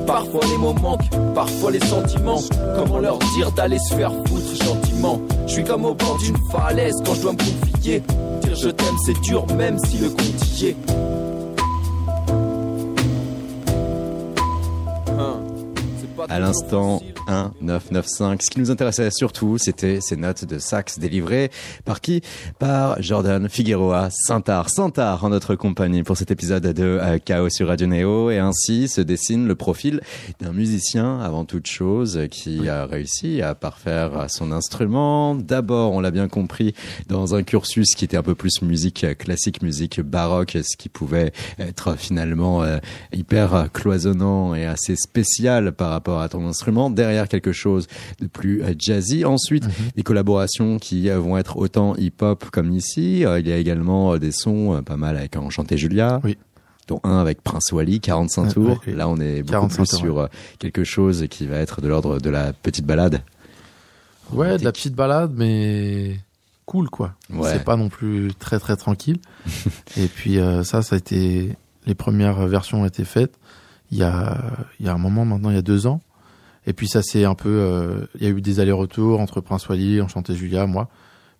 Parfois 0.06 0.40
les 0.50 0.58
mots 0.58 0.74
manquent, 0.74 1.08
parfois 1.34 1.70
les 1.70 1.80
sentiments. 1.80 2.40
Comment 2.76 2.98
leur 2.98 3.18
dire 3.36 3.50
d'aller 3.52 3.78
se 3.78 3.94
faire 3.94 4.12
foutre 4.26 4.64
gentiment? 4.64 5.20
Je 5.46 5.52
suis 5.52 5.64
comme 5.64 5.84
au 5.84 5.94
bord 5.94 6.18
d'une 6.18 6.36
falaise 6.50 6.94
quand 7.04 7.14
je 7.14 7.22
dois 7.22 7.32
me 7.32 7.38
confier. 7.38 8.02
Dire 8.42 8.54
je 8.54 8.68
t'aime 8.68 8.96
c'est 9.06 9.20
dur 9.20 9.46
même 9.56 9.78
si 9.78 9.98
le 9.98 10.08
compte 10.10 10.60
y 10.60 10.66
est. 10.66 10.76
Hein, 15.18 15.40
À 16.28 16.38
l'instant, 16.38 17.00
facile. 17.26 17.32
1, 17.32 17.52
9, 17.60 17.90
9, 17.90 18.06
5. 18.06 18.42
Ce 18.42 18.50
qui 18.50 18.60
nous 18.60 18.70
intéressait 18.70 19.10
surtout, 19.10 19.58
c'était 19.58 20.00
ces 20.00 20.16
notes 20.16 20.44
de 20.44 20.58
sax 20.58 20.98
délivrées 20.98 21.50
par 21.84 22.00
qui? 22.00 22.22
Par 22.58 23.00
Jordan 23.02 23.48
Figueroa 23.48 24.08
Santar. 24.10 24.68
Santar 24.70 25.24
en 25.24 25.30
notre 25.30 25.54
compagnie 25.54 26.02
pour 26.02 26.16
cet 26.16 26.30
épisode 26.30 26.66
de 26.66 26.82
euh, 26.82 27.18
Chaos 27.24 27.50
sur 27.50 27.68
Radio 27.68 27.86
Néo. 27.86 28.30
Et 28.30 28.38
ainsi 28.38 28.88
se 28.88 29.00
dessine 29.00 29.46
le 29.46 29.54
profil 29.54 30.00
d'un 30.40 30.52
musicien, 30.52 31.20
avant 31.20 31.44
toute 31.44 31.66
chose, 31.66 32.26
qui 32.30 32.68
a 32.68 32.86
réussi 32.86 33.42
à 33.42 33.54
parfaire 33.54 34.26
son 34.28 34.52
instrument. 34.52 35.34
D'abord, 35.34 35.92
on 35.92 36.00
l'a 36.00 36.10
bien 36.10 36.28
compris, 36.28 36.74
dans 37.08 37.34
un 37.34 37.42
cursus 37.42 37.94
qui 37.94 38.04
était 38.04 38.16
un 38.16 38.22
peu 38.22 38.34
plus 38.34 38.62
musique 38.62 39.06
classique, 39.18 39.62
musique 39.62 40.00
baroque, 40.00 40.58
ce 40.62 40.76
qui 40.76 40.88
pouvait 40.88 41.32
être 41.58 41.96
finalement 41.96 42.62
euh, 42.62 42.78
hyper 43.12 43.68
cloisonnant 43.72 44.54
et 44.54 44.66
assez 44.66 44.96
spécial 44.96 45.72
par 45.72 45.90
rapport 45.90 46.20
à 46.20 46.28
ton 46.28 46.46
instrument. 46.46 46.90
Derrière 46.90 47.11
quelque 47.28 47.52
chose 47.52 47.86
de 48.20 48.26
plus 48.26 48.62
euh, 48.62 48.74
jazzy. 48.78 49.24
Ensuite, 49.24 49.64
des 49.96 50.02
collaborations 50.02 50.78
qui 50.78 51.08
euh, 51.08 51.18
vont 51.18 51.36
être 51.36 51.56
autant 51.56 51.94
hip-hop 51.96 52.44
comme 52.50 52.72
ici. 52.72 53.24
Euh, 53.24 53.40
Il 53.40 53.48
y 53.48 53.52
a 53.52 53.56
également 53.56 54.16
des 54.18 54.32
sons 54.32 54.82
pas 54.84 54.96
mal 54.96 55.16
avec 55.16 55.36
Enchanté 55.36 55.76
Julia. 55.76 56.20
Oui. 56.24 56.36
Dont 56.88 57.00
un 57.04 57.18
avec 57.18 57.42
Prince 57.42 57.70
Wally, 57.70 58.00
45 58.00 58.44
Ouais, 58.44 58.52
tours. 58.52 58.80
Là, 58.88 59.08
on 59.08 59.18
est 59.18 59.42
beaucoup 59.42 59.52
45 59.52 59.76
plus 59.84 59.86
tours, 59.86 60.00
sur 60.00 60.28
quelque 60.58 60.82
chose 60.82 61.26
qui 61.30 61.46
va 61.46 61.58
être 61.58 61.80
de 61.80 61.86
l'ordre 61.86 62.18
de 62.18 62.28
la 62.28 62.52
petite 62.52 62.84
balade. 62.84 63.22
Ouais, 64.32 64.58
de 64.58 64.64
la 64.64 64.72
petite 64.72 64.94
balade, 64.94 65.32
mais 65.36 66.16
cool, 66.66 66.90
quoi. 66.90 67.14
Ouais. 67.30 67.50
C'est 67.52 67.64
pas 67.64 67.76
non 67.76 67.88
plus 67.88 68.32
très 68.38 68.58
très 68.58 68.76
tranquille. 68.76 69.18
et 69.96 70.06
puis 70.06 70.38
euh, 70.38 70.64
ça, 70.64 70.82
ça 70.82 70.96
a 70.96 70.98
été 70.98 71.54
les 71.86 71.94
premières 71.94 72.46
versions 72.46 72.82
ont 72.82 72.86
été 72.86 73.04
faites 73.04 73.34
il 73.90 73.98
y 73.98 74.02
a 74.02 74.38
il 74.80 74.86
y 74.86 74.88
a 74.88 74.94
un 74.94 74.98
moment 74.98 75.24
maintenant, 75.24 75.50
il 75.50 75.54
y 75.54 75.58
a 75.58 75.62
deux 75.62 75.86
ans. 75.86 76.00
Et 76.66 76.72
puis 76.72 76.86
ça 76.88 77.02
c'est 77.02 77.24
un 77.24 77.34
peu, 77.34 77.48
euh, 77.48 78.06
il 78.16 78.22
y 78.22 78.26
a 78.26 78.30
eu 78.30 78.40
des 78.40 78.60
allers-retours 78.60 79.20
entre 79.20 79.40
Prince 79.40 79.68
Wally, 79.68 80.00
Enchanté 80.00 80.34
Julia, 80.34 80.66
moi. 80.66 80.88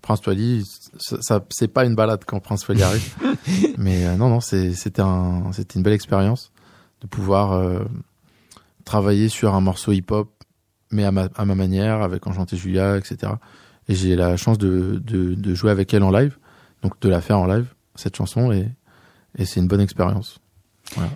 Prince 0.00 0.20
Wally, 0.26 0.64
ça, 0.98 1.16
ça- 1.20 1.44
c'est 1.50 1.68
pas 1.68 1.84
une 1.84 1.94
balade 1.94 2.24
quand 2.26 2.40
Prince 2.40 2.66
Wally 2.68 2.82
arrive, 2.82 3.14
mais 3.78 4.04
euh, 4.06 4.16
non 4.16 4.28
non, 4.28 4.40
c'était 4.40 5.00
un 5.02 5.52
c'était 5.52 5.76
une 5.78 5.82
belle 5.84 5.92
expérience 5.92 6.50
de 7.02 7.06
pouvoir 7.06 7.52
euh, 7.52 7.84
travailler 8.84 9.28
sur 9.28 9.54
un 9.54 9.60
morceau 9.60 9.92
hip-hop, 9.92 10.28
mais 10.90 11.04
à 11.04 11.12
ma 11.12 11.28
à 11.36 11.44
ma 11.44 11.54
manière, 11.54 12.02
avec 12.02 12.26
Enchanté 12.26 12.56
Julia, 12.56 12.96
etc. 12.96 13.34
Et 13.88 13.94
j'ai 13.94 14.16
la 14.16 14.36
chance 14.36 14.58
de, 14.58 15.00
de 15.04 15.34
de 15.34 15.54
jouer 15.54 15.70
avec 15.70 15.94
elle 15.94 16.02
en 16.02 16.10
live, 16.10 16.36
donc 16.82 17.00
de 17.00 17.08
la 17.08 17.20
faire 17.20 17.38
en 17.38 17.46
live 17.46 17.66
cette 17.94 18.16
chanson 18.16 18.50
et 18.52 18.68
et 19.38 19.44
c'est 19.44 19.60
une 19.60 19.68
bonne 19.68 19.80
expérience. 19.80 20.40
Voilà. 20.96 21.10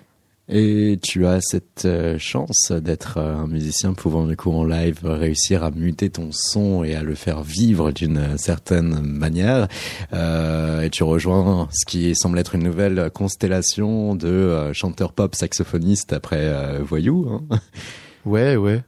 Et 0.49 0.97
tu 1.01 1.25
as 1.25 1.41
cette 1.41 1.83
euh, 1.83 2.17
chance 2.17 2.71
d'être 2.71 3.17
euh, 3.17 3.35
un 3.35 3.47
musicien 3.47 3.93
pouvant 3.93 4.25
du 4.25 4.37
coup 4.37 4.51
en 4.51 4.63
live 4.63 4.99
réussir 5.03 5.63
à 5.63 5.71
muter 5.71 6.09
ton 6.09 6.29
son 6.31 6.85
et 6.85 6.95
à 6.95 7.03
le 7.03 7.15
faire 7.15 7.43
vivre 7.43 7.91
d'une 7.91 8.37
certaine 8.37 9.01
manière. 9.01 9.67
Euh, 10.13 10.81
et 10.81 10.89
tu 10.89 11.03
rejoins 11.03 11.67
ce 11.73 11.85
qui 11.85 12.15
semble 12.15 12.39
être 12.39 12.55
une 12.55 12.63
nouvelle 12.63 13.11
constellation 13.13 14.15
de 14.15 14.27
euh, 14.27 14.73
chanteurs 14.73 15.11
pop 15.11 15.35
saxophonistes 15.35 16.13
après 16.13 16.39
euh, 16.39 16.79
Voyou. 16.81 17.27
Hein. 17.29 17.59
Ouais, 18.25 18.57
ouais. 18.57 18.83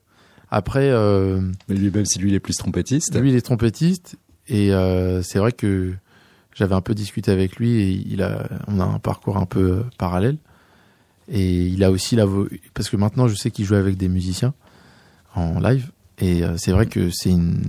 Après, 0.51 0.89
euh, 0.89 1.39
Mais 1.69 1.75
lui, 1.75 1.91
même 1.91 2.05
si 2.05 2.19
lui 2.19 2.29
il 2.29 2.35
est 2.35 2.39
plus 2.39 2.57
trompettiste. 2.57 3.17
lui, 3.19 3.29
il 3.29 3.35
est 3.35 3.41
trompettiste 3.41 4.17
et 4.47 4.73
euh, 4.73 5.21
c'est 5.21 5.39
vrai 5.39 5.51
que 5.53 5.93
j'avais 6.55 6.75
un 6.75 6.81
peu 6.81 6.93
discuté 6.93 7.31
avec 7.31 7.55
lui 7.55 7.81
et 7.81 8.03
il 8.05 8.21
a, 8.21 8.49
on 8.67 8.79
a 8.79 8.83
un 8.83 8.99
parcours 8.99 9.37
un 9.37 9.45
peu 9.45 9.83
parallèle. 9.97 10.37
Et 11.31 11.67
il 11.67 11.83
a 11.83 11.91
aussi 11.91 12.15
la 12.15 12.25
vo- 12.25 12.47
parce 12.73 12.89
que 12.89 12.97
maintenant 12.97 13.27
je 13.27 13.35
sais 13.35 13.51
qu'il 13.51 13.65
joue 13.65 13.75
avec 13.75 13.97
des 13.97 14.07
musiciens 14.09 14.53
en 15.35 15.59
live 15.59 15.91
et 16.17 16.43
euh, 16.43 16.55
c'est 16.57 16.71
vrai 16.71 16.87
que 16.87 17.09
c'est 17.11 17.29
une 17.29 17.61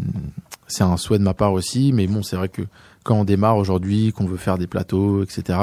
c'est 0.67 0.83
un 0.85 0.97
souhait 0.97 1.19
de 1.19 1.25
ma 1.25 1.35
part 1.35 1.53
aussi 1.53 1.93
mais 1.93 2.07
bon 2.07 2.23
c'est 2.23 2.37
vrai 2.37 2.49
que 2.49 2.63
quand 3.05 3.17
on 3.17 3.25
démarre 3.25 3.59
aujourd'hui 3.59 4.13
qu'on 4.13 4.25
veut 4.25 4.39
faire 4.39 4.57
des 4.57 4.67
plateaux 4.67 5.23
etc 5.23 5.59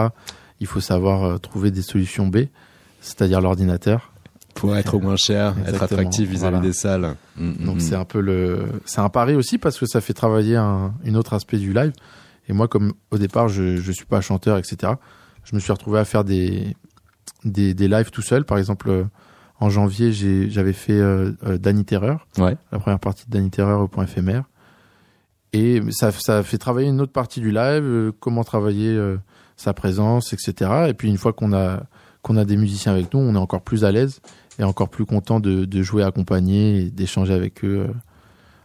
il 0.59 0.67
faut 0.67 0.79
savoir 0.79 1.23
euh, 1.23 1.37
trouver 1.39 1.71
des 1.71 1.81
solutions 1.81 2.27
B 2.27 2.45
c'est-à-dire 3.01 3.41
l'ordinateur 3.41 4.11
Pour 4.53 4.75
être 4.77 4.93
au 4.93 4.99
moins 4.99 5.15
cher, 5.15 5.55
être 5.65 5.81
attractif 5.81 6.29
vis-à-vis 6.29 6.39
voilà. 6.57 6.59
des 6.59 6.73
salles. 6.73 7.15
Mm, 7.37 7.65
donc 7.65 7.75
mm, 7.77 7.79
c'est 7.79 7.95
un 7.95 8.05
peu 8.05 8.19
le, 8.21 8.65
c'est 8.85 9.01
un 9.01 9.09
pari 9.09 9.33
aussi 9.35 9.57
parce 9.57 9.79
que 9.79 9.85
ça 9.87 10.01
fait 10.01 10.13
travailler 10.13 10.55
un, 10.55 10.93
une 11.03 11.15
autre 11.17 11.33
aspect 11.33 11.57
du 11.57 11.73
live. 11.73 11.93
Et 12.49 12.53
moi, 12.53 12.67
comme 12.67 12.93
au 13.11 13.17
départ, 13.17 13.49
je 13.49 13.77
je 13.77 13.91
suis 13.91 14.05
pas 14.05 14.19
chanteur, 14.21 14.57
etc. 14.57 14.93
Je 15.43 15.55
me 15.55 15.59
suis 15.59 15.71
retrouvé 15.71 15.99
à 15.99 16.05
faire 16.05 16.23
des 16.23 16.75
des, 17.45 17.73
des 17.73 17.87
lives 17.87 18.09
tout 18.11 18.21
seul. 18.21 18.43
Par 18.45 18.57
exemple, 18.57 18.89
euh, 18.89 19.03
en 19.59 19.69
janvier, 19.69 20.11
j'avais 20.49 20.73
fait 20.73 20.93
euh, 20.99 21.31
euh, 21.45 21.57
Danny 21.57 21.83
Terreur, 21.85 22.27
Ouais. 22.37 22.55
la 22.71 22.79
première 22.79 22.99
partie 22.99 23.25
de 23.25 23.31
Danny 23.31 23.49
Terreur 23.49 23.81
au 23.81 23.87
point 23.87 24.03
éphémère. 24.03 24.43
Et 25.53 25.81
ça 25.91 26.11
ça 26.11 26.43
fait 26.43 26.57
travailler 26.57 26.89
une 26.89 27.01
autre 27.01 27.13
partie 27.13 27.39
du 27.39 27.51
live, 27.51 27.83
euh, 27.83 28.11
comment 28.19 28.43
travailler 28.43 28.89
euh, 28.93 29.17
sa 29.55 29.73
présence, 29.73 30.33
etc. 30.33 30.85
Et 30.89 30.93
puis 30.93 31.07
une 31.09 31.17
fois 31.17 31.33
qu'on 31.33 31.53
a 31.53 31.83
qu'on 32.21 32.35
a 32.37 32.43
des 32.45 32.57
musiciens 32.57 32.91
avec 32.91 33.13
nous, 33.13 33.19
on 33.21 33.33
est 33.33 33.39
encore 33.39 33.61
plus 33.61 33.85
à 33.85 33.91
l'aise 33.91 34.19
et 34.59 34.63
encore 34.63 34.89
plus 34.89 35.05
content 35.05 35.39
de, 35.39 35.63
de 35.65 35.81
jouer 35.83 36.03
accompagné 36.03 36.77
et 36.81 36.91
d'échanger 36.91 37.33
avec 37.33 37.63
eux 37.63 37.87
euh, 37.87 37.93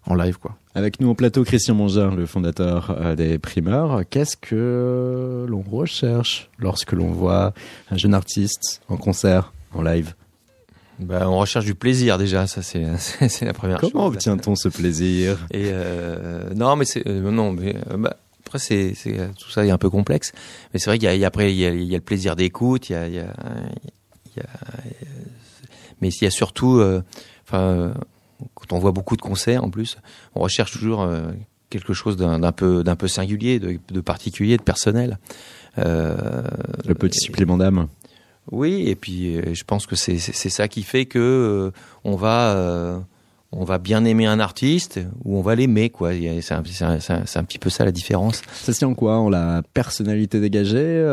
en 0.07 0.15
live 0.17 0.39
quoi. 0.39 0.57
Avec 0.75 1.01
nous 1.01 1.11
au 1.11 1.15
plateau, 1.15 1.45
Christian 1.45 1.75
Mongin, 1.75 2.15
le 2.15 2.25
fondateur 2.25 2.97
euh, 2.99 3.15
des 3.15 3.39
primeurs. 3.39 4.03
Qu'est-ce 4.09 4.37
que 4.39 5.45
l'on 5.49 5.63
recherche 5.63 6.49
lorsque 6.59 6.93
l'on 6.93 7.11
voit 7.11 7.53
un 7.91 7.99
jeune 7.99 8.15
artiste 8.15 8.81
en 8.89 8.97
concert, 8.97 9.53
en 9.75 9.83
live? 9.83 10.15
Bah, 10.99 11.29
on 11.29 11.39
recherche 11.39 11.65
du 11.65 11.75
plaisir 11.75 12.17
déjà, 12.19 12.47
ça 12.47 12.63
c'est 12.63 12.85
la 13.45 13.53
première 13.53 13.81
Comment 13.81 14.07
chose. 14.07 14.15
obtient-on 14.15 14.55
ce 14.57 14.69
plaisir? 14.69 15.39
Et 15.51 15.65
euh, 15.67 16.53
non, 16.55 16.77
mais 16.77 16.85
c'est 16.85 17.07
euh, 17.07 17.31
non, 17.31 17.53
mais 17.53 17.75
euh, 17.91 17.97
bah, 17.97 18.17
après 18.47 18.59
c'est 18.59 18.95
tout 19.39 19.51
ça 19.51 19.67
est 19.67 19.71
un 19.71 19.79
peu 19.79 19.91
complexe. 19.91 20.33
Mais 20.73 20.79
c'est 20.79 20.91
vrai 20.91 20.99
qu'il 20.99 21.11
y 21.11 21.15
il 21.15 21.21
y 21.21 21.25
a 21.25 21.29
après 21.29 21.53
il 21.53 21.59
y 21.59 21.67
a, 21.67 21.71
il 21.71 21.85
y 21.85 21.95
a 21.95 21.99
le 21.99 22.05
plaisir 22.05 22.37
d'écoute, 22.37 22.89
il 22.91 22.93
y 22.93 22.97
a, 22.97 23.09
il 23.09 23.15
y 23.15 23.19
a, 23.19 23.35
il 24.37 24.39
y 24.39 24.41
a 24.41 24.49
mais 26.01 26.09
il 26.09 26.25
y 26.25 26.27
a 26.27 26.31
surtout, 26.31 26.83
enfin, 27.47 27.95
quand 28.55 28.73
on 28.73 28.79
voit 28.79 28.93
beaucoup 28.93 29.17
de 29.17 29.23
concerts 29.23 29.65
en 29.65 29.71
plus, 29.71 29.99
on 30.35 30.41
recherche 30.41 30.73
toujours 30.73 31.03
euh, 31.03 31.31
quelque 31.71 31.93
chose 31.93 32.17
d'un 32.17 32.53
peu 32.53 32.85
d'un 32.85 32.97
peu 32.97 33.09
singulier, 33.09 33.59
de, 33.59 33.79
de 33.89 34.01
particulier, 34.01 34.57
de 34.57 34.63
personnel. 34.63 35.19
Euh, 35.79 36.43
Le 36.87 36.95
petit 36.95 37.19
supplément 37.21 37.57
d'âme 37.57 37.89
oui, 38.51 38.89
et 38.89 38.97
puis 38.97 39.37
euh, 39.37 39.55
je 39.55 39.65
pense 39.65 39.87
que 39.87 39.95
c'est 39.95 40.19
ça 40.19 40.67
qui 40.67 40.83
fait 40.83 41.07
que 41.07 41.19
euh, 41.19 41.71
on 42.03 42.17
va 42.17 42.57
euh, 42.57 42.99
on 43.53 43.65
va 43.65 43.79
bien 43.79 44.05
aimer 44.05 44.27
un 44.27 44.41
artiste 44.41 45.01
ou 45.25 45.37
on 45.37 45.43
va 45.43 45.55
l'aimer 45.55 45.91
quoi. 45.91 46.11
C'est 46.41 46.53
un, 46.55 46.63
petit 46.63 47.59
peu 47.59 47.71
ça 47.71 47.85
la 47.85 47.93
différence. 47.93 48.43
Ça 48.53 48.73
se 48.73 48.79
tient 48.79 48.89
en 48.89 48.95
quoi? 48.95 49.19
En 49.19 49.29
la 49.29 49.63
personnalité 49.75 50.41
dégagée 50.41 51.05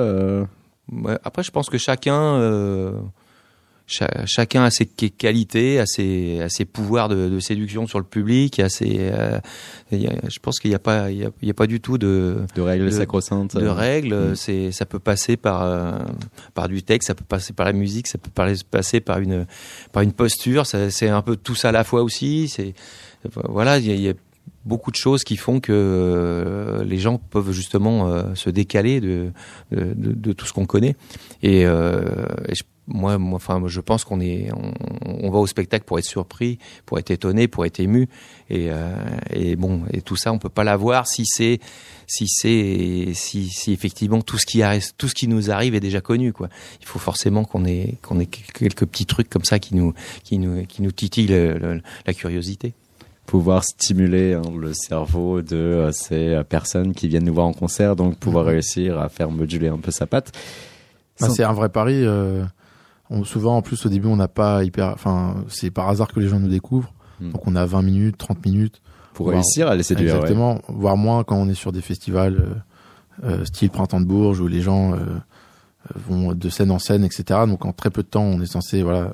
Ouais, 0.92 1.20
Après, 1.24 1.44
je 1.44 1.52
pense 1.52 1.70
que 1.70 1.78
chacun 1.78 2.40
cha- 3.90 4.26
chacun 4.26 4.64
a 4.64 4.72
ses 4.72 4.86
qu- 4.86 5.10
qualités, 5.10 5.80
a 5.80 5.86
ses, 5.86 6.40
a 6.42 6.50
ses 6.50 6.64
pouvoirs 6.66 7.10
de, 7.10 7.28
de 7.30 7.40
séduction 7.40 7.88
sur 7.88 8.00
le 8.00 8.06
public, 8.06 8.60
a 8.60 8.70
ses, 8.70 8.98
euh, 9.00 9.38
a- 9.38 9.42
je 9.92 10.40
pense 10.40 10.60
qu'il 10.60 10.70
n'y 10.72 10.76
a 10.76 10.80
pas 10.80 11.10
il 11.12 11.18
y 11.18 11.26
a, 11.26 11.30
il 11.42 11.48
y 11.48 11.52
a 11.52 11.54
pas 11.54 11.68
du 11.68 11.82
tout 11.82 11.98
de 11.98 12.38
De 12.56 12.62
règles 12.62 12.86
de- 12.86 12.92
sacro-saintes 12.92 13.58
de 13.58 13.66
euh, 13.66 13.74
règles. 13.74 14.16
mm. 14.16 14.36
C'est, 14.36 14.72
ça 14.72 14.86
peut 14.86 15.00
passer 15.00 15.36
par 15.38 15.64
euh, 15.64 15.98
par 16.54 16.68
du 16.70 16.84
texte, 16.84 17.08
ça 17.08 17.16
peut 17.16 17.26
passer 17.28 17.54
par 17.54 17.66
la 17.66 17.74
musique, 17.74 18.08
ça 18.08 18.18
peut 18.18 18.32
passer 18.72 19.00
par 19.02 19.20
une 19.20 19.46
par 19.92 20.04
une 20.04 20.14
posture. 20.14 20.66
C'est 20.66 21.10
un 21.10 21.22
peu 21.22 21.36
tout 21.36 21.56
ça 21.56 21.70
à 21.70 21.72
la 21.72 21.84
fois 21.84 22.04
aussi. 22.04 22.48
C'est 22.48 22.74
voilà, 23.50 23.80
il 23.80 23.88
y 23.88 23.92
a, 23.92 23.96
il 23.96 24.02
y 24.02 24.10
a 24.10 24.14
beaucoup 24.66 24.92
de 24.92 24.96
choses 24.98 25.24
qui 25.24 25.38
font 25.38 25.60
que 25.60 25.72
euh, 25.74 26.84
les 26.84 26.98
gens 26.98 27.18
peuvent 27.18 27.52
justement 27.52 28.10
euh, 28.10 28.36
se 28.36 28.50
décaler 28.50 29.00
de, 29.02 29.32
de, 29.72 29.94
de- 29.96 30.34
tout 30.34 30.46
ce 30.46 30.54
qu'on 30.54 30.66
connaît. 30.66 30.96
Et, 31.42 31.66
euh, 31.66 32.26
moi, 32.92 33.20
moi, 33.20 33.36
enfin, 33.36 33.62
je 33.68 33.82
pense 33.82 34.04
qu'on 34.04 34.20
est, 34.20 34.50
on, 34.52 34.74
on 35.06 35.30
va 35.30 35.38
au 35.38 35.46
spectacle 35.46 35.86
pour 35.86 36.00
être 36.00 36.06
surpris, 36.06 36.58
pour 36.88 36.98
être 36.98 37.12
étonné, 37.12 37.48
pour 37.48 37.64
être 37.68 37.80
ému. 37.80 38.10
Et, 38.50 38.70
euh, 38.72 38.96
et 39.32 39.56
bon, 39.56 39.84
et 39.94 40.02
tout 40.02 40.16
ça, 40.16 40.34
on 40.34 40.40
peut 40.40 40.50
pas 40.50 40.64
l'avoir 40.64 41.06
si 41.08 41.24
c'est, 41.28 41.60
si 42.08 42.26
c'est, 42.28 43.12
si, 43.14 43.48
si 43.50 43.74
effectivement 43.74 44.22
tout 44.22 44.40
ce 44.40 44.48
qui 44.48 44.64
arrive, 44.64 44.84
tout 44.98 45.08
ce 45.08 45.14
qui 45.14 45.28
nous 45.28 45.52
arrive 45.52 45.76
est 45.76 45.80
déjà 45.80 46.02
connu, 46.02 46.34
quoi. 46.34 46.50
Il 46.82 46.88
faut 46.88 46.98
forcément 46.98 47.44
qu'on 47.46 47.64
ait, 47.66 47.98
qu'on 48.02 48.20
ait 48.20 48.26
quelques 48.26 48.88
petits 48.88 49.06
trucs 49.06 49.30
comme 49.30 49.46
ça 49.46 49.60
qui 49.60 49.76
nous, 49.76 49.94
qui 50.24 50.40
nous, 50.40 50.66
qui 50.66 50.82
nous 50.82 50.92
titillent 50.92 51.28
le- 51.28 51.60
le- 51.60 51.82
la 52.08 52.14
curiosité. 52.16 52.74
Pouvoir 53.30 53.64
stimuler 53.64 54.34
hein, 54.34 54.42
le 54.60 54.74
cerveau 54.74 55.44
de 55.44 55.56
euh, 55.56 55.92
ces 55.92 56.30
euh, 56.30 56.44
personnes 56.44 56.94
qui 56.96 57.08
viennent 57.08 57.26
nous 57.26 57.34
voir 57.34 57.46
en 57.46 57.54
concert, 57.54 57.96
donc 57.96 58.18
pouvoir 58.18 58.46
réussir 58.46 59.00
à 59.00 59.08
faire 59.08 59.30
moduler 59.30 59.68
un 59.68 59.78
peu 59.78 59.92
sa 59.92 60.08
patte. 60.08 60.32
Bah, 61.22 61.28
Sans- 61.28 61.34
c'est 61.36 61.44
un 61.44 61.54
vrai 61.54 61.70
pari. 61.70 62.04
euh, 62.04 62.44
on, 63.12 63.24
souvent, 63.24 63.56
en 63.58 63.62
plus, 63.62 63.86
au 63.86 63.90
début, 63.90 64.08
on 64.08 64.16
n'a 64.16 64.28
pas 64.28 64.64
hyper. 64.64 64.90
Enfin, 64.94 65.44
c'est 65.48 65.70
par 65.70 65.90
hasard 65.90 66.08
que 66.08 66.20
les 66.20 66.28
gens 66.28 66.40
nous 66.40 66.48
découvrent. 66.50 66.92
Hmm. 67.22 67.30
Donc, 67.32 67.48
on 67.48 67.56
a 67.56 67.66
20 67.68 67.84
minutes, 67.84 68.18
30 68.18 68.44
minutes. 68.46 68.82
Pour 69.14 69.26
voire- 69.28 69.36
réussir 69.36 69.68
à 69.68 69.76
les 69.76 69.84
séduire, 69.84 70.14
ouais. 70.14 70.20
Exactement. 70.22 70.62
Voire 70.68 70.98
moins 70.98 71.24
quand 71.24 71.36
on 71.36 71.48
est 71.50 71.54
sur 71.54 71.72
des 71.72 71.82
festivals 71.82 72.56
euh, 73.24 73.46
style 73.46 73.70
Printemps 73.70 74.02
de 74.02 74.06
Bourges 74.06 74.40
où 74.40 74.48
les 74.48 74.62
gens 74.62 74.94
vont 76.08 76.34
de 76.34 76.50
scène 76.50 76.72
en 76.72 76.80
scène, 76.80 77.04
etc. 77.04 77.42
Donc, 77.48 77.66
en 77.66 77.74
très 77.74 77.90
peu 77.92 78.02
de 78.02 78.08
temps, 78.08 78.24
on 78.24 78.42
est 78.42 78.46
censé 78.52 78.82
voilà 78.82 79.14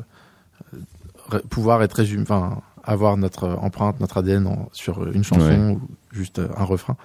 pouvoir 1.50 1.82
être 1.84 1.94
résumé, 1.94 2.22
enfin 2.22 2.62
avoir 2.86 3.18
notre 3.18 3.50
empreinte, 3.62 4.00
notre 4.00 4.18
ADN 4.18 4.48
en- 4.48 4.70
sur 4.72 5.06
une 5.12 5.24
chanson 5.24 5.48
Ouais. 5.48 5.72
ou 5.76 5.82
juste 6.12 6.40
euh, 6.40 6.48
un 6.58 6.64
refrain. 6.64 6.96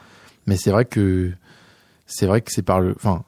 Mais 0.46 0.56
c'est 0.56 0.70
vrai 0.70 0.84
que 0.84 1.32
c'est 2.06 2.26
vrai 2.26 2.40
que 2.40 2.50
c'est 2.52 2.62
par 2.62 2.80
le, 2.80 2.92
enfin 2.96 3.24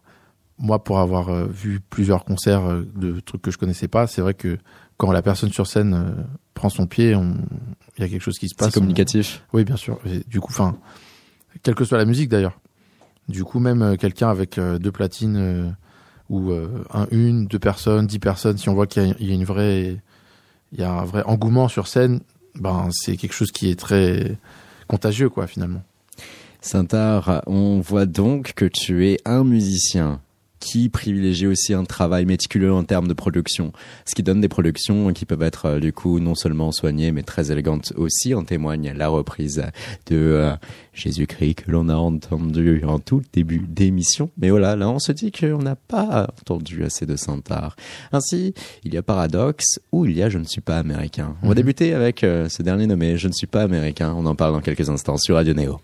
moi 0.59 0.83
pour 0.85 0.99
avoir 1.01 1.29
euh, 1.31 1.47
vu 1.47 1.81
plusieurs 1.81 2.25
concerts 2.25 2.65
euh, 2.65 2.83
de 2.97 3.21
trucs 3.21 3.43
que 3.43 3.51
je 3.51 3.59
connaissais 3.59 3.89
pas, 3.89 4.07
c'est 4.07 4.21
vrai 4.21 4.35
que 4.35 4.59
quand 4.97 5.11
la 5.13 5.23
personne 5.23 5.51
sur 5.51 5.67
scène 5.67 5.95
euh, 5.95 6.23
prend 6.55 6.69
son 6.69 6.87
pied, 6.87 7.11
il 7.13 8.01
y 8.01 8.05
a 8.05 8.09
quelque 8.09 8.21
chose 8.23 8.39
qui 8.39 8.49
se 8.49 8.55
passe. 8.55 8.69
C'est 8.69 8.75
communicatif. 8.75 9.43
On- 9.53 9.57
Oui, 9.59 9.65
bien 9.65 9.77
sûr. 9.77 9.99
Et 10.07 10.23
du 10.29 10.41
coup, 10.41 10.51
enfin, 10.53 10.77
quelle 11.63 11.75
que 11.75 11.85
soit 11.85 11.99
la 11.99 12.05
musique 12.05 12.29
d'ailleurs. 12.29 12.59
Du 13.29 13.45
coup, 13.45 13.59
même 13.61 13.97
quelqu'un 13.99 14.29
avec 14.31 14.59
deux 14.59 14.93
platines 14.93 15.75
ou 16.29 16.53
un, 16.53 17.07
une, 17.11 17.47
deux 17.47 17.59
personnes, 17.59 18.07
dix 18.07 18.19
personnes, 18.19 18.59
si 18.59 18.69
on 18.69 18.75
voit 18.75 18.87
qu'il 18.87 19.15
y 19.21 19.31
a 19.31 19.35
une 19.35 19.45
vraie, 19.45 19.97
il 20.73 20.81
y 20.81 20.83
a 20.83 20.91
un 20.93 21.05
vrai 21.05 21.23
engouement 21.25 21.69
sur 21.69 21.87
scène, 21.87 22.21
ben 22.55 22.89
c'est 22.93 23.17
quelque 23.17 23.35
chose 23.35 23.53
qui 23.53 23.71
est 23.71 23.79
très 23.79 24.37
contagieux, 24.89 25.29
quoi, 25.29 25.47
finalement. 25.47 25.83
Saint-Art, 26.61 27.43
on 27.47 27.81
voit 27.81 28.07
donc 28.07 28.53
que 28.55 28.65
tu 28.65 29.09
es 29.09 29.19
un 29.25 29.43
musicien 29.43 30.21
qui 30.63 30.89
privilégie 30.89 31.49
aussi 31.49 31.75
un 31.75 31.85
travail 31.85 32.25
méticuleux 32.25 32.73
en 32.73 32.85
termes 32.85 33.09
de 33.09 33.15
production, 33.15 33.73
ce 34.07 34.15
qui 34.15 34.23
donne 34.23 34.41
des 34.41 34.49
productions 34.49 35.13
qui 35.13 35.25
peuvent 35.27 35.43
être 35.43 35.67
euh, 35.67 35.81
du 35.81 35.93
coup 35.93 36.21
non 36.21 36.37
seulement 36.37 36.71
soignées 36.71 37.11
mais 37.11 37.23
très 37.25 37.51
élégantes 37.51 37.93
aussi. 37.97 38.33
En 38.35 38.45
témoigne 38.45 38.93
la 38.97 39.09
reprise 39.09 39.65
de 40.07 40.17
euh, 40.17 40.53
Jésus-Christ 40.95 41.55
que 41.57 41.71
l'on 41.73 41.89
a 41.89 41.97
entendu 41.97 42.83
en 42.87 43.01
tout 43.01 43.23
début 43.33 43.59
d'émission. 43.69 44.31
Mais 44.39 44.51
voilà, 44.51 44.77
là 44.77 44.89
on 44.89 45.01
se 45.01 45.11
dit 45.13 45.33
qu'on 45.33 45.59
n'a 45.59 45.75
pas 45.77 46.29
entendu 46.41 46.85
assez 46.85 47.07
de 47.07 47.17
Saint-Art. 47.17 47.75
Ainsi, 48.13 48.55
il 48.85 48.95
y 48.95 48.97
a 48.97 49.03
Paradoxe 49.03 49.81
ou 49.91 50.07
il 50.07 50.17
y 50.17 50.23
a 50.23 50.29
Je 50.29 50.39
ne 50.39 50.45
suis 50.45 50.61
pas 50.61 50.79
américain. 50.79 51.35
On 51.43 51.49
va 51.49 51.55
Mhm. 51.55 51.57
débuter 51.57 51.95
avec 51.95 52.23
euh, 52.23 52.49
ce 52.49 52.63
dernier 52.63 52.87
nommé 52.87 53.17
Je 53.19 53.27
ne 53.29 53.33
suis 53.33 53.49
pas 53.49 53.63
américain. 53.63 54.15
On 54.17 54.27
en 54.27 54.35
parle 54.37 54.53
dans 54.55 54.61
quelques 54.61 54.89
instants 54.89 55.17
sur 55.19 55.35
Radio 55.35 55.55
Néo. 55.55 55.81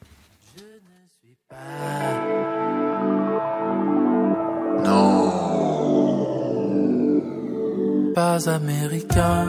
Pas 8.19 8.49
américain. 8.49 9.47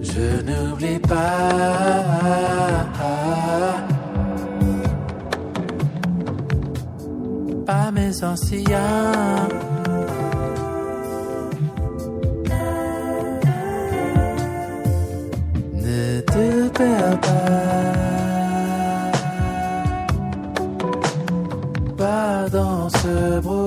Je 0.00 0.26
n'oublie 0.46 0.98
pas. 0.98 1.50
Pas 7.66 7.90
mes 7.92 8.24
anciens. 8.24 9.48
Ne 15.84 16.20
te 16.20 16.68
perds 16.76 17.20
pas. 17.20 17.89
Dans 22.50 22.88
ce 22.88 23.40
brouillard. 23.40 23.59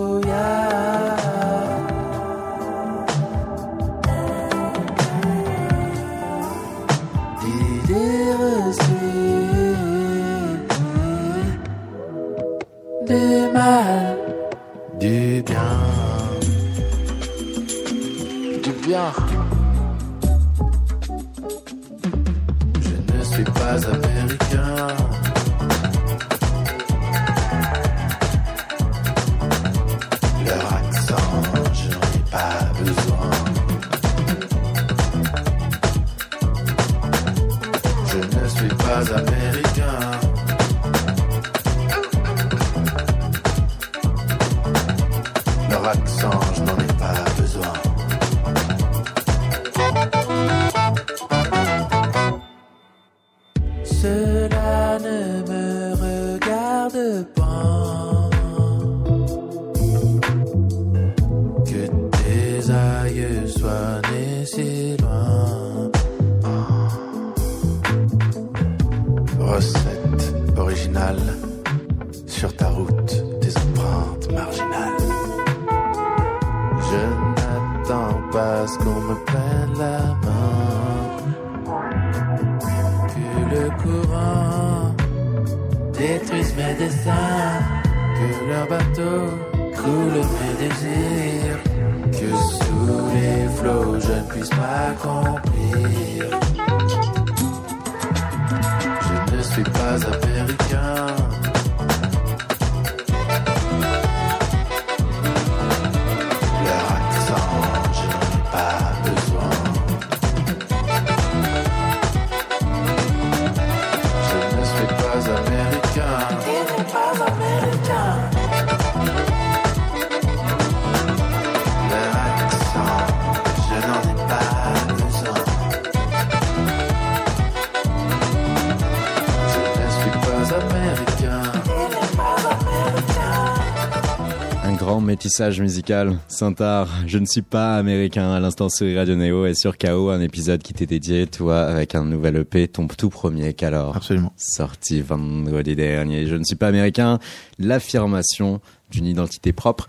Métissage 135.17 135.61
musical. 135.61 136.17
Saint-Art, 136.27 136.89
je 137.05 137.19
ne 137.19 137.27
suis 137.27 137.43
pas 137.43 137.75
américain 137.77 138.31
à 138.31 138.39
l'instant 138.39 138.67
sur 138.67 138.91
Radio 138.97 139.13
Néo 139.15 139.45
et 139.45 139.53
sur 139.53 139.77
KO, 139.77 140.09
un 140.09 140.19
épisode 140.21 140.63
qui 140.63 140.73
t'est 140.73 140.87
dédié, 140.87 141.27
toi, 141.27 141.65
avec 141.65 141.93
un 141.93 142.03
nouvel 142.03 142.37
EP, 142.37 142.67
ton 142.67 142.87
tout 142.87 143.11
premier 143.11 143.53
qu'alors. 143.53 143.95
Absolument. 143.95 144.33
Sorti 144.37 145.01
vendredi 145.01 145.75
dernier. 145.75 146.25
Je 146.25 146.33
ne 146.35 146.43
suis 146.43 146.55
pas 146.55 146.67
américain. 146.69 147.19
L'affirmation 147.59 148.59
d'une 148.89 149.05
identité 149.05 149.53
propre. 149.53 149.87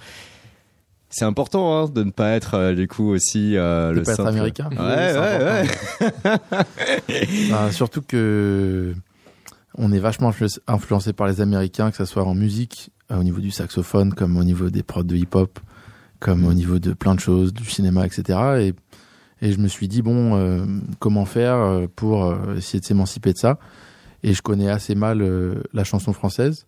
C'est 1.08 1.24
important 1.24 1.74
hein, 1.74 1.88
de 1.88 2.02
ne 2.04 2.10
pas 2.10 2.32
être 2.32 2.52
euh, 2.54 2.74
du 2.74 2.86
coup 2.86 3.08
aussi 3.08 3.56
euh, 3.56 3.92
De 3.92 4.00
le 4.00 4.02
pas 4.02 4.12
être 4.12 4.26
américain. 4.26 4.68
Ouais, 4.72 5.14
Oui, 5.14 5.20
ouais, 5.22 6.36
ouais. 7.08 7.48
Bah, 7.50 7.72
surtout 7.72 8.02
que 8.02 8.94
on 9.78 9.90
est 9.90 9.98
vachement 10.00 10.30
influ- 10.30 10.58
influencé 10.66 11.14
par 11.14 11.28
les 11.28 11.40
Américains, 11.40 11.90
que 11.90 11.96
ce 11.96 12.04
soit 12.04 12.24
en 12.24 12.34
musique, 12.34 12.90
au 13.10 13.22
niveau 13.22 13.40
du 13.40 13.50
saxophone, 13.50 14.14
comme 14.14 14.36
au 14.36 14.44
niveau 14.44 14.70
des 14.70 14.82
prods 14.82 15.02
de 15.02 15.16
hip-hop, 15.16 15.60
comme 16.20 16.44
au 16.44 16.54
niveau 16.54 16.78
de 16.78 16.92
plein 16.92 17.14
de 17.14 17.20
choses, 17.20 17.52
du 17.52 17.64
cinéma, 17.64 18.06
etc. 18.06 18.38
Et, 18.60 19.46
et 19.46 19.52
je 19.52 19.58
me 19.58 19.68
suis 19.68 19.88
dit, 19.88 20.00
bon, 20.02 20.36
euh, 20.36 20.64
comment 20.98 21.24
faire 21.26 21.56
euh, 21.56 21.86
pour 21.94 22.24
euh, 22.24 22.56
essayer 22.56 22.80
de 22.80 22.84
s'émanciper 22.84 23.32
de 23.32 23.38
ça? 23.38 23.58
Et 24.22 24.32
je 24.32 24.40
connais 24.40 24.70
assez 24.70 24.94
mal 24.94 25.20
euh, 25.20 25.62
la 25.74 25.84
chanson 25.84 26.12
française. 26.14 26.66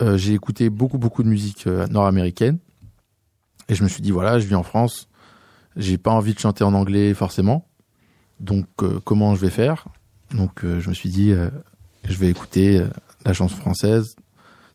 Euh, 0.00 0.16
J'ai 0.16 0.32
écouté 0.32 0.70
beaucoup, 0.70 0.98
beaucoup 0.98 1.22
de 1.22 1.28
musique 1.28 1.66
euh, 1.66 1.86
nord-américaine. 1.88 2.58
Et 3.68 3.74
je 3.74 3.82
me 3.82 3.88
suis 3.88 4.02
dit, 4.02 4.10
voilà, 4.10 4.38
je 4.38 4.46
vis 4.46 4.54
en 4.54 4.62
France. 4.62 5.08
J'ai 5.76 5.98
pas 5.98 6.10
envie 6.10 6.34
de 6.34 6.38
chanter 6.38 6.64
en 6.64 6.72
anglais 6.74 7.12
forcément. 7.14 7.68
Donc, 8.40 8.66
euh, 8.82 9.00
comment 9.04 9.34
je 9.34 9.40
vais 9.40 9.50
faire? 9.50 9.88
Donc, 10.34 10.64
euh, 10.64 10.80
je 10.80 10.88
me 10.88 10.94
suis 10.94 11.10
dit, 11.10 11.30
euh, 11.30 11.50
je 12.08 12.16
vais 12.16 12.28
écouter 12.28 12.78
euh, 12.78 12.88
la 13.24 13.34
chanson 13.34 13.56
française, 13.56 14.16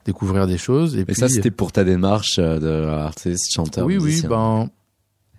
découvrir 0.07 0.47
des 0.47 0.57
choses. 0.57 0.95
Et 0.95 1.01
Et 1.01 1.05
puis, 1.05 1.15
ça, 1.15 1.29
c'était 1.29 1.51
pour 1.51 1.71
ta 1.71 1.83
démarche 1.83 2.39
euh, 2.39 2.59
d'artiste, 2.59 3.53
chanteur, 3.53 3.85
oui, 3.85 3.97
oui, 3.97 4.23
ben, 4.27 4.69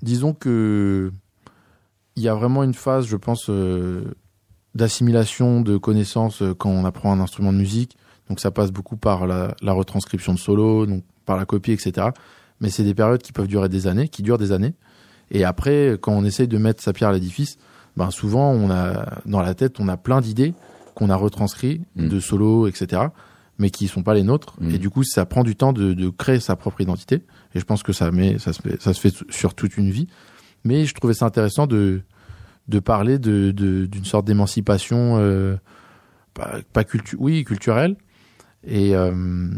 disons 0.03 0.35
que 0.35 1.11
il 2.17 2.23
y 2.23 2.29
a 2.29 2.35
vraiment 2.35 2.63
une 2.63 2.75
phase, 2.75 3.07
je 3.07 3.17
pense, 3.17 3.49
euh, 3.49 4.03
d'assimilation 4.75 5.61
de 5.61 5.77
connaissances 5.77 6.43
euh, 6.43 6.55
quand 6.55 6.71
on 6.71 6.85
apprend 6.85 7.13
un 7.13 7.21
instrument 7.21 7.53
de 7.53 7.59
musique. 7.59 7.97
Donc 8.29 8.41
ça 8.41 8.51
passe 8.51 8.71
beaucoup 8.71 8.97
par 8.97 9.27
la, 9.27 9.55
la 9.63 9.73
retranscription 9.73 10.35
de 10.35 10.39
solo, 10.39 10.85
donc 10.85 11.03
par 11.25 11.37
la 11.37 11.47
copie, 11.47 11.73
etc. 11.73 12.09
Mais 12.61 12.69
c'est 12.71 12.85
des 12.85 12.95
périodes 12.95 13.23
qui 13.23 13.33
peuvent 13.33 13.47
durer 13.47 13.69
des 13.69 13.87
années, 13.87 14.09
qui 14.09 14.23
durent 14.23 14.37
des 14.39 14.53
années. 14.53 14.75
Et 15.31 15.45
après, 15.45 15.97
quand 16.01 16.13
on 16.13 16.25
essaye 16.25 16.49
de 16.49 16.59
mettre 16.59 16.83
sa 16.83 16.93
pierre 16.93 17.11
à 17.11 17.13
l'édifice, 17.13 17.57
ben 17.97 18.11
souvent 18.11 18.51
on 18.51 18.71
a 18.71 19.21
dans 19.25 19.41
la 19.41 19.55
tête, 19.55 19.81
on 19.81 19.89
a 19.89 19.97
plein 19.97 20.21
d'idées 20.21 20.55
qu'on 20.95 21.09
a 21.11 21.17
retranscrites 21.17 21.83
Mm. 21.95 22.09
de 22.09 22.21
solo, 22.21 22.67
etc. 22.67 23.03
Mais 23.59 23.71
qui 23.71 23.89
sont 23.89 24.05
pas 24.05 24.15
les 24.15 24.23
nôtres. 24.23 24.55
Mm. 24.61 24.71
Et 24.71 24.79
du 24.79 24.89
coup, 24.89 25.03
ça 25.03 25.27
prend 25.27 25.43
du 25.43 25.57
temps 25.57 25.73
de, 25.73 25.93
de 25.93 26.09
créer 26.11 26.39
sa 26.39 26.55
propre 26.55 26.81
identité. 26.81 27.25
Et 27.55 27.61
je 27.61 27.65
pense 27.65 27.83
que 27.83 27.93
ça, 27.93 28.11
met, 28.13 28.39
ça, 28.39 28.53
se 28.53 28.63
fait, 28.63 28.81
ça 28.81 28.95
se 28.95 29.01
fait 29.01 29.13
sur 29.31 29.55
toute 29.55 29.77
une 29.77 29.91
vie. 29.91 30.07
Mais 30.65 30.85
je 30.87 30.95
trouvais 30.95 31.15
ça 31.15 31.27
intéressant 31.27 31.67
de, 31.67 32.03
de 32.69 32.79
parler 32.79 33.19
de, 33.19 33.51
de- 33.51 33.87
d'une 33.87 34.05
sorte 34.05 34.27
d'émancipation, 34.27 35.17
euh, 35.19 35.57
pas, 36.35 36.59
pas 36.73 36.85
cultu 36.85 37.17
oui, 37.19 37.43
culturelle. 37.45 37.97
Et, 38.65 38.95
euh, 38.95 39.49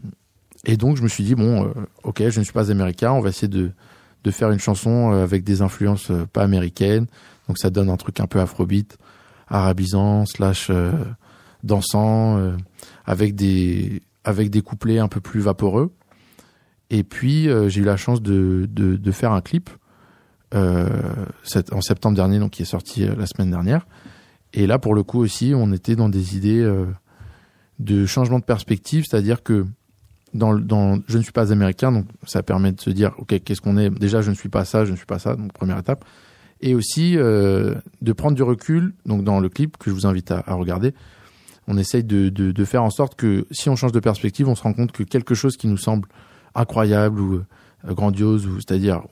et 0.64 0.76
donc, 0.76 0.96
je 0.96 1.03
me 1.03 1.09
suis 1.09 1.24
dit, 1.24 1.34
bon, 1.34 1.66
euh, 1.66 1.72
ok, 2.03 2.22
je 2.28 2.38
ne 2.38 2.44
suis 2.44 2.53
pas 2.55 2.70
américain, 2.70 3.12
on 3.12 3.20
va 3.20 3.28
essayer 3.30 3.48
de, 3.48 3.72
de 4.24 4.30
faire 4.30 4.51
une 4.51 4.61
chanson 4.61 5.11
avec 5.11 5.44
des 5.44 5.61
influences 5.61 6.12
pas 6.32 6.42
américaines. 6.42 7.07
Donc, 7.48 7.59
ça 7.59 7.68
donne 7.68 7.90
un 7.90 7.96
truc 7.96 8.20
un 8.20 8.26
peu 8.26 8.40
afrobeat, 8.40 8.96
arabisant, 9.48 10.24
slash 10.24 10.70
dansant, 11.64 12.55
avec, 13.11 13.34
des, 13.34 14.02
avec 14.22 14.50
des 14.50 14.62
couplets 14.62 15.00
un 15.00 15.08
peu 15.08 15.20
plus 15.20 15.40
vaporeux. 15.40 15.90
Et 16.90 17.02
puis, 17.02 17.48
euh, 17.48 17.68
j'ai 17.68 17.80
eu 17.80 17.84
la 17.84 17.96
chance 17.96 18.22
de, 18.22 18.68
de, 18.70 19.11
faire 19.11 19.32
un 19.32 19.40
clip 19.40 19.68
euh, 20.54 20.88
en 21.72 21.80
septembre 21.80 22.14
dernier, 22.14 22.38
donc 22.38 22.52
qui 22.52 22.62
est 22.62 22.66
sorti 22.66 23.04
euh, 23.04 23.16
la 23.18 23.26
semaine 23.26 23.50
dernière. 23.50 23.84
Et 24.52 24.68
là, 24.68 24.78
pour 24.78 24.94
le 24.94 25.02
coup 25.02 25.18
aussi, 25.18 25.54
on 25.56 25.72
était 25.72 25.96
dans 25.96 26.08
des 26.08 26.36
idées 26.36 26.68
de 27.80 28.06
changement 28.06 28.38
de 28.38 28.44
perspective, 28.44 29.04
c'est-à-dire 29.08 29.42
que 29.42 29.66
dans, 30.32 31.00
je 31.08 31.18
ne 31.18 31.22
suis 31.22 31.32
pas 31.32 31.52
américain, 31.52 31.90
donc 31.90 32.06
ça 32.24 32.44
permet 32.44 32.70
de 32.70 32.80
se 32.80 32.90
dire, 32.90 33.12
ok, 33.18 33.40
qu'est-ce 33.42 33.61
qu'on 33.61 33.76
est? 33.76 33.90
Déjà, 33.90 34.22
je 34.22 34.30
ne 34.30 34.36
suis 34.36 34.48
pas 34.48 34.64
ça, 34.64 34.84
je 34.84 34.92
ne 34.92 34.96
suis 34.96 35.06
pas 35.06 35.18
ça, 35.18 35.34
donc 35.34 35.52
première 35.52 35.78
étape. 35.78 36.04
Et 36.61 36.74
aussi 36.74 37.14
de 37.14 38.12
prendre 38.16 38.36
du 38.36 38.42
recul, 38.42 38.92
donc 39.06 39.22
dans 39.24 39.40
le 39.40 39.48
clip 39.48 39.76
que 39.78 39.90
je 39.90 39.94
vous 39.94 40.06
invite 40.06 40.32
à 40.32 40.54
regarder, 40.54 40.94
on 41.68 41.76
essaye 41.76 42.04
de, 42.04 42.28
de, 42.28 42.52
de 42.52 42.64
faire 42.64 42.82
en 42.82 42.90
sorte 42.90 43.14
que 43.14 43.46
si 43.50 43.68
on 43.68 43.76
change 43.76 43.92
de 43.92 44.00
perspective, 44.00 44.48
on 44.48 44.54
se 44.54 44.62
rend 44.62 44.72
compte 44.72 44.92
que 44.92 45.02
quelque 45.02 45.34
chose 45.34 45.56
qui 45.56 45.68
nous 45.68 45.76
semble 45.76 46.08
incroyable 46.54 47.20
ou 47.20 47.34
euh, 47.36 47.94
grandiose, 47.94 48.46
ou 48.46 48.56
c'est-à-dire 48.56 49.02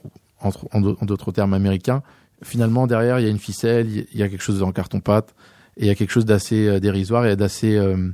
en 0.41 0.51
en 0.71 1.05
d'autres 1.05 1.31
termes 1.31 1.53
américains, 1.53 2.01
finalement 2.43 2.87
derrière 2.87 3.19
il 3.19 3.23
y 3.23 3.27
a 3.27 3.31
une 3.31 3.39
ficelle, 3.39 3.87
il 3.89 4.17
y 4.17 4.23
a- 4.23 4.29
quelque 4.29 4.41
chose 4.41 4.63
en 4.63 4.71
carton 4.71 4.99
pâte, 4.99 5.33
et 5.77 5.83
il 5.83 5.87
y 5.87 5.89
a 5.89 5.95
quelque 5.95 6.11
chose 6.11 6.25
d'assez 6.25 6.67
euh, 6.67 6.79
dérisoire 6.79 7.25
et 7.25 7.35
d'assez 7.35 7.75
euh, 7.77 8.09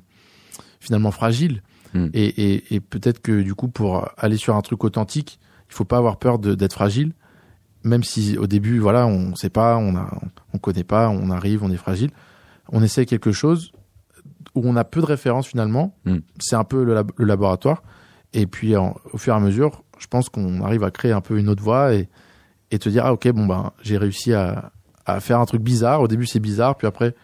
finalement 0.79 1.11
fragile. 1.11 1.61
Mm. 1.93 2.07
Et, 2.13 2.53
et, 2.53 2.75
et 2.75 2.79
peut-être 2.79 3.21
que 3.21 3.41
du 3.41 3.55
coup 3.55 3.67
pour 3.67 4.09
aller 4.17 4.37
sur 4.37 4.55
un 4.55 4.61
truc 4.61 4.83
authentique, 4.83 5.39
il 5.69 5.73
faut 5.73 5.85
pas 5.85 5.97
avoir 5.97 6.17
peur 6.17 6.39
d'être 6.39 6.73
fragile, 6.73 7.13
même 7.83 8.03
si 8.03 8.37
au 8.37 8.47
début 8.47 8.79
voilà 8.79 9.07
on 9.07 9.35
sait 9.35 9.49
pas, 9.49 9.77
on 9.77 9.95
a, 9.95 10.09
on 10.53 10.57
connaît 10.57 10.83
pas, 10.83 11.09
on 11.09 11.29
arrive, 11.29 11.63
on 11.63 11.71
est 11.71 11.77
fragile. 11.77 12.11
On 12.71 12.81
essaie 12.81 13.05
quelque 13.05 13.31
chose 13.31 13.71
où 14.55 14.61
on 14.65 14.75
a 14.75 14.83
peu 14.83 15.01
de 15.01 15.05
références 15.05 15.47
finalement. 15.47 15.95
Mm. 16.05 16.17
C'est 16.39 16.55
un 16.55 16.63
peu 16.63 16.83
le, 16.83 16.93
lab- 16.95 17.11
le 17.17 17.25
laboratoire. 17.25 17.83
Et 18.33 18.47
puis 18.47 18.75
en- 18.75 18.95
au 19.13 19.17
fur 19.17 19.33
et 19.33 19.37
à 19.37 19.39
mesure, 19.39 19.83
je 19.99 20.07
pense 20.07 20.29
qu'on 20.29 20.61
arrive 20.63 20.83
à 20.83 20.91
créer 20.91 21.11
un 21.11 21.21
peu 21.21 21.37
une 21.37 21.47
autre 21.49 21.61
voie 21.63 21.93
et, 21.93 22.09
et 22.71 22.79
te 22.79 22.89
dire 22.89 23.05
ah 23.05 23.13
ok 23.13 23.29
bon 23.31 23.45
ben 23.45 23.71
j'ai 23.83 23.97
réussi 23.97 24.33
à, 24.33 24.71
à 25.05 25.19
faire 25.19 25.39
un 25.39 25.45
truc 25.45 25.61
bizarre. 25.61 26.01
Au 26.01 26.07
début 26.07 26.25
c'est 26.25 26.39
bizarre, 26.39 26.75
puis 26.75 26.87
après 26.87 27.15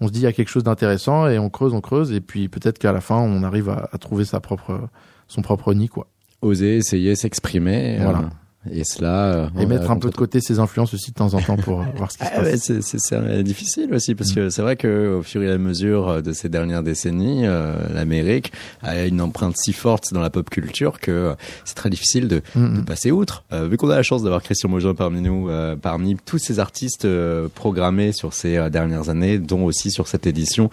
on 0.00 0.06
se 0.08 0.12
dit 0.12 0.20
il 0.20 0.24
y 0.24 0.26
a 0.26 0.32
quelque 0.32 0.48
chose 0.50 0.64
d'intéressant 0.64 1.26
et 1.28 1.38
on 1.38 1.48
creuse, 1.50 1.72
on 1.74 1.80
creuse 1.80 2.12
et 2.12 2.20
puis 2.20 2.48
peut-être 2.48 2.78
qu'à 2.78 2.92
la 2.92 3.00
fin 3.00 3.16
on 3.16 3.42
arrive 3.42 3.68
à, 3.70 3.88
à 3.92 3.98
trouver 3.98 4.24
sa 4.24 4.40
propre 4.40 4.88
son 5.26 5.40
propre 5.42 5.72
nid 5.74 5.88
quoi. 5.88 6.06
Oser, 6.42 6.76
essayer, 6.76 7.16
s'exprimer. 7.16 7.98
Voilà. 8.00 8.18
euh, 8.18 8.22
et 8.70 8.82
cela. 8.84 9.24
euh, 9.32 9.48
Et 9.60 9.66
mettre 9.66 9.90
un 9.90 9.96
peu 9.96 10.10
de 10.10 10.14
côté 10.16 10.40
ses 10.40 10.58
influences 10.58 10.92
aussi 10.94 11.10
de 11.10 11.14
temps 11.14 11.32
en 11.34 11.40
temps 11.40 11.56
pour 11.56 11.80
euh, 11.80 11.84
voir 11.96 12.10
ce 12.10 12.18
qui 12.18 12.24
se 12.26 12.30
Ah 12.32 12.40
passe. 12.40 12.68
ouais, 12.70 12.80
c'est, 12.82 13.42
difficile 13.42 13.94
aussi 13.94 14.14
parce 14.14 14.32
que 14.32 14.50
c'est 14.50 14.62
vrai 14.62 14.76
que 14.76 15.16
au 15.18 15.22
fur 15.22 15.42
et 15.42 15.50
à 15.50 15.58
mesure 15.58 16.08
euh, 16.08 16.20
de 16.22 16.32
ces 16.32 16.48
dernières 16.48 16.82
décennies, 16.82 17.46
euh, 17.46 17.74
l'Amérique 17.94 18.52
a 18.82 19.04
une 19.06 19.20
empreinte 19.20 19.56
si 19.56 19.72
forte 19.72 20.12
dans 20.12 20.20
la 20.20 20.30
pop 20.30 20.50
culture 20.50 20.98
que 21.00 21.34
c'est 21.64 21.74
très 21.76 21.90
difficile 21.90 22.28
de, 22.28 22.42
Mm, 22.54 22.74
de 22.76 22.80
mm. 22.80 22.84
passer 22.84 23.10
outre. 23.10 23.44
Euh, 23.52 23.68
vu 23.68 23.76
qu'on 23.76 23.90
a 23.90 23.96
la 23.96 24.02
chance 24.02 24.22
d'avoir 24.22 24.42
Christian 24.42 24.68
Mogin 24.68 24.94
parmi 24.94 25.20
nous, 25.20 25.48
euh, 25.48 25.76
parmi 25.76 26.16
tous 26.16 26.38
ces 26.38 26.58
artistes 26.58 27.06
programmés 27.54 28.12
sur 28.12 28.32
ces 28.32 28.70
dernières 28.70 29.08
années, 29.08 29.38
dont 29.38 29.64
aussi 29.64 29.90
sur 29.90 30.08
cette 30.08 30.26
édition 30.26 30.70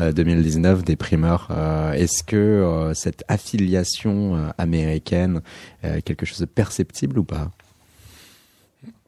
euh, 0.00 0.12
2019 0.12 0.84
des 0.84 0.96
primeurs, 0.96 1.48
est-ce 1.94 2.22
que 2.24 2.90
cette 2.94 3.24
affiliation 3.28 4.50
américaine 4.58 5.40
est 5.82 6.02
quelque 6.02 6.26
chose 6.26 6.40
de 6.40 6.44
perceptible 6.46 7.18
ou 7.18 7.24
pas? 7.24 7.37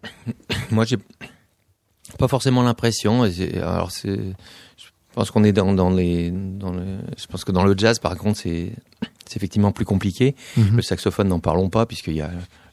Moi, 0.70 0.84
j'ai 0.84 0.98
pas 2.18 2.28
forcément 2.28 2.62
l'impression. 2.62 3.22
Alors, 3.22 3.90
c'est, 3.90 4.16
je 4.76 4.86
pense 5.12 5.30
qu'on 5.30 5.44
est 5.44 5.52
dans, 5.52 5.72
dans 5.72 5.90
les, 5.90 6.30
dans 6.30 6.72
le, 6.72 6.98
je 7.16 7.26
pense 7.26 7.44
que 7.44 7.52
dans 7.52 7.64
le 7.64 7.76
jazz, 7.76 7.98
par 7.98 8.16
contre, 8.16 8.38
c'est, 8.38 8.72
c'est 9.26 9.36
effectivement 9.36 9.72
plus 9.72 9.84
compliqué. 9.84 10.34
Mhm. 10.56 10.76
Le 10.76 10.82
saxophone, 10.82 11.28
n'en 11.28 11.40
parlons 11.40 11.68
pas, 11.68 11.86
puisqu'il 11.86 12.14
y 12.14 12.20
a 12.20 12.30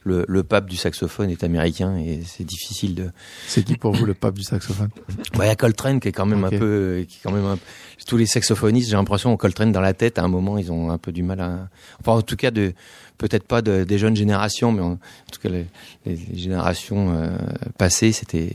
le, 0.08 0.24
le 0.26 0.42
pape 0.42 0.68
du 0.68 0.76
saxophone 0.76 1.30
est 1.30 1.44
américain 1.44 1.96
et 1.96 2.22
c'est 2.24 2.44
difficile 2.44 2.94
de. 2.96 3.10
C'est 3.46 3.62
qui 3.62 3.76
pour 3.76 3.92
vous 3.92 4.04
le 4.06 4.14
pape 4.14 4.34
du 4.34 4.42
saxophone? 4.42 4.88
Bah, 5.36 5.44
il 5.44 5.48
y 5.48 5.50
a 5.50 5.56
Coltrane 5.56 6.00
qui 6.00 6.08
est 6.08 6.12
quand 6.12 6.26
même 6.26 6.44
un 6.44 6.50
peu, 6.50 7.04
qui 7.08 7.18
est 7.18 7.20
quand 7.22 7.32
même 7.32 7.44
un, 7.44 7.58
tous 8.06 8.16
les 8.16 8.26
saxophonistes, 8.26 8.88
j'ai 8.90 8.96
l'impression, 8.96 9.32
ont 9.32 9.36
Coltrane 9.36 9.70
dans 9.72 9.80
la 9.80 9.92
tête. 9.94 10.18
À 10.18 10.22
un 10.24 10.28
moment, 10.28 10.58
ils 10.58 10.72
ont 10.72 10.90
un 10.90 10.98
peu 10.98 11.12
du 11.12 11.22
mal 11.22 11.40
à, 11.40 11.68
enfin, 12.00 12.12
en 12.12 12.22
tout 12.22 12.36
cas, 12.36 12.50
de, 12.50 12.72
peut-être 13.18 13.44
pas 13.46 13.62
de, 13.62 13.84
des 13.84 13.98
jeunes 13.98 14.16
générations, 14.16 14.72
mais 14.72 14.80
en, 14.82 14.92
en 14.92 14.98
tout 15.32 15.40
cas, 15.42 15.48
les, 15.50 15.66
les- 16.06 16.16
les 16.16 16.38
générations 16.38 17.12
euh, 17.14 17.36
passées, 17.76 18.12
c'était, 18.12 18.50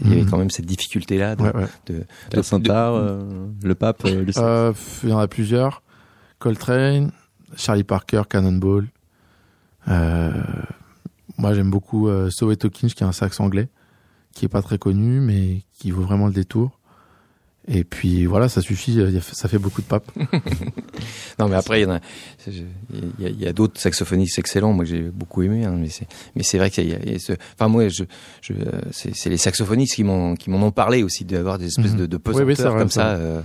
il 0.00 0.08
y 0.08 0.12
avait 0.12 0.22
Mhm. 0.22 0.30
quand 0.30 0.38
même 0.38 0.50
cette 0.50 0.66
difficulté-là 0.66 1.36
de, 1.36 1.42
Ouais, 1.42 1.56
ouais. 1.56 1.66
de, 1.86 2.04
La 2.32 2.42
Saint-Art, 2.42 2.94
euh, 2.94 3.46
le 3.62 3.74
pape, 3.74 4.04
euh, 4.04 4.24
le 4.24 4.32
Euh, 4.38 4.72
il 5.04 5.08
y 5.10 5.12
en 5.12 5.18
a 5.18 5.28
plusieurs. 5.28 5.82
Coltrane, 6.38 7.12
Charlie 7.56 7.84
Parker, 7.84 8.22
Cannonball. 8.28 8.88
Moi, 11.42 11.54
j'aime 11.54 11.70
beaucoup 11.70 12.06
euh, 12.06 12.30
Soweto 12.30 12.70
Kinch, 12.70 12.94
qui 12.94 13.02
est 13.02 13.06
un 13.06 13.10
sax 13.10 13.40
anglais, 13.40 13.68
qui 14.32 14.44
est 14.44 14.48
pas 14.48 14.62
très 14.62 14.78
connu, 14.78 15.18
mais 15.18 15.62
qui 15.72 15.90
vaut 15.90 16.02
vraiment 16.02 16.28
le 16.28 16.32
détour. 16.32 16.78
Et 17.66 17.82
puis 17.82 18.26
voilà, 18.26 18.48
ça 18.48 18.60
suffit, 18.60 19.00
euh, 19.00 19.20
ça 19.20 19.48
fait 19.48 19.58
beaucoup 19.58 19.82
de 19.82 19.86
papes. 19.86 20.08
Non, 21.38 21.48
mais 21.48 21.56
après, 21.56 21.80
il 21.80 21.82
y 21.84 21.86
en 21.86 21.94
a, 21.94 22.00
il 22.46 23.42
y 23.42 23.52
d'autres 23.52 23.80
saxophonistes 23.80 24.38
excellents, 24.38 24.72
moi 24.72 24.84
que 24.84 24.90
j'ai 24.90 25.02
beaucoup 25.02 25.42
aimé, 25.42 25.64
hein, 25.64 25.74
mais 25.76 25.88
c'est, 25.88 26.06
mais 26.36 26.44
c'est 26.44 26.58
vrai 26.58 26.70
qu'il 26.70 26.88
y 26.88 26.92
a, 26.92 26.98
il 27.02 27.12
y 27.12 27.14
a 27.16 27.18
ce, 27.18 27.32
enfin 27.54 27.66
moi, 27.68 27.88
je, 27.88 28.04
je, 28.42 28.52
c'est, 28.92 29.12
c'est 29.16 29.30
les 29.30 29.36
saxophonistes 29.38 29.94
qui 29.94 30.04
m'ont, 30.04 30.36
qui 30.36 30.50
m'en 30.50 30.64
ont 30.64 30.70
parlé 30.70 31.02
aussi 31.02 31.24
d'avoir 31.24 31.58
des 31.58 31.66
espèces 31.66 31.92
Mhm. 31.92 32.00
de, 32.00 32.06
de 32.06 32.16
Oui, 32.26 32.32
oui, 32.34 32.36
c'est 32.36 32.44
pesanteurs 32.44 32.76
comme 32.76 32.90
ça, 32.90 33.14
euh, 33.14 33.40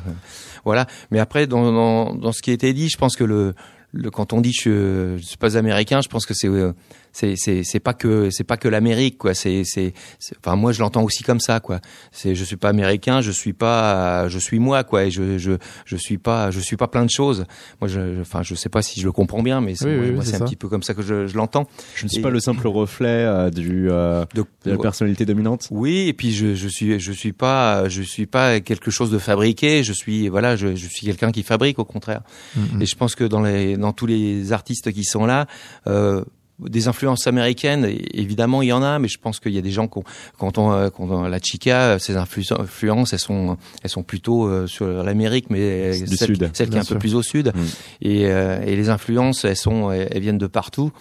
voilà. 0.66 0.86
Mais 1.10 1.18
après, 1.20 1.48
dans, 1.48 1.72
dans, 1.72 2.14
dans 2.14 2.32
ce 2.32 2.42
qui 2.44 2.52
a 2.52 2.54
été 2.54 2.74
dit, 2.74 2.90
je 2.90 2.98
pense 2.98 3.16
que 3.16 3.24
le, 3.24 3.56
le, 3.94 4.12
quand 4.12 4.34
on 4.34 4.42
dit 4.42 4.54
je, 4.54 5.16
je 5.18 5.24
suis 5.24 5.38
pas 5.38 5.58
américain, 5.58 6.02
je 6.02 6.10
pense 6.10 6.26
que 6.26 6.34
c'est 6.34 6.48
euh, 6.48 6.74
c'est 7.14 7.34
c'est 7.36 7.64
c'est 7.64 7.80
pas 7.80 7.94
que 7.94 8.30
c'est 8.30 8.44
pas 8.44 8.58
que 8.58 8.68
l'Amérique 8.68 9.18
quoi. 9.18 9.34
C'est 9.34 9.64
c'est 9.66 9.94
c'est- 10.20 10.36
enfin 10.44 10.56
moi 10.56 10.72
je 10.72 10.80
l'entends 10.82 11.04
aussi 11.04 11.24
comme 11.24 11.40
ça 11.40 11.60
quoi. 11.60 11.80
C'est 12.12 12.36
je 12.36 12.44
suis 12.44 12.58
pas 12.58 12.70
américain, 12.70 13.22
je 13.22 13.32
suis 13.32 13.54
pas 13.54 14.28
je 14.30 14.40
suis 14.40 14.60
moi 14.60 14.84
quoi. 14.84 15.06
Et 15.06 15.12
je 15.12 15.38
je 15.38 15.54
je 15.86 15.96
suis 15.96 16.18
pas 16.18 16.52
je 16.52 16.60
suis 16.60 16.78
pas 16.78 16.88
plein 16.88 17.06
de 17.06 17.10
choses. 17.10 17.46
Moi 17.82 17.88
je 17.88 18.22
enfin 18.22 18.44
je 18.44 18.56
sais 18.56 18.70
pas 18.70 18.82
si 18.82 19.00
je 19.00 19.06
le 19.06 19.12
comprends 19.12 19.42
bien, 19.44 19.62
mais 19.62 19.76
c'est 19.76 19.86
Oui, 19.86 19.92
moi, 19.96 20.04
oui, 20.06 20.12
moi, 20.12 20.20
oui, 20.20 20.26
c'est 20.26 20.38
c'est 20.38 20.42
un 20.44 20.46
petit 20.46 20.56
peu 20.56 20.70
comme 20.70 20.84
ça 20.84 20.94
que 20.94 21.02
je, 21.02 21.28
je 21.28 21.36
l'entends. 21.38 21.68
Je 21.96 22.06
ne 22.06 22.10
suis 22.10 22.20
Et- 22.20 22.22
pas 22.22 22.30
le 22.30 22.40
simple 22.40 22.68
reflet 22.68 23.08
euh, 23.08 23.50
du 23.50 23.90
euh, 23.90 24.26
de, 24.36 24.44
de 24.66 24.72
la 24.72 24.78
personnalité 24.78 25.26
dominante. 25.26 25.68
Oui, 25.72 26.08
et 26.08 26.14
puis 26.14 26.32
je 26.34 26.56
je 26.56 26.68
suis 26.68 27.00
je 27.00 27.12
suis 27.12 27.34
pas 27.34 27.88
je 27.90 28.02
suis 28.02 28.26
pas 28.26 28.60
quelque 28.60 28.92
chose 28.92 29.12
de 29.12 29.18
fabriqué. 29.18 29.84
Je 29.84 29.94
suis 29.94 30.30
voilà 30.30 30.56
je, 30.56 30.76
je 30.76 30.88
suis 30.88 31.06
quelqu'un 31.08 31.32
qui 31.32 31.44
fabrique 31.44 31.80
au 31.80 31.86
contraire. 31.86 32.22
Mhm. 32.56 32.82
Et 32.82 32.86
je 32.86 32.96
pense 32.96 33.16
que 33.16 33.24
dans 33.24 33.42
les 33.42 33.78
dans 33.78 33.94
tous 33.94 34.06
les 34.06 34.52
artistes 34.54 34.92
qui 34.92 35.04
sont 35.04 35.26
là. 35.26 35.48
Euh, 35.88 36.24
des 36.60 36.88
influences 36.88 37.28
américaines, 37.28 37.86
évidemment, 38.14 38.62
il 38.64 38.70
y 38.70 38.74
en 38.74 38.82
a, 38.82 38.98
mais 39.00 39.08
je 39.08 39.20
pense 39.20 39.40
qu'il 39.40 39.52
y 39.54 39.58
a 39.58 39.62
des 39.62 39.70
gens 39.72 39.88
qui 39.88 40.00
ont, 40.00 40.04
quand 40.40 40.58
on, 40.58 40.72
euh, 40.72 40.90
quand 40.90 41.10
on- 41.12 41.28
la 41.28 41.40
chica, 41.40 42.00
ces 42.00 42.16
influ- 42.16 42.52
influences, 42.60 43.14
elles 43.14 43.20
sont, 43.20 43.58
elles 43.84 43.90
sont 43.92 44.04
plutôt 44.04 44.48
euh, 44.48 44.66
sur 44.66 44.88
l'Amérique, 45.04 45.50
mais 45.52 46.00
Du 46.00 46.18
celle, 46.18 46.28
sud. 46.30 46.50
celle 46.54 46.70
qui 46.70 46.78
est 46.78 46.82
un 46.82 46.84
peu 46.86 46.98
plus 46.98 47.14
au 47.16 47.22
sud. 47.22 47.52
Mm. 47.54 47.60
Et, 48.02 48.26
euh, 48.26 48.60
et 48.66 48.76
les 48.76 48.90
influences, 48.90 49.46
elles 49.46 49.56
sont, 49.56 49.92
elles, 49.92 50.20
viennent 50.22 50.38
de 50.40 50.48
partout. 50.48 50.92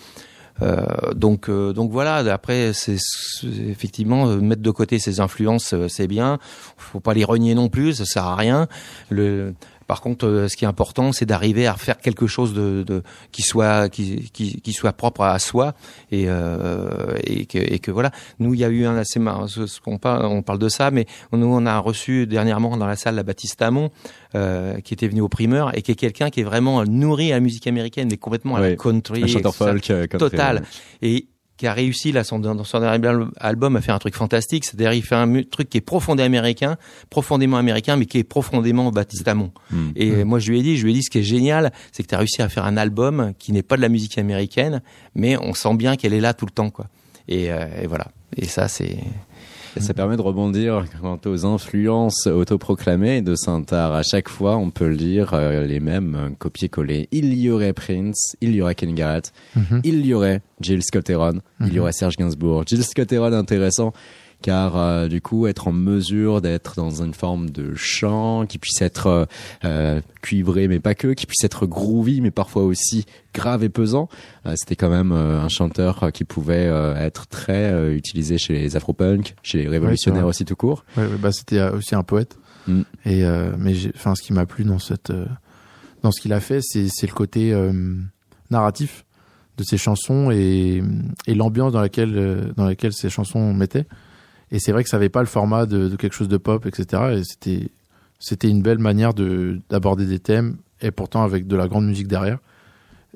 Euh, 0.63 0.87
donc, 1.15 1.51
euh, 1.51 1.75
donc 1.75 1.91
voilà. 1.91 2.17
Après, 2.33 2.73
c'est 2.73 2.97
c'est- 2.99 3.47
effectivement 3.47 4.27
euh, 4.29 4.41
mettre 4.41 4.63
de 4.63 4.71
côté 4.71 4.99
ces 4.99 5.21
influences, 5.21 5.75
euh, 5.75 5.87
c'est 5.89 6.07
bien. 6.07 6.39
Faut 6.79 7.01
pas 7.01 7.13
les 7.13 7.25
renier 7.25 7.55
non 7.55 7.69
plus, 7.69 7.93
ça 7.95 8.07
sert 8.07 8.25
à 8.25 8.37
rien. 8.37 8.67
Le, 9.11 9.53
par 9.87 10.01
contre, 10.01 10.27
euh, 10.27 10.49
ce 10.49 10.57
qui 10.57 10.65
est 10.65 10.69
important, 10.69 11.13
c'est 11.13 11.27
d'arriver 11.27 11.67
à 11.67 11.75
faire 11.75 11.99
quelque 11.99 12.27
chose 12.27 12.55
de, 12.55 12.83
de 12.83 13.03
qui 13.33 13.43
soit 13.43 13.89
qui, 13.89 14.31
qui, 14.33 14.61
qui 14.61 14.73
soit 14.73 14.93
propre 14.93 15.23
à 15.23 15.39
soi 15.39 15.75
et 16.11 16.25
euh, 16.29 17.15
et, 17.25 17.47
que, 17.47 17.59
et 17.59 17.79
que 17.79 17.91
voilà. 17.91 18.11
Nous, 18.39 18.55
il 18.55 18.61
y 18.61 18.65
a 18.65 18.69
eu 18.69 18.85
un 18.85 18.97
assez 18.97 19.19
marrant, 19.19 19.47
ce, 19.47 19.81
qu'on 19.81 19.99
parle, 19.99 20.27
on 20.27 20.43
parle 20.43 20.59
de 20.59 20.69
ça, 20.69 20.91
mais 20.91 21.07
nous, 21.33 21.47
on 21.47 21.67
a 21.67 21.79
reçu 21.79 22.27
dernièrement 22.27 22.77
dans 22.77 22.87
la 22.87 22.97
salle 22.97 23.15
la 23.15 23.23
Baptiste 23.23 23.61
Amon, 23.63 23.91
euh, 24.35 24.81
qui 24.81 24.95
était 24.95 25.09
venu 25.09 25.21
au 25.21 25.29
primeur 25.29 25.77
et 25.77 25.83
qui 25.83 25.93
est 25.93 25.97
quelqu'un 25.97 26.31
qui 26.31 26.41
est 26.41 26.45
vraiment 26.45 26.85
nourri 26.85 27.33
à 27.33 27.37
la 27.37 27.41
musique 27.41 27.67
américaine, 27.67 28.09
mais 28.11 28.17
complètement 28.17 28.57
à 28.57 28.61
la 28.61 28.77
country, 28.77 29.25
Un 29.25 29.27
chanteur 29.27 29.55
folk, 29.55 29.91
euh, 29.91 30.07
total. 30.07 30.63
et 31.03 31.27
qui 31.57 31.67
a 31.67 31.73
réussi 31.73 32.13
là 32.13 32.23
son, 32.25 32.39
dans 32.39 32.63
son 32.65 32.81
dernier 32.81 33.07
al- 33.07 33.29
album 33.41 33.77
à 33.77 33.81
faire 33.81 33.95
un 33.95 33.99
truc 33.99 34.15
fantastique 34.15 34.65
c'est-à-dire 34.65 34.93
il 34.93 35.03
fait 35.03 35.15
un 35.15 35.43
truc 35.43 35.69
qui 35.71 35.79
est 35.79 35.81
profondément 35.81 36.27
américain 36.27 36.77
profondément 37.11 37.57
américain 37.57 37.97
mais 37.97 38.07
qui 38.07 38.19
est 38.19 38.25
profondément 38.25 38.91
Baptiste 38.91 39.27
Amon 39.29 39.53
Mm. 39.71 39.89
et 39.97 40.11
Mm. 40.11 40.25
moi 40.25 40.39
je 40.39 40.51
lui 40.51 40.61
ai 40.61 40.63
dit 40.63 40.77
je 40.77 40.85
lui 40.85 40.91
ai 40.91 40.95
dit 40.95 41.03
ce 41.03 41.11
qui 41.11 41.19
est 41.19 41.23
génial 41.23 41.73
c'est 41.93 42.03
que 42.03 42.09
tu 42.09 42.15
as 42.15 42.19
réussi 42.19 42.43
à 42.43 42.49
faire 42.49 42.65
un 42.67 42.77
album 42.77 43.33
qui 43.39 43.53
n'est 43.53 43.63
pas 43.63 43.77
de 43.77 43.83
la 43.83 43.89
musique 43.89 44.19
américaine 44.19 44.83
mais 45.15 45.37
on 45.39 45.55
sent 45.55 45.75
bien 45.77 45.97
qu'elle 45.97 46.13
est 46.15 46.21
là 46.21 46.35
tout 46.35 46.47
le 46.47 46.53
temps 46.53 46.71
quoi 46.71 46.87
et, 47.29 47.51
euh, 47.51 47.67
et 47.83 47.87
voilà 47.87 48.09
et 48.37 48.45
ça 48.47 48.69
c'est 48.69 48.99
Et 49.77 49.81
ça 49.81 49.93
permet 49.93 50.17
de 50.17 50.23
rebondir 50.23 50.85
quant 51.03 51.21
aux 51.27 51.45
influences 51.45 52.27
autoproclamées 52.27 53.21
de 53.21 53.35
Saint-Art. 53.35 53.93
À 53.93 54.03
chaque 54.03 54.29
fois, 54.29 54.57
on 54.57 54.71
peut 54.71 54.89
lire 54.89 55.35
euh, 55.35 55.67
les 55.67 55.81
mêmes 55.81 56.15
euh, 56.15 56.29
copier-coller. 56.39 57.09
Il 57.13 57.35
y 57.35 57.51
aurait 57.51 57.75
Prince, 57.75 58.37
il 58.41 58.55
y 58.55 58.63
aurait 58.63 58.75
Ken 58.75 58.95
Garrett, 58.95 59.33
Mhm. 59.55 59.81
il 59.85 60.07
y 60.07 60.15
aurait 60.15 60.41
Jill 60.61 60.83
Scott-Heron, 60.83 61.41
il 61.61 61.69
y 61.69 61.73
Mhm. 61.77 61.79
aurait 61.83 61.93
Serge 61.93 62.17
Gainsbourg. 62.17 62.65
Jill 62.67 62.83
Scott-Heron 62.85 63.33
intéressant 63.35 63.93
car 64.43 64.77
euh, 64.77 65.09
du 65.09 65.21
coup 65.21 65.47
être 65.47 65.69
en 65.69 65.73
mesure 65.73 66.41
d'être 66.41 66.77
dans 66.77 67.03
une 67.03 67.15
forme 67.15 67.51
de 67.51 67.75
chant 67.75 68.47
qui 68.47 68.59
puisse 68.59 68.81
être 68.83 69.07
euh, 69.07 69.25
euh, 69.65 70.01
cuivré 70.23 70.69
mais 70.69 70.79
pas 70.79 70.95
que, 70.95 71.15
qui 71.15 71.27
puisse 71.27 71.43
être 71.43 71.67
groovy 71.67 72.21
mais 72.21 72.31
parfois 72.31 72.63
aussi 72.65 73.07
grave 73.35 73.65
et 73.65 73.69
pesant. 73.69 74.09
Euh, 74.45 74.55
C'était 74.57 74.77
quand 74.77 74.91
même 74.91 75.13
euh, 75.13 75.41
un 75.41 75.49
chanteur 75.49 76.13
qui 76.13 76.25
pouvait 76.25 76.67
euh, 76.67 76.95
être 76.97 77.27
très 77.27 77.73
euh, 77.73 77.95
utilisé 77.95 78.39
chez 78.39 78.55
les 78.55 78.77
afro-punk, 78.77 79.35
chez 79.43 79.59
les 79.59 79.69
révolutionnaires 79.69 80.27
aussi 80.27 80.45
tout 80.45 80.57
court. 80.57 80.85
Ouais, 80.97 81.09
bah 81.19 81.33
c'était 81.33 81.63
aussi 81.71 81.95
un 81.95 82.03
poète. 82.03 82.39
Mm. 82.67 82.83
Et 83.05 83.25
euh, 83.25 83.53
mais 83.59 83.75
enfin, 83.95 84.15
ce 84.15 84.23
qui 84.23 84.33
m'a 84.33 84.47
plu 84.47 84.65
dans 84.65 84.79
cette, 84.79 85.11
euh, 85.11 85.27
dans 86.03 86.13
ce 86.13 86.21
qu'il 86.21 86.33
a 86.33 86.41
fait, 86.41 86.61
c'est 86.63 87.07
le 87.07 87.15
côté 87.15 87.53
euh, 87.53 87.73
narratif 88.51 89.05
de 89.57 89.65
ses 89.65 89.79
chansons 89.79 90.31
et, 90.31 90.83
et 91.27 91.35
l'ambiance 91.35 91.73
dans 91.73 91.81
laquelle 91.81 92.53
dans 92.57 92.67
laquelle 92.67 92.93
ces 92.93 93.09
chansons 93.09 93.55
mettaient. 93.55 93.87
Et 94.53 94.59
c'est 94.59 94.73
vrai 94.73 94.85
que 94.85 94.89
ça 94.89 94.97
avait 94.97 95.09
pas 95.09 95.21
le 95.21 95.27
format 95.27 95.67
de, 95.67 95.89
de 95.89 95.97
quelque 95.97 96.15
chose 96.15 96.29
de 96.29 96.37
pop, 96.37 96.67
etc. 96.67 97.19
Et 97.19 97.25
c'était 97.25 97.71
c'était 98.19 98.49
une 98.49 98.63
belle 98.63 98.79
manière 98.79 99.15
de 99.15 99.61
d'aborder 99.69 100.07
des 100.07 100.19
thèmes 100.19 100.57
et 100.81 100.91
pourtant 100.91 101.23
avec 101.23 101.47
de 101.47 101.57
la 101.57 101.69
grande 101.69 101.87
musique 101.87 102.09
derrière. 102.09 102.39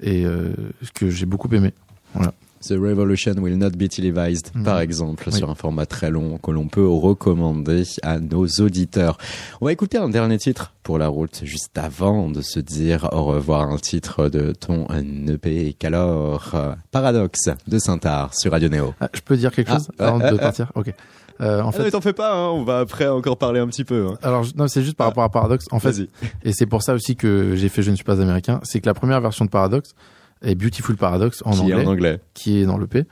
Et 0.03 0.25
euh, 0.25 0.53
ce 0.83 0.91
que 0.93 1.11
j'ai 1.11 1.27
beaucoup 1.27 1.49
aimé. 1.55 1.73
Voilà. 2.15 2.33
The 2.67 2.73
Revolution 2.73 3.33
Will 3.39 3.57
Not 3.57 3.71
Be 3.71 3.89
Televised, 3.89 4.51
Mhm. 4.55 4.65
par 4.65 4.81
exemple, 4.81 5.25
Oui. 5.29 5.33
sur 5.39 5.49
un 5.49 5.55
format 5.55 5.87
très 5.87 6.11
long 6.11 6.37
que 6.39 6.51
l'on 6.51 6.69
peut 6.69 6.87
recommander 6.87 7.85
à 8.03 8.19
nos 8.21 8.47
auditeurs. 8.47 9.17
On 9.61 9.67
va 9.67 9.73
écouter 9.73 9.97
un 9.99 10.09
dernier 10.09 10.37
titre 10.39 10.75
pour 10.83 10.99
la 10.99 11.09
route, 11.09 11.41
juste 11.45 11.77
avant 11.79 12.29
de 12.29 12.43
se 12.43 12.61
dire 12.61 13.09
au 13.13 13.25
revoir, 13.25 13.71
un 13.71 13.79
titre 13.79 14.29
de 14.29 14.53
ton 14.53 14.87
EP 15.29 15.75
qu'alors 15.79 16.51
euh, 16.55 16.75
Paradoxe 16.91 17.49
de 17.67 17.79
Saint-Art 17.79 18.35
sur 18.35 18.53
Radio 18.53 18.69
Néo. 18.69 18.95
Ah, 19.01 19.09
je 19.15 19.21
peux 19.21 19.37
dire 19.37 19.53
quelque 19.53 19.71
Ah, 19.71 19.77
chose 19.79 19.89
avant 19.99 20.19
de 20.19 20.37
partir 20.37 20.71
Ok. 20.75 20.93
Euh, 21.41 21.63
en 21.63 21.69
En 21.69 21.73
fait, 21.73 21.85
fait, 21.85 21.91
t'en 21.93 22.03
fais 22.03 22.13
pas, 22.13 22.35
hein, 22.37 22.51
on 22.51 22.65
va 22.65 22.81
après 22.81 23.09
encore 23.09 23.39
parler 23.39 23.61
un 23.61 23.67
petit 23.69 23.85
peu. 23.85 24.09
hein. 24.11 24.19
Alors, 24.23 24.45
non, 24.57 24.69
c'est 24.69 24.83
juste 24.83 24.97
par 24.99 25.07
rapport 25.07 25.25
à 25.25 25.31
Paradox. 25.31 25.65
En 25.71 25.79
fait, 25.81 25.97
et 26.45 26.53
c'est 26.53 26.67
pour 26.67 26.83
ça 26.83 26.93
aussi 26.93 27.17
que 27.17 27.57
j'ai 27.57 27.71
fait 27.71 27.81
Je 27.83 27.91
ne 27.91 27.97
suis 27.97 28.05
pas 28.05 28.21
américain, 28.21 28.61
c'est 28.63 28.79
que 28.81 28.87
la 28.87 28.93
première 28.93 29.23
version 29.23 29.47
de 29.47 29.51
Paradox 29.51 29.95
est 30.43 30.55
Beautiful 30.55 30.97
Paradox 30.97 31.43
en 31.45 31.51
Qui 31.53 31.59
est 31.59 31.75
anglais, 31.75 31.85
en 31.87 31.91
anglais. 31.91 32.21
qui 32.35 32.59
est 32.61 32.65
dans 32.67 32.79
l'EP, 32.79 33.07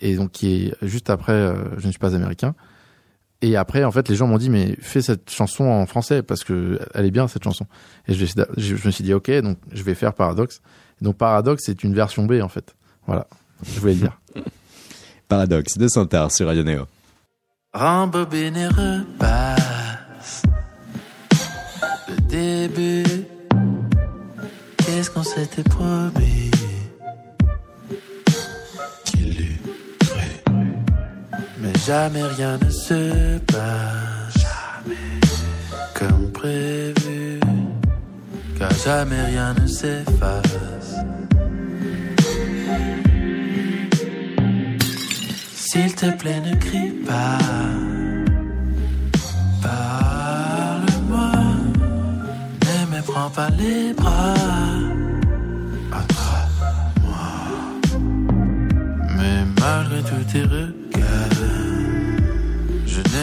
et 0.00 0.16
donc 0.16 0.30
qui 0.32 0.66
est 0.66 0.74
juste 0.82 1.10
après 1.10 1.32
euh, 1.32 1.54
Je 1.78 1.86
ne 1.86 1.90
suis 1.92 1.98
pas 1.98 2.14
américain. 2.14 2.54
Et 3.42 3.54
après, 3.56 3.84
en 3.84 3.90
fait, 3.92 4.08
les 4.08 4.14
gens 4.16 4.26
m'ont 4.26 4.38
dit, 4.38 4.48
mais 4.48 4.76
fais 4.80 5.02
cette 5.02 5.30
chanson 5.30 5.64
en 5.64 5.84
français, 5.86 6.22
parce 6.22 6.42
que 6.42 6.80
elle 6.94 7.04
est 7.04 7.10
bien, 7.10 7.28
cette 7.28 7.44
chanson. 7.44 7.66
Et 8.08 8.14
je, 8.14 8.24
je 8.56 8.86
me 8.86 8.90
suis 8.90 9.04
dit, 9.04 9.12
ok, 9.12 9.30
donc 9.42 9.58
je 9.72 9.82
vais 9.82 9.94
faire 9.94 10.14
Paradox. 10.14 10.62
Donc 11.02 11.16
Paradox, 11.18 11.62
c'est 11.66 11.84
une 11.84 11.94
version 11.94 12.24
B, 12.24 12.40
en 12.42 12.48
fait. 12.48 12.74
Voilà. 13.06 13.26
Je 13.62 13.78
voulais 13.78 13.92
le 13.94 14.00
dire. 14.00 14.18
Paradoxe 15.28 15.76
de 15.76 15.86
Saint-Art 15.88 16.32
sur 16.32 16.46
Radio 16.46 16.62
Néo. 16.62 16.86
Rembobine 17.74 18.56
et 18.56 18.68
repasse. 18.68 20.42
Le 22.08 22.16
début. 22.28 23.24
Qu'est-ce 24.78 25.10
qu'on 25.10 25.22
s'était 25.24 25.62
promis? 25.64 26.50
Jamais 31.86 32.22
rien 32.36 32.58
ne 32.58 32.70
se 32.70 33.38
passe. 33.38 34.34
Jamais. 34.44 35.20
Comme 35.94 36.32
prévu. 36.32 37.40
Car 38.58 38.72
jamais 38.84 39.22
rien 39.26 39.54
ne 39.54 39.66
s'efface. 39.66 40.94
S'il 45.54 45.94
te 45.94 46.10
plaît, 46.20 46.40
ne 46.40 46.54
crie 46.56 46.92
pas. 47.06 47.38
Parle-moi. 49.62 51.32
Ne 52.66 52.96
me 52.96 53.02
prends 53.02 53.30
pas 53.30 53.50
les 53.50 53.92
bras. 53.92 54.34
Attrape-moi. 56.00 57.28
Mais 59.16 59.44
malgré 59.60 60.02
tous 60.02 60.24
tes 60.32 60.46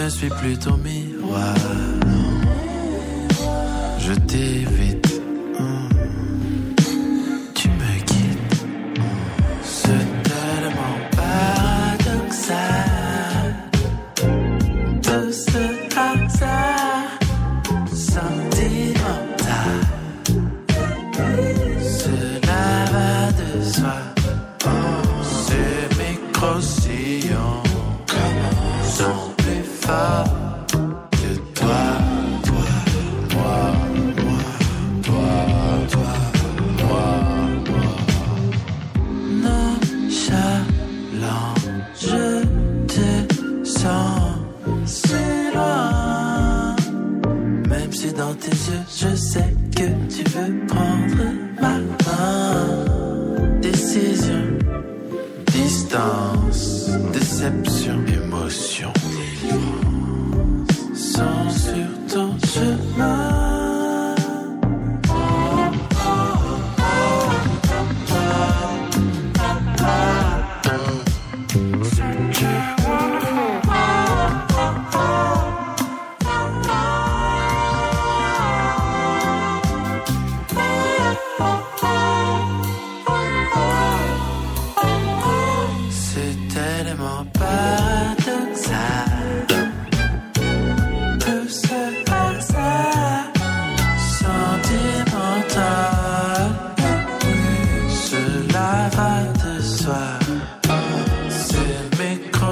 je 0.04 0.10
suis 0.10 0.30
plus 0.30 0.58
ton 0.58 0.76
miroir. 0.78 1.56
Je 4.00 4.14
t'évite. 4.14 5.03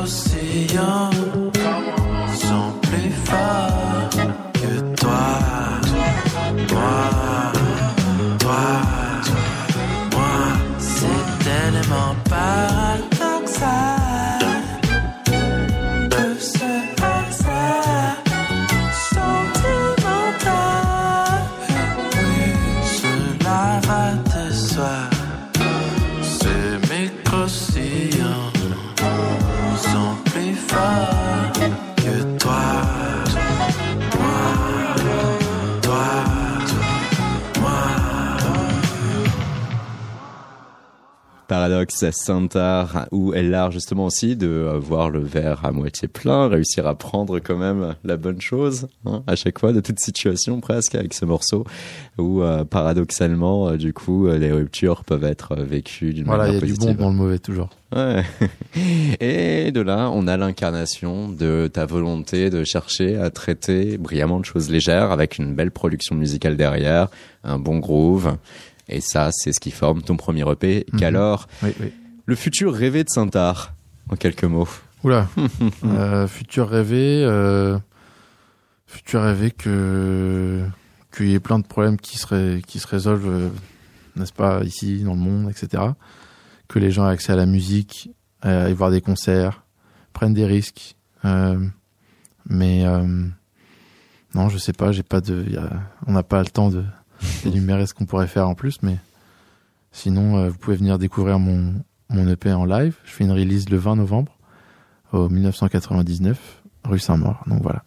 oceano. 0.02 1.11
Santar, 42.12 43.08
où 43.12 43.34
elle 43.34 43.54
a 43.54 43.70
justement 43.70 44.06
aussi 44.06 44.36
de 44.36 44.48
euh, 44.48 44.80
voir 44.80 45.10
le 45.10 45.20
verre 45.20 45.64
à 45.64 45.72
moitié 45.72 46.08
plein, 46.08 46.48
réussir 46.48 46.88
à 46.88 46.96
prendre 46.96 47.40
quand 47.40 47.58
même 47.58 47.96
la 48.04 48.18
bonne 48.18 48.42
chose 48.42 48.88
hein, 49.06 49.24
à 49.28 49.36
chaque 49.36 49.60
fois 49.60 49.74
de 49.74 49.82
toute 49.82 50.00
situation 50.00 50.60
presque 50.62 50.96
avec 50.96 51.14
ce 51.14 51.26
morceau 51.26 51.66
où 52.18 52.42
euh, 52.42 52.64
paradoxalement 52.64 53.70
euh, 53.70 53.78
du 53.78 53.94
coup 53.94 54.28
les 54.28 54.52
ruptures 54.52 55.04
peuvent 55.04 55.24
être 55.24 55.56
vécues 55.56 56.14
d'une 56.14 56.26
Voilà, 56.26 56.48
il 56.48 56.48
y 56.48 56.56
manière 56.56 56.64
a 56.64 56.66
du 56.66 56.74
positive. 56.74 56.98
bon 56.98 57.04
dans 57.04 57.10
le 57.12 57.16
mauvais 57.16 57.40
toujours. 57.40 57.70
Ouais. 57.96 58.24
Et 59.20 59.72
de 59.72 59.82
là, 59.82 60.10
on 60.14 60.28
a 60.28 60.38
l'incarnation 60.38 61.28
de 61.30 61.70
ta 61.72 61.86
volonté 61.86 62.50
de 62.50 62.64
chercher 62.64 63.18
à 63.18 63.30
traiter 63.30 63.98
brillamment 63.98 64.40
de 64.40 64.46
choses 64.46 64.70
légères 64.70 65.12
avec 65.12 65.38
une 65.38 65.54
belle 65.54 65.72
production 65.72 66.16
musicale 66.16 66.56
derrière, 66.56 67.10
un 67.44 67.60
bon 67.60 67.80
groove. 67.80 68.38
Et 68.92 69.02
ça, 69.02 69.30
c'est 69.32 69.54
ce 69.54 69.60
qui 69.60 69.72
forme 69.72 70.02
ton 70.02 70.18
premier 70.18 70.50
EP. 70.52 70.86
Mhm. 70.92 71.00
Qu'alors, 71.00 71.48
Oui, 71.64 71.70
oui. 71.80 71.92
le 72.26 72.36
futur 72.36 72.74
rêvé 72.74 73.04
de 73.04 73.10
Saint-Art, 73.10 73.74
en 74.10 74.16
quelques 74.16 74.44
mots? 74.44 74.68
Oula. 75.04 75.28
euh, 75.86 76.28
futur 76.28 76.70
rêvé, 76.70 77.24
euh, 77.26 77.80
futur 78.86 79.22
rêvé 79.24 79.50
que 79.52 80.64
qu'il 81.16 81.28
y 81.30 81.34
ait 81.34 81.40
plein 81.40 81.60
de 81.60 81.66
problèmes 81.66 81.98
qui 81.98 82.18
se 82.18 82.60
qui 82.60 82.80
se 82.80 82.88
résolvent, 82.88 83.28
euh, 83.30 83.50
n'est-ce 84.16 84.34
pas, 84.34 84.64
ici 84.64 85.04
dans 85.04 85.14
le 85.14 85.20
monde, 85.20 85.50
etc. 85.50 85.84
Que 86.68 86.80
les 86.80 86.92
gens 86.92 87.08
aient 87.10 87.14
accès 87.14 87.34
à 87.34 87.36
la 87.36 87.46
musique, 87.46 88.12
euh, 88.46 88.68
aillent 88.68 88.74
voir 88.74 88.92
des 88.92 89.02
concerts, 89.02 89.64
prennent 90.14 90.34
des 90.34 90.46
risques. 90.46 90.96
mais 92.50 92.84
non, 94.34 94.48
je 94.50 94.58
sais 94.58 94.74
pas, 94.74 94.92
j'ai 94.92 95.04
pas 95.04 95.20
de, 95.22 95.46
y 95.50 95.58
a- 95.58 95.82
on 96.08 96.14
n'a 96.14 96.24
pas 96.24 96.40
le 96.42 96.48
temps 96.50 96.70
de 96.70 96.84
d'énumérer 97.44 97.88
ce 97.88 97.94
qu'on 97.94 98.06
pourrait 98.06 98.28
faire 98.28 98.48
en 98.48 98.56
plus, 98.56 98.82
mais 98.82 98.98
sinon, 99.92 100.38
euh, 100.38 100.50
vous 100.50 100.58
pouvez 100.58 100.78
venir 100.78 100.98
découvrir 100.98 101.40
mon 101.40 101.74
mon 102.12 102.28
EP 102.28 102.52
en 102.52 102.66
live. 102.66 102.96
Je 103.06 103.12
fais 103.12 103.24
une 103.24 103.32
release 103.32 103.70
le 103.70 103.78
20 103.78 103.96
novembre 103.96 104.38
au 105.14 105.30
1999, 105.30 106.62
rue 106.86 107.00
Saint-Maur. 107.00 107.44
Donc 107.48 107.62
voilà. 107.62 107.84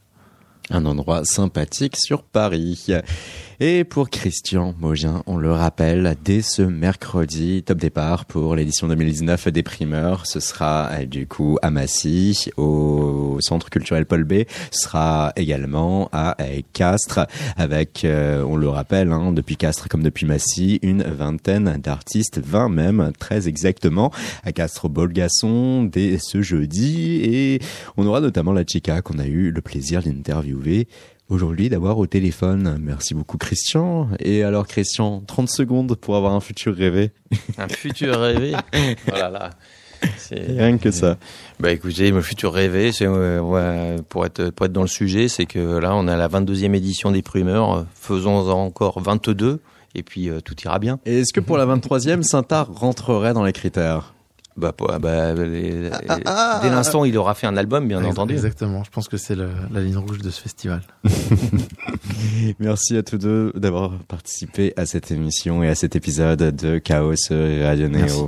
Un 0.70 0.87
endroit 0.87 1.24
sympathique 1.24 1.97
sur 1.97 2.22
Paris. 2.22 2.87
Et 3.61 3.85
pour 3.85 4.11
Christian 4.11 4.75
Mogin, 4.81 5.23
on 5.27 5.37
le 5.37 5.53
rappelle, 5.53 6.17
dès 6.25 6.43
ce 6.43 6.63
mercredi, 6.63 7.63
top 7.63 7.79
départ 7.79 8.25
pour 8.25 8.57
l'édition 8.57 8.89
2019 8.89 9.49
des 9.49 9.63
primeurs. 9.63 10.27
Ce 10.27 10.41
sera 10.41 10.89
euh, 10.91 11.07
du 11.07 11.29
coup 11.29 11.57
à 11.63 11.71
Massy, 11.71 12.51
au 12.57 13.39
Centre 13.41 13.71
culturel 13.71 14.07
Paul 14.07 14.25
B. 14.25 14.43
Ce 14.73 14.81
sera 14.83 15.33
également 15.37 16.09
à 16.13 16.35
euh, 16.43 16.63
Castres, 16.73 17.29
avec, 17.57 18.05
euh, 18.05 18.43
on 18.43 18.57
le 18.57 18.69
rappelle, 18.69 19.13
hein, 19.13 19.31
depuis 19.31 19.57
Castres 19.57 19.89
comme 19.89 20.03
depuis 20.03 20.27
Massy, 20.27 20.81
une 20.83 21.05
vingtaine 21.05 21.79
d'artistes, 21.81 22.41
20 22.45 22.69
même, 22.71 23.13
très 23.21 23.47
exactement, 23.47 24.11
à 24.43 24.51
Castres 24.51 24.89
Bolgasson 24.89 25.85
dès 25.85 26.19
ce 26.19 26.43
jeudi. 26.43 27.21
Et 27.23 27.61
on 27.97 28.05
aura 28.05 28.21
notamment 28.21 28.53
la 28.53 28.65
chica 28.67 29.01
qu'on 29.01 29.21
a 29.21 29.27
eu 29.27 29.53
le 29.53 29.61
plaisir 29.61 30.03
d'interviewer 30.03 30.89
aujourd'hui 31.29 31.68
d'avoir 31.68 31.99
au 31.99 32.07
téléphone. 32.07 32.79
Merci 32.81 33.14
beaucoup 33.14 33.39
Christian. 33.39 34.09
Et 34.18 34.43
alors 34.43 34.66
Christian, 34.66 35.22
30 35.27 35.49
secondes 35.49 35.95
pour 35.97 36.16
avoir 36.16 36.33
un 36.35 36.41
futur 36.41 36.75
rêvé. 36.75 37.12
Un 37.59 37.68
futur 37.68 38.20
rêvé. 38.20 38.53
Oh 39.09 39.16
là 39.16 39.51
Rien 40.31 40.79
que 40.79 40.91
ça. 40.91 41.16
Bah 41.61 41.72
écoutez, 41.72 42.12
mon 42.12 42.20
futur 42.20 42.53
rêvé, 42.53 42.93
c'est 42.93 43.07
euh, 43.07 43.41
ouais, 43.41 43.97
pour 44.09 44.27
être 44.27 44.51
pour 44.51 44.66
être 44.66 44.72
dans 44.72 44.83
le 44.83 44.89
sujet, 44.89 45.29
c'est 45.29 45.47
que 45.47 45.79
là 45.79 45.95
on 45.95 46.07
a 46.09 46.16
la 46.16 46.29
22e 46.29 46.75
édition 46.75 47.11
des 47.11 47.22
primeurs, 47.22 47.72
euh, 47.72 47.83
faisons-en 47.95 48.66
encore 48.66 49.01
22 49.01 49.61
et 49.95 50.03
puis 50.03 50.29
euh, 50.29 50.41
tout 50.41 50.57
ira 50.62 50.79
bien. 50.79 50.99
Et 51.07 51.20
est-ce 51.20 51.33
que 51.33 51.41
pour 51.41 51.57
la 51.57 51.66
23e, 51.66 52.22
Saint-Art 52.22 52.68
rentrerait 52.72 53.33
dans 53.33 53.45
les 53.45 53.53
critères? 53.53 54.14
Bah, 54.57 54.73
bah, 55.01 55.35
les- 55.35 55.91
dès 56.63 56.71
l'instant 56.71 57.01
où 57.03 57.07
il 57.07 57.19
aura 57.19 57.35
fait 57.35 57.47
un 57.49 57.57
album, 57.57 57.89
bien 57.89 58.05
entendu. 58.05 58.35
Exactement. 58.35 58.85
Je 58.85 58.91
pense 58.91 59.09
que 59.09 59.17
c'est 59.17 59.35
la 59.37 59.81
ligne 59.81 59.97
rouge 59.97 60.19
de 60.19 60.31
ce 60.31 60.41
festival. 60.41 60.81
Merci 62.61 62.97
à 62.97 63.03
tous 63.03 63.19
deux 63.19 63.53
d'avoir 63.57 63.99
participé 64.07 64.73
à 64.77 64.87
cette 64.87 65.11
émission 65.11 65.63
et 65.63 65.69
à 65.69 65.75
cet 65.75 65.97
épisode 65.97 66.39
de 66.55 66.79
Chaos 66.79 67.15
Radio 67.31 67.89
Neo. 67.89 67.99
Merci. 67.99 68.23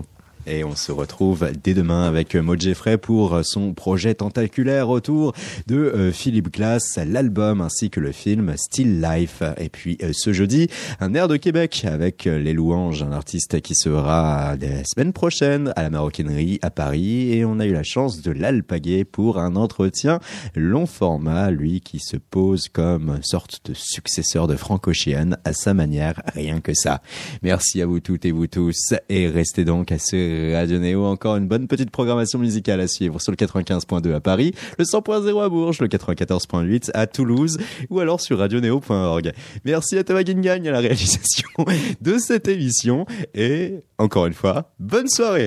Et 0.47 0.63
on 0.63 0.77
se 0.77 0.93
retrouve 0.93 1.49
dès 1.63 1.75
demain 1.75 2.05
avec 2.05 2.37
Maud 2.37 2.61
Jeffrey 2.61 2.99
pour 2.99 3.41
son 3.43 3.75
projet 3.75 4.15
tentaculaire 4.15 4.91
autour 4.91 5.33
de 5.67 5.77
euh, 5.77 6.13
Philippe 6.13 6.53
Glass, 6.53 6.99
l'album 7.05 7.61
ainsi 7.61 7.91
que 7.91 7.99
le 7.99 8.13
film 8.13 8.55
Still 8.57 9.01
Life. 9.01 9.43
Et 9.57 9.69
puis 9.69 9.99
euh, 10.03 10.13
ce 10.13 10.33
jeudi, 10.33 10.69
un 11.01 11.15
air 11.15 11.27
de 11.27 11.37
Québec 11.37 11.85
avec 11.85 12.27
euh, 12.27 12.39
Les 12.39 12.53
Louanges, 12.53 13.03
un 13.03 13.13
artiste 13.13 13.61
qui 13.61 13.75
sera 13.75 14.57
la 14.57 14.85
semaine 14.85 15.13
prochaine 15.13 15.73
à 15.75 15.83
la 15.83 15.91
Maroquinerie 15.91 16.61
à 16.63 16.71
Paris. 16.71 17.33
Et 17.33 17.45
on 17.45 17.59
a 17.59 17.67
eu 17.67 17.73
la 17.73 17.83
chance 17.83 18.23
de 18.23 18.31
l'alpaguer 18.31 19.05
pour 19.05 19.39
un 19.39 19.57
entretien 19.57 20.21
long 20.55 20.87
format, 20.87 21.51
lui 21.51 21.81
qui 21.81 21.99
se 21.99 22.17
pose 22.17 22.69
comme 22.69 23.19
sorte 23.23 23.67
de 23.67 23.75
successeur 23.75 24.47
de 24.47 24.55
Frank 24.57 24.87
Ocean 24.87 25.37
à 25.45 25.53
sa 25.53 25.75
manière, 25.75 26.23
rien 26.35 26.61
que 26.61 26.73
ça. 26.75 27.03
Merci 27.43 27.83
à 27.83 27.87
vous 27.87 28.01
toutes 28.01 28.25
et 28.25 28.31
vous 28.31 28.47
tous 28.47 28.95
et 29.09 29.29
restez 29.29 29.65
donc 29.65 29.91
à 29.91 29.99
ce 29.99 30.36
Radio 30.55 30.79
Néo. 30.79 31.05
Encore 31.05 31.37
une 31.37 31.47
bonne 31.47 31.67
petite 31.67 31.91
programmation 31.91 32.39
musicale 32.39 32.81
à 32.81 32.89
suivre 32.89 33.21
sur 33.21 33.33
le 33.33 33.37
95.2 33.37 34.15
à 34.15 34.21
Paris, 34.21 34.53
le 34.79 34.85
100.0 34.85 35.43
à 35.43 35.49
Bourges, 35.49 35.81
le 35.81 35.89
94.8 35.89 36.91
à 36.95 37.07
Toulouse 37.07 37.59
ou 37.91 38.01
alors 38.01 38.21
sur 38.21 38.39
radionéo.org. 38.39 39.33
Merci 39.65 39.99
à 39.99 40.05
Thomas 40.05 40.23
Guingagne 40.23 40.69
à 40.69 40.73
la 40.73 40.81
réalisation 40.81 41.49
de 42.01 42.19
cette 42.19 42.49
émission 42.49 43.07
et 43.35 43.81
encore 43.99 44.27
une 44.27 44.35
fois, 44.35 44.73
bonne 44.79 45.09
soirée 45.09 45.45